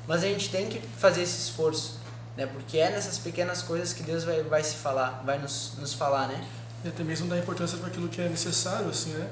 Mas 0.05 0.23
a 0.23 0.27
gente 0.27 0.49
tem 0.49 0.67
que 0.67 0.79
fazer 0.97 1.21
esse 1.21 1.37
esforço 1.37 1.97
né? 2.37 2.45
Porque 2.45 2.77
é 2.77 2.89
nessas 2.91 3.17
pequenas 3.17 3.61
coisas 3.61 3.93
que 3.93 4.03
Deus 4.03 4.23
vai, 4.23 4.41
vai 4.43 4.63
se 4.63 4.75
falar, 4.75 5.21
vai 5.25 5.39
nos, 5.39 5.73
nos 5.77 5.93
falar, 5.93 6.27
né? 6.27 6.45
E 6.83 6.87
até 6.87 7.03
mesmo 7.03 7.27
dar 7.27 7.37
importância 7.37 7.77
para 7.77 7.87
aquilo 7.87 8.09
que 8.09 8.21
é 8.21 8.27
necessário, 8.27 8.89
assim, 8.89 9.11
né? 9.11 9.29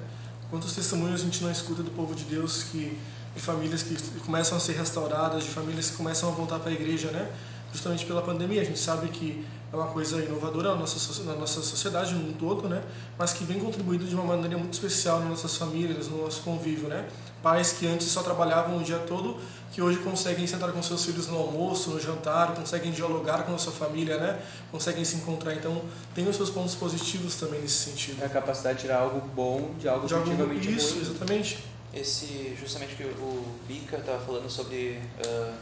Quantos 0.50 0.74
testemunhos 0.74 1.22
a 1.22 1.24
gente 1.24 1.44
não 1.44 1.52
escuta 1.52 1.82
do 1.82 1.92
povo 1.92 2.14
de 2.14 2.24
Deus 2.26 2.64
que 2.64 2.98
de 3.34 3.42
famílias 3.42 3.82
que 3.82 3.96
começam 4.26 4.58
a 4.58 4.60
ser 4.60 4.74
restauradas, 4.74 5.44
de 5.44 5.50
famílias 5.50 5.90
que 5.90 5.98
começam 5.98 6.30
a 6.30 6.32
voltar 6.34 6.60
para 6.60 6.70
a 6.70 6.74
igreja, 6.74 7.12
né? 7.12 7.32
Justamente 7.72 8.06
pela 8.06 8.22
pandemia, 8.22 8.62
a 8.62 8.66
gente 8.66 8.80
sabe 8.80 9.10
que 9.10 9.46
é 9.72 9.76
uma 9.76 9.88
coisa 9.88 10.22
inovadora 10.22 10.72
na 10.72 10.76
nossa, 10.76 11.24
na 11.24 11.34
nossa 11.34 11.62
sociedade 11.62 12.14
no 12.14 12.34
todo, 12.34 12.68
né? 12.68 12.84
Mas 13.18 13.32
que 13.32 13.44
vem 13.46 13.60
contribuindo 13.60 14.06
de 14.06 14.14
uma 14.14 14.24
maneira 14.24 14.58
muito 14.58 14.74
especial 14.74 15.20
nas 15.20 15.30
nossas 15.30 15.56
famílias, 15.56 16.08
no 16.10 16.24
nosso 16.24 16.42
convívio, 16.42 16.90
né? 16.90 17.08
Pais 17.42 17.72
que 17.74 17.88
antes 17.88 18.08
só 18.08 18.22
trabalhavam 18.22 18.78
o 18.78 18.84
dia 18.84 19.00
todo 19.00 19.38
que 19.72 19.82
hoje 19.82 20.00
conseguem 20.00 20.46
sentar 20.46 20.72
com 20.74 20.84
seus 20.84 21.06
filhos 21.06 21.28
no 21.28 21.38
almoço, 21.38 21.92
no 21.92 22.00
jantar, 22.00 22.54
conseguem 22.54 22.92
dialogar 22.92 23.44
com 23.44 23.56
a 23.56 23.58
sua 23.58 23.72
família, 23.72 24.18
né? 24.18 24.42
Conseguem 24.70 25.06
se 25.06 25.16
encontrar. 25.16 25.54
Então, 25.54 25.82
tem 26.14 26.28
os 26.28 26.36
seus 26.36 26.50
pontos 26.50 26.76
positivos 26.76 27.36
também 27.36 27.62
nesse 27.62 27.90
sentido. 27.90 28.22
É 28.22 28.26
a 28.26 28.30
capacidade 28.30 28.80
de 28.80 28.82
tirar 28.84 29.00
algo 29.00 29.22
bom 29.34 29.74
de 29.80 29.88
algo 29.88 30.06
de 30.08 30.14
algo, 30.14 30.54
isso, 30.54 30.96
ruim. 30.96 31.02
exatamente. 31.02 31.64
Esse, 31.94 32.56
justamente 32.60 32.96
que 32.96 33.04
o 33.04 33.46
Bica 33.68 33.98
estava 33.98 34.20
falando 34.26 34.50
sobre 34.50 35.00
uh, 35.26 35.54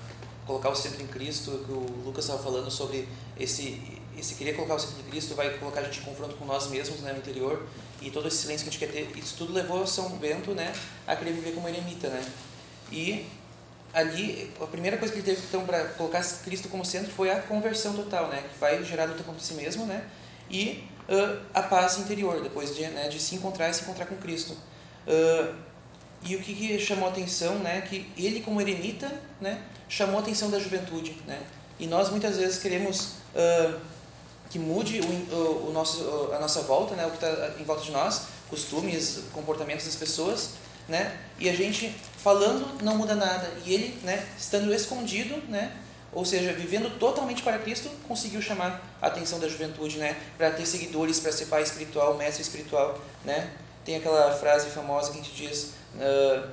colocar 0.50 0.70
o 0.70 0.76
centro 0.76 1.04
em 1.04 1.08
Cristo, 1.08 1.64
que 1.64 1.72
o 1.72 2.04
Lucas 2.04 2.26
estava 2.26 2.42
falando 2.42 2.72
sobre 2.72 3.08
esse 3.40 4.00
esse 4.18 4.36
querer 4.36 4.54
colocar 4.54 4.76
o 4.76 4.80
centro 4.80 5.00
em 5.00 5.10
Cristo 5.10 5.34
vai 5.34 5.58
colocar 5.60 5.80
a 5.80 5.84
gente 5.84 6.00
em 6.00 6.04
confronto 6.04 6.36
com 6.36 6.44
nós 6.44 6.68
mesmos 6.68 7.00
né, 7.00 7.14
no 7.14 7.20
interior 7.20 7.66
e 8.02 8.12
todo 8.12 8.28
esse 8.28 8.38
silêncio 8.38 8.66
que 8.66 8.70
a 8.70 8.72
gente 8.74 8.86
quer 8.86 8.92
ter, 8.92 9.18
isso 9.18 9.36
tudo 9.38 9.54
levou 9.54 9.88
São 9.88 10.10
Bento 10.18 10.52
né, 10.54 10.74
a 11.08 11.16
querer 11.16 11.32
viver 11.32 11.54
como 11.54 11.70
eremita, 11.70 12.10
né? 12.10 12.22
E 12.92 13.26
ali, 13.94 14.52
a 14.60 14.66
primeira 14.66 14.98
coisa 14.98 15.14
que 15.14 15.20
ele 15.20 15.26
teve 15.26 15.42
então 15.48 15.66
para 15.66 15.86
colocar 15.90 16.22
Cristo 16.44 16.68
como 16.68 16.84
centro 16.84 17.12
foi 17.12 17.30
a 17.30 17.42
conversão 17.42 17.94
total, 17.94 18.28
né? 18.28 18.44
Que 18.52 18.60
vai 18.60 18.84
gerar 18.84 19.06
luta 19.06 19.24
contra 19.24 19.42
si 19.42 19.54
mesmo, 19.54 19.86
né? 19.86 20.04
E 20.50 20.84
uh, 21.08 21.40
a 21.54 21.62
paz 21.62 21.98
interior, 22.00 22.42
depois 22.42 22.76
de, 22.76 22.82
né, 22.88 23.08
de 23.08 23.20
se 23.20 23.36
encontrar 23.36 23.70
e 23.70 23.74
se 23.74 23.84
encontrar 23.84 24.06
com 24.06 24.18
Cristo. 24.18 24.54
Uh, 25.08 25.56
e 26.24 26.36
o 26.36 26.40
que, 26.42 26.54
que, 26.54 26.80
chamou 26.80 27.08
a 27.08 27.12
atenção, 27.12 27.56
né? 27.60 27.82
Que 27.82 28.12
ele 28.18 28.42
como 28.42 28.60
eremita, 28.60 29.12
né? 29.40 29.62
Chamou 29.88 30.18
a 30.18 30.20
atenção 30.20 30.50
da 30.50 30.60
juventude, 30.60 31.16
né? 31.26 31.42
E 31.80 31.88
nós 31.88 32.10
muitas 32.10 32.38
vezes 32.38 32.60
queremos 32.60 33.14
uh, 33.34 33.80
que 34.50 34.60
mude 34.60 35.00
o, 35.00 35.36
o, 35.36 35.70
o 35.70 35.74
nosso, 35.74 36.30
a 36.34 36.40
nossa 36.40 36.62
volta, 36.62 36.96
né? 36.96 37.06
O 37.06 37.12
que 37.12 37.16
está 37.16 37.54
em 37.60 37.64
volta 37.64 37.84
de 37.84 37.92
nós, 37.92 38.24
costumes, 38.50 39.22
comportamentos 39.32 39.86
das 39.86 39.96
pessoas, 39.96 40.52
né? 40.90 41.18
E 41.40 41.50
a 41.50 41.54
gente 41.54 41.96
falando 42.18 42.84
não 42.84 42.98
muda 42.98 43.16
nada 43.16 43.50
e 43.66 43.74
ele, 43.74 44.00
né, 44.04 44.28
estando 44.38 44.74
escondido, 44.74 45.38
né, 45.48 45.72
ou 46.12 46.26
seja, 46.26 46.52
vivendo 46.52 46.98
totalmente 46.98 47.44
para 47.44 47.60
Cristo, 47.60 47.90
conseguiu 48.08 48.42
chamar 48.42 48.82
a 49.02 49.08
atenção 49.08 49.40
da 49.40 49.48
juventude, 49.48 50.00
né, 50.00 50.18
para 50.38 50.52
ter 50.52 50.66
seguidores, 50.66 51.20
para 51.20 51.32
ser 51.32 51.46
pai 51.46 51.62
espiritual, 51.62 52.18
mestre 52.18 52.42
espiritual, 52.42 53.00
né? 53.24 53.52
Tem 53.86 53.96
aquela 53.96 54.32
frase 54.32 54.70
famosa 54.70 55.12
que 55.12 55.20
a 55.20 55.22
gente 55.24 55.36
diz, 55.36 55.74
uh, 55.96 56.50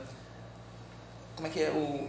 como 1.34 1.48
é 1.48 1.50
que 1.50 1.62
é 1.62 1.70
o 1.70 2.08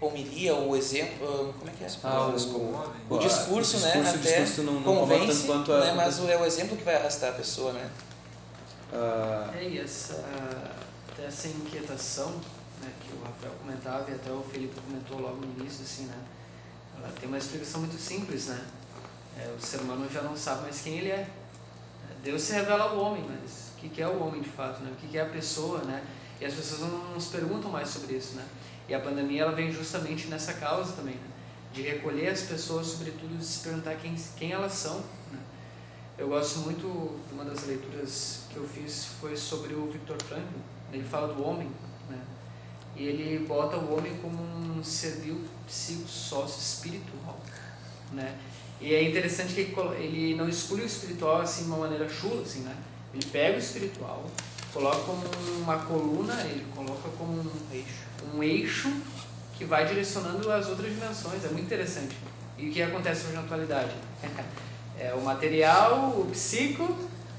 homilia, 0.00 0.54
o 0.54 0.76
exemplo, 0.76 1.26
uh, 1.26 1.52
como 1.52 1.70
é 1.70 1.74
que 1.74 1.84
é? 1.84 1.88
Ah, 2.02 2.26
o, 2.26 2.30
o, 2.30 2.30
o, 2.30 2.32
discurso, 2.32 3.14
o 3.14 3.18
discurso, 3.18 3.78
né, 3.78 3.96
o 3.96 4.00
até 4.00 4.16
discurso 4.16 4.62
não, 4.62 4.80
não 4.80 4.96
convence, 4.96 5.46
quanto 5.46 5.72
a, 5.72 5.80
né, 5.80 5.94
mas 5.94 6.18
é 6.18 6.36
o 6.36 6.44
exemplo 6.44 6.76
que 6.76 6.84
vai 6.84 6.96
arrastar 6.96 7.30
a 7.30 7.32
pessoa, 7.34 7.72
né? 7.72 7.90
Uh, 8.92 9.56
é, 9.56 9.64
e 9.64 9.78
essa 9.80 10.22
até 11.12 11.26
essa 11.26 11.48
inquietação 11.48 12.30
né, 12.82 12.92
que 13.00 13.14
o 13.14 13.24
Rafael 13.24 13.52
comentava 13.60 14.10
e 14.10 14.14
até 14.14 14.30
o 14.30 14.42
Felipe 14.42 14.78
comentou 14.80 15.20
logo 15.20 15.36
no 15.36 15.60
início, 15.60 15.84
assim, 15.84 16.04
né? 16.04 16.18
Ela 16.98 17.12
tem 17.18 17.28
uma 17.28 17.38
explicação 17.38 17.80
muito 17.80 17.98
simples, 17.98 18.46
né? 18.46 18.64
É, 19.38 19.48
o 19.56 19.60
ser 19.60 19.78
humano 19.78 20.08
já 20.12 20.22
não 20.22 20.36
sabe 20.36 20.62
mais 20.62 20.80
quem 20.80 20.98
ele 20.98 21.10
é. 21.10 21.26
Deus 22.22 22.42
se 22.42 22.52
revela 22.52 22.84
ao 22.84 22.98
homem, 22.98 23.24
mas 23.28 23.63
o 23.86 23.90
que 23.90 24.02
é 24.02 24.08
o 24.08 24.22
homem 24.22 24.40
de 24.40 24.48
fato, 24.48 24.82
né? 24.82 24.90
O 24.92 24.96
que 24.96 25.16
é 25.16 25.22
a 25.22 25.26
pessoa, 25.26 25.78
né? 25.84 26.04
E 26.40 26.44
as 26.44 26.54
pessoas 26.54 26.80
não 26.80 27.14
nos 27.14 27.26
perguntam 27.26 27.70
mais 27.70 27.88
sobre 27.88 28.16
isso, 28.16 28.34
né? 28.34 28.44
E 28.88 28.94
a 28.94 29.00
pandemia 29.00 29.42
ela 29.42 29.52
vem 29.52 29.72
justamente 29.72 30.26
nessa 30.28 30.54
causa 30.54 30.92
também, 30.92 31.14
né? 31.14 31.34
de 31.74 31.82
recolher 31.82 32.28
as 32.28 32.42
pessoas, 32.42 32.86
sobretudo 32.86 33.36
de 33.36 33.44
se 33.44 33.60
perguntar 33.64 33.96
quem, 33.96 34.14
quem 34.36 34.52
elas 34.52 34.72
são. 34.72 34.98
Né? 35.32 35.38
Eu 36.16 36.28
gosto 36.28 36.60
muito 36.60 37.18
de 37.26 37.34
uma 37.34 37.44
das 37.44 37.66
leituras 37.66 38.42
que 38.50 38.56
eu 38.56 38.66
fiz 38.68 39.06
foi 39.20 39.36
sobre 39.36 39.74
o 39.74 39.90
Victor 39.90 40.16
Frankl, 40.22 40.58
ele 40.92 41.02
fala 41.02 41.34
do 41.34 41.44
homem, 41.44 41.68
né? 42.08 42.20
E 42.94 43.04
ele 43.04 43.44
bota 43.44 43.76
o 43.76 43.98
homem 43.98 44.16
como 44.18 44.40
um 44.40 44.84
ser 44.84 45.20
sócio 46.06 46.60
espiritual, 46.60 47.40
né? 48.12 48.38
E 48.80 48.94
é 48.94 49.02
interessante 49.02 49.54
que 49.54 49.74
ele 49.98 50.36
não 50.36 50.48
exclui 50.48 50.82
o 50.82 50.86
espiritual 50.86 51.40
assim 51.40 51.64
de 51.64 51.70
uma 51.70 51.78
maneira 51.78 52.08
chula, 52.08 52.42
assim, 52.42 52.60
né? 52.60 52.76
Ele 53.14 53.24
pega 53.26 53.56
o 53.56 53.58
espiritual, 53.58 54.24
coloca 54.72 54.98
como 54.98 55.22
uma 55.62 55.78
coluna, 55.78 56.34
ele 56.42 56.66
coloca 56.74 57.08
como 57.16 57.32
um 57.32 57.50
eixo, 57.72 58.04
um 58.34 58.42
eixo 58.42 58.92
que 59.56 59.64
vai 59.64 59.86
direcionando 59.86 60.50
as 60.50 60.68
outras 60.68 60.92
dimensões. 60.92 61.44
É 61.44 61.48
muito 61.48 61.64
interessante. 61.64 62.16
E 62.58 62.68
o 62.68 62.72
que 62.72 62.82
acontece 62.82 63.26
hoje 63.26 63.34
na 63.34 63.42
atualidade? 63.42 63.92
é 64.98 65.14
o 65.14 65.22
material, 65.22 66.10
o 66.18 66.28
psico 66.32 66.96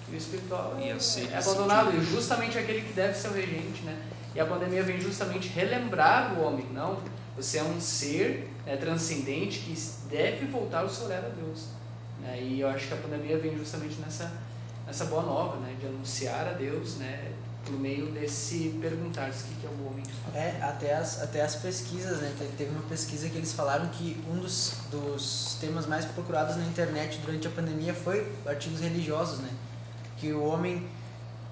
e 0.10 0.16
o 0.16 0.18
espiritual 0.18 0.78
é, 0.80 0.90
é 0.90 1.38
abandonado. 1.38 1.96
E 1.98 2.06
justamente 2.06 2.58
aquele 2.58 2.82
que 2.82 2.94
deve 2.94 3.18
ser 3.18 3.28
o 3.28 3.34
regente, 3.34 3.82
né? 3.84 3.98
E 4.34 4.40
a 4.40 4.46
pandemia 4.46 4.84
vem 4.84 5.00
justamente 5.00 5.48
relembrar 5.50 6.34
o 6.34 6.44
homem, 6.44 6.66
não? 6.74 7.00
Você 7.36 7.58
é 7.58 7.64
um 7.64 7.80
ser 7.82 8.50
né, 8.66 8.78
transcendente 8.78 9.60
que 9.60 9.76
deve 10.10 10.46
voltar 10.46 10.84
o 10.84 10.90
seu 10.90 11.06
olhar 11.06 11.24
a 11.24 11.30
Deus. 11.30 11.68
Né? 12.22 12.42
E 12.42 12.60
eu 12.62 12.68
acho 12.70 12.88
que 12.88 12.94
a 12.94 12.98
pandemia 12.98 13.38
vem 13.38 13.58
justamente 13.58 13.96
nessa, 14.00 14.32
nessa 14.86 15.06
boa 15.06 15.24
nova, 15.24 15.58
né? 15.58 15.76
De 15.80 15.88
anunciar 15.88 16.48
a 16.48 16.54
Deus, 16.54 16.96
né? 16.96 17.32
Por 17.66 17.80
meio 17.80 18.12
desse 18.12 18.78
perguntar-se 18.80 19.44
o 19.46 19.48
que 19.60 19.66
é 19.66 19.70
o 19.70 19.88
homem. 19.88 20.04
É, 20.36 20.62
até 20.62 20.94
as, 20.96 21.22
até 21.22 21.42
as 21.42 21.56
pesquisas, 21.56 22.20
né? 22.20 22.32
Teve 22.58 22.70
uma 22.70 22.84
pesquisa 22.84 23.28
que 23.28 23.38
eles 23.38 23.54
falaram 23.54 23.88
que 23.90 24.24
um 24.30 24.38
dos, 24.38 24.74
dos 24.92 25.58
temas 25.60 25.88
mais 25.88 26.06
procurados 26.06 26.56
na 26.56 26.66
internet 26.66 27.20
durante 27.26 27.48
a 27.48 27.52
pandemia 27.52 27.94
foi 27.94 28.32
artigos 28.46 28.82
religiosos, 28.82 29.40
né? 29.40 29.50
que 30.18 30.32
o 30.34 30.44
homem 30.44 30.88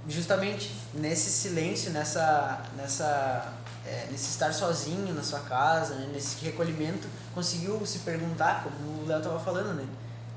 justamente 0.08 0.76
nesse 0.94 1.30
silêncio, 1.30 1.92
nessa, 1.92 2.62
nessa, 2.76 3.54
é, 3.86 4.08
nesse 4.12 4.32
estar 4.32 4.54
sozinho 4.54 5.14
na 5.14 5.24
sua 5.24 5.40
casa, 5.40 5.96
né, 5.96 6.10
nesse 6.14 6.44
recolhimento, 6.44 7.08
conseguiu 7.34 7.86
se 7.86 8.00
perguntar, 8.00 8.64
como 8.64 9.04
o 9.04 9.06
Léo 9.08 9.20
estava 9.20 9.40
falando, 9.40 9.74
né? 9.74 9.86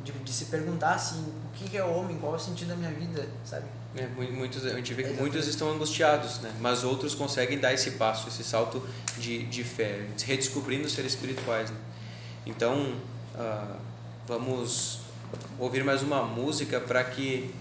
De, 0.06 0.12
de, 0.12 0.32
se 0.32 0.44
perguntar 0.44 0.94
assim, 0.94 1.20
o 1.20 1.52
que 1.52 1.76
é 1.76 1.84
o 1.84 1.92
homem, 1.92 2.16
qual 2.16 2.34
é 2.34 2.36
o 2.36 2.38
sentido 2.38 2.68
da 2.68 2.76
minha 2.76 2.92
vida, 2.92 3.28
sabe? 3.44 3.64
É, 3.96 4.06
muitos, 4.06 4.64
a 4.64 4.70
gente 4.70 4.94
vê 4.94 5.02
que 5.02 5.14
muitos 5.14 5.48
estão 5.48 5.68
angustiados, 5.68 6.38
né? 6.38 6.54
Mas 6.60 6.84
outros 6.84 7.12
conseguem 7.12 7.58
dar 7.58 7.74
esse 7.74 7.92
passo, 7.92 8.28
esse 8.28 8.44
salto 8.44 8.80
de, 9.18 9.44
de 9.46 9.64
fé, 9.64 10.06
redescobrindo 10.24 10.88
ser 10.88 11.04
espirituais. 11.04 11.70
Né? 11.70 11.76
Então, 12.46 12.94
uh, 13.34 13.76
vamos 14.28 15.00
ouvir 15.58 15.82
mais 15.82 16.02
uma 16.02 16.22
música 16.22 16.78
para 16.78 17.02
que 17.02 17.52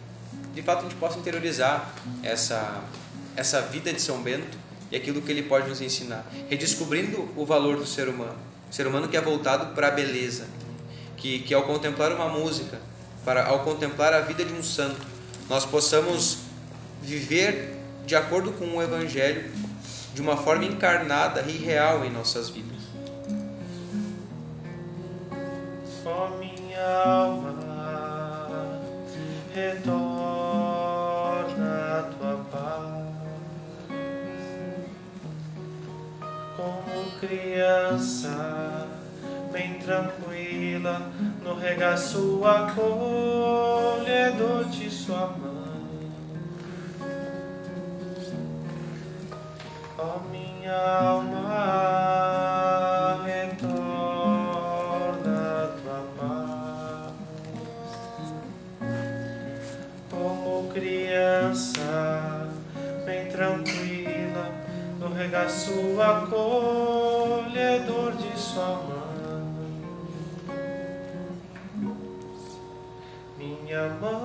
de 0.54 0.62
fato 0.62 0.80
a 0.80 0.82
gente 0.84 0.96
possa 0.96 1.18
interiorizar 1.18 1.94
essa, 2.22 2.84
essa 3.36 3.62
vida 3.62 3.92
de 3.92 4.02
São 4.02 4.22
Bento 4.22 4.58
e 4.92 4.96
aquilo 4.96 5.22
que 5.22 5.32
ele 5.32 5.44
pode 5.44 5.68
nos 5.68 5.82
ensinar, 5.82 6.26
redescobrindo 6.50 7.30
o 7.36 7.46
valor 7.46 7.78
do 7.78 7.86
ser 7.86 8.08
humano, 8.08 8.38
o 8.70 8.74
ser 8.74 8.88
humano 8.88 9.08
que 9.08 9.18
é 9.18 9.22
voltado 9.22 9.74
para 9.74 9.88
a 9.88 9.92
beleza, 9.92 10.48
que, 11.18 11.40
que 11.40 11.54
ao 11.54 11.64
contemplar 11.64 12.12
uma 12.12 12.30
música, 12.30 12.80
para 13.24 13.46
ao 13.46 13.60
contemplar 13.60 14.14
a 14.14 14.22
vida 14.22 14.46
de 14.46 14.54
um 14.54 14.64
santo, 14.64 15.02
nós 15.50 15.66
possamos 15.66 16.40
viver 17.02 17.76
de 18.06 18.16
acordo 18.16 18.52
com 18.52 18.78
o 18.78 18.82
Evangelho 18.82 19.52
de 20.14 20.22
uma 20.22 20.38
forma 20.38 20.66
encarnada 20.66 21.42
e 21.42 21.58
real 21.58 22.06
em 22.06 22.12
nossas 22.12 22.50
vidas. 22.50 22.76
Ó 26.06 26.30
minha 26.38 27.04
alma, 27.04 28.80
retorna 29.54 30.00
a 32.00 32.04
tua 32.04 32.38
paz, 32.52 33.06
como 36.56 37.20
criança, 37.20 38.75
bem 39.66 39.80
tranquila, 39.80 41.02
no 41.44 41.56
regaço 41.56 42.44
acolhedor 42.46 42.86
de 44.66 44.92
sua 44.92 45.26
mãe. 45.28 46.12
Ó 49.98 50.20
minha 50.32 50.78
alma, 51.00 52.44
retorna 53.26 53.72
tua 55.82 56.06
paz, 56.20 57.14
como 60.12 60.70
criança, 60.74 62.52
bem 63.04 63.30
tranquila, 63.30 64.46
no 65.00 65.12
regaço 65.12 66.00
acolhedor 66.00 66.56
de 68.12 68.40
sua 68.40 68.66
mãe. 68.66 68.85
Minha 73.76 73.90
mãe 74.00 74.16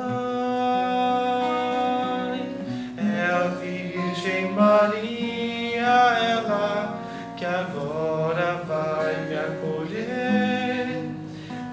é 2.96 3.26
a 3.32 3.48
Virgem 3.58 4.52
Maria, 4.52 5.90
ela 6.22 6.96
que 7.36 7.44
agora 7.44 8.62
vai 8.68 9.26
me 9.26 9.34
acolher, 9.34 11.02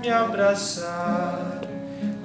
me 0.01 0.09
abraçar, 0.09 1.61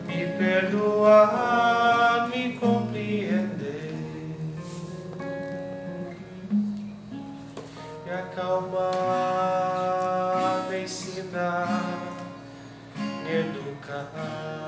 me 0.07 0.27
perdoar, 0.39 2.31
me 2.35 2.55
compreender, 2.55 3.93
me 8.07 8.11
acalmar, 8.11 8.81
me 10.71 10.85
ensinar, 10.85 11.99
me 13.23 13.31
educar. 13.31 14.62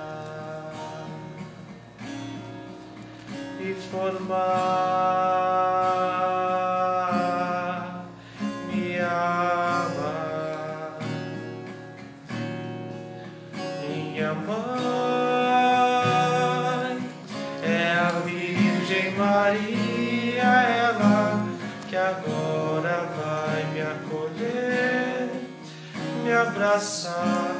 Me 3.64 3.72
formar, 3.72 4.36
me 8.70 9.00
amar. 9.00 10.98
Minha 13.80 14.34
mãe 14.34 14.58
é 17.62 17.96
a 17.96 18.10
Virgem 18.26 19.12
Maria, 19.16 20.44
ela 20.44 21.48
que 21.88 21.96
agora 21.96 23.08
vai 23.16 23.64
me 23.72 23.80
acolher, 23.80 25.30
me 26.22 26.32
abraçar, 26.32 27.56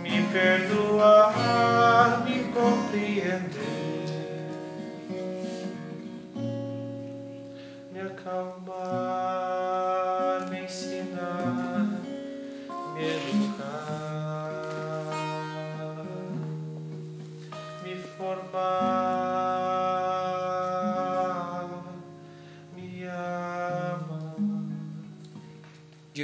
me 0.00 0.20
perdoar, 0.32 2.24
me 2.24 2.42
compreender. 2.52 3.61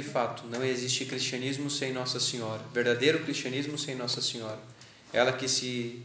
Fato, 0.09 0.45
não 0.47 0.63
existe 0.63 1.05
cristianismo 1.05 1.69
sem 1.69 1.93
Nossa 1.93 2.19
Senhora, 2.19 2.61
verdadeiro 2.73 3.19
cristianismo 3.19 3.77
sem 3.77 3.95
Nossa 3.95 4.21
Senhora. 4.21 4.59
Ela 5.13 5.31
que 5.31 5.47
se, 5.47 6.01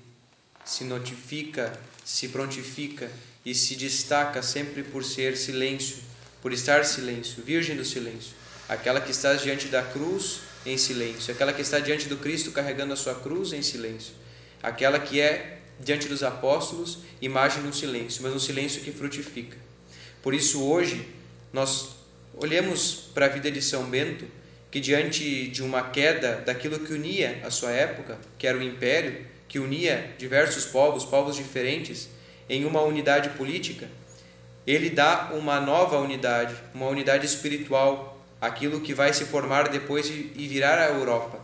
se 0.65 0.85
notifica, 0.85 1.79
se 2.05 2.29
prontifica 2.29 3.11
e 3.45 3.55
se 3.55 3.75
destaca 3.77 4.43
sempre 4.43 4.83
por 4.83 5.05
ser 5.05 5.37
silêncio, 5.37 5.99
por 6.41 6.53
estar 6.53 6.85
silêncio, 6.85 7.43
virgem 7.43 7.77
do 7.77 7.85
silêncio. 7.85 8.33
Aquela 8.69 9.01
que 9.01 9.11
está 9.11 9.35
diante 9.35 9.69
da 9.69 9.83
cruz 9.83 10.41
em 10.65 10.79
silêncio, 10.79 11.33
aquela 11.33 11.53
que 11.53 11.63
está 11.63 11.79
diante 11.79 12.09
do 12.09 12.17
Cristo 12.17 12.53
carregando 12.53 12.93
a 12.95 12.97
sua 12.97 13.15
cruz 13.15 13.53
em 13.53 13.63
silêncio, 13.63 14.15
aquela 14.63 14.99
que 14.99 15.21
é 15.21 15.61
diante 15.81 16.09
dos 16.09 16.23
apóstolos, 16.23 16.99
imagem 17.21 17.63
no 17.63 17.75
silêncio, 17.75 18.23
mas 18.23 18.33
um 18.33 18.39
silêncio 18.39 18.83
que 18.83 18.93
frutifica. 18.93 19.57
Por 20.23 20.33
isso, 20.33 20.63
hoje, 20.63 21.07
nós 21.53 22.04
olhemos 22.37 23.11
para 23.15 23.27
a 23.27 23.29
vida 23.29 23.51
de 23.51 23.63
São 23.63 23.85
Bento, 23.85 24.27
que 24.71 24.81
diante 24.81 25.49
de 25.49 25.63
uma 25.63 25.91
queda 25.91 26.43
daquilo 26.45 26.81
que 26.81 26.93
unia 26.93 27.41
a 27.45 27.51
sua 27.51 27.71
época, 27.71 28.19
que 28.37 28.47
era 28.47 28.59
o 28.59 28.63
império, 28.63 29.25
que 29.47 29.59
unia 29.59 30.13
diversos 30.19 30.65
povos, 30.65 31.05
povos 31.05 31.37
diferentes, 31.37 32.09
em 32.49 32.65
uma 32.65 32.83
unidade 32.83 33.31
política, 33.31 33.89
ele 34.67 34.91
dá 34.91 35.31
uma 35.35 35.61
nova 35.61 35.99
unidade, 35.99 36.55
uma 36.75 36.89
unidade 36.89 37.25
espiritual, 37.27 38.21
aquilo 38.41 38.81
que 38.81 38.95
vai 38.95 39.13
se 39.13 39.25
formar 39.27 39.69
depois 39.69 40.09
e 40.09 40.49
virar 40.49 40.79
a 40.79 40.89
Europa. 40.89 41.39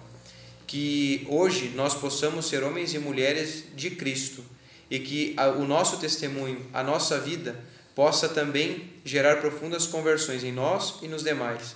Que 0.67 1.27
hoje 1.29 1.73
nós 1.75 1.95
possamos 1.95 2.49
ser 2.49 2.63
homens 2.63 2.95
e 2.95 2.99
mulheres 2.99 3.65
de 3.75 3.91
Cristo 3.91 4.45
e 4.91 4.99
que 4.99 5.37
o 5.57 5.65
nosso 5.65 5.99
testemunho, 5.99 6.67
a 6.73 6.83
nossa 6.83 7.19
vida, 7.19 7.57
possa 7.95 8.29
também 8.29 8.93
gerar 9.05 9.37
profundas 9.37 9.87
conversões 9.87 10.45
em 10.45 10.53
nós 10.53 10.95
e 11.03 11.09
nos 11.09 11.23
demais. 11.23 11.75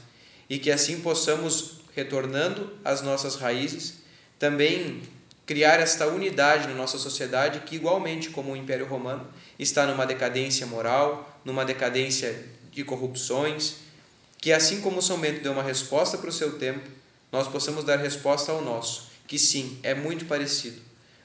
E 0.48 0.58
que 0.58 0.70
assim 0.70 1.00
possamos, 1.00 1.80
retornando 1.94 2.72
às 2.84 3.02
nossas 3.02 3.36
raízes, 3.36 3.94
também 4.38 5.02
criar 5.46 5.80
esta 5.80 6.06
unidade 6.06 6.68
na 6.68 6.74
nossa 6.74 6.98
sociedade 6.98 7.60
que, 7.60 7.76
igualmente 7.76 8.30
como 8.30 8.52
o 8.52 8.56
Império 8.56 8.86
Romano, 8.86 9.26
está 9.58 9.86
numa 9.86 10.06
decadência 10.06 10.66
moral, 10.66 11.40
numa 11.44 11.64
decadência 11.64 12.46
de 12.70 12.82
corrupções, 12.82 13.76
que 14.38 14.52
assim 14.52 14.80
como 14.80 15.02
São 15.02 15.18
Bento 15.18 15.42
deu 15.42 15.52
uma 15.52 15.62
resposta 15.62 16.18
para 16.18 16.28
o 16.28 16.32
seu 16.32 16.58
tempo, 16.58 16.88
nós 17.30 17.48
possamos 17.48 17.84
dar 17.84 17.96
resposta 17.96 18.52
ao 18.52 18.62
nosso, 18.62 19.10
que 19.26 19.38
sim, 19.38 19.78
é 19.82 19.94
muito 19.94 20.26
parecido. 20.26 20.80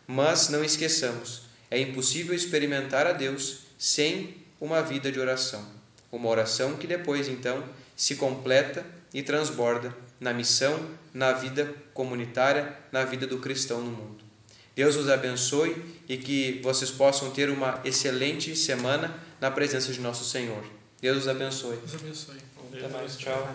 Mas 0.07 0.49
não 0.49 0.63
esqueçamos, 0.63 1.43
é 1.69 1.79
impossível 1.79 2.33
experimentar 2.33 3.05
a 3.05 3.11
Deus 3.11 3.59
sem 3.77 4.35
uma 4.59 4.81
vida 4.81 5.11
de 5.11 5.19
oração. 5.19 5.65
Uma 6.11 6.29
oração 6.29 6.75
que 6.75 6.87
depois, 6.87 7.27
então, 7.27 7.63
se 7.95 8.15
completa 8.15 8.85
e 9.13 9.21
transborda 9.21 9.95
na 10.19 10.33
missão, 10.33 10.79
na 11.13 11.31
vida 11.33 11.73
comunitária, 11.93 12.75
na 12.91 13.03
vida 13.03 13.25
do 13.25 13.39
cristão 13.39 13.81
no 13.81 13.91
mundo. 13.91 14.23
Deus 14.75 14.95
os 14.95 15.09
abençoe 15.09 15.75
e 16.07 16.17
que 16.17 16.61
vocês 16.63 16.89
possam 16.89 17.31
ter 17.31 17.49
uma 17.49 17.81
excelente 17.83 18.55
semana 18.55 19.13
na 19.39 19.51
presença 19.51 19.91
de 19.91 19.99
nosso 19.99 20.23
Senhor. 20.23 20.63
Deus 21.01 21.17
os 21.17 21.27
abençoe. 21.27 21.77
Deus 21.77 21.95
abençoe. 21.95 22.37
Até 22.73 22.87
mais, 22.87 23.17
tchau. 23.17 23.49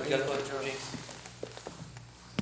Obrigado 0.00 0.24
pela 0.24 1.05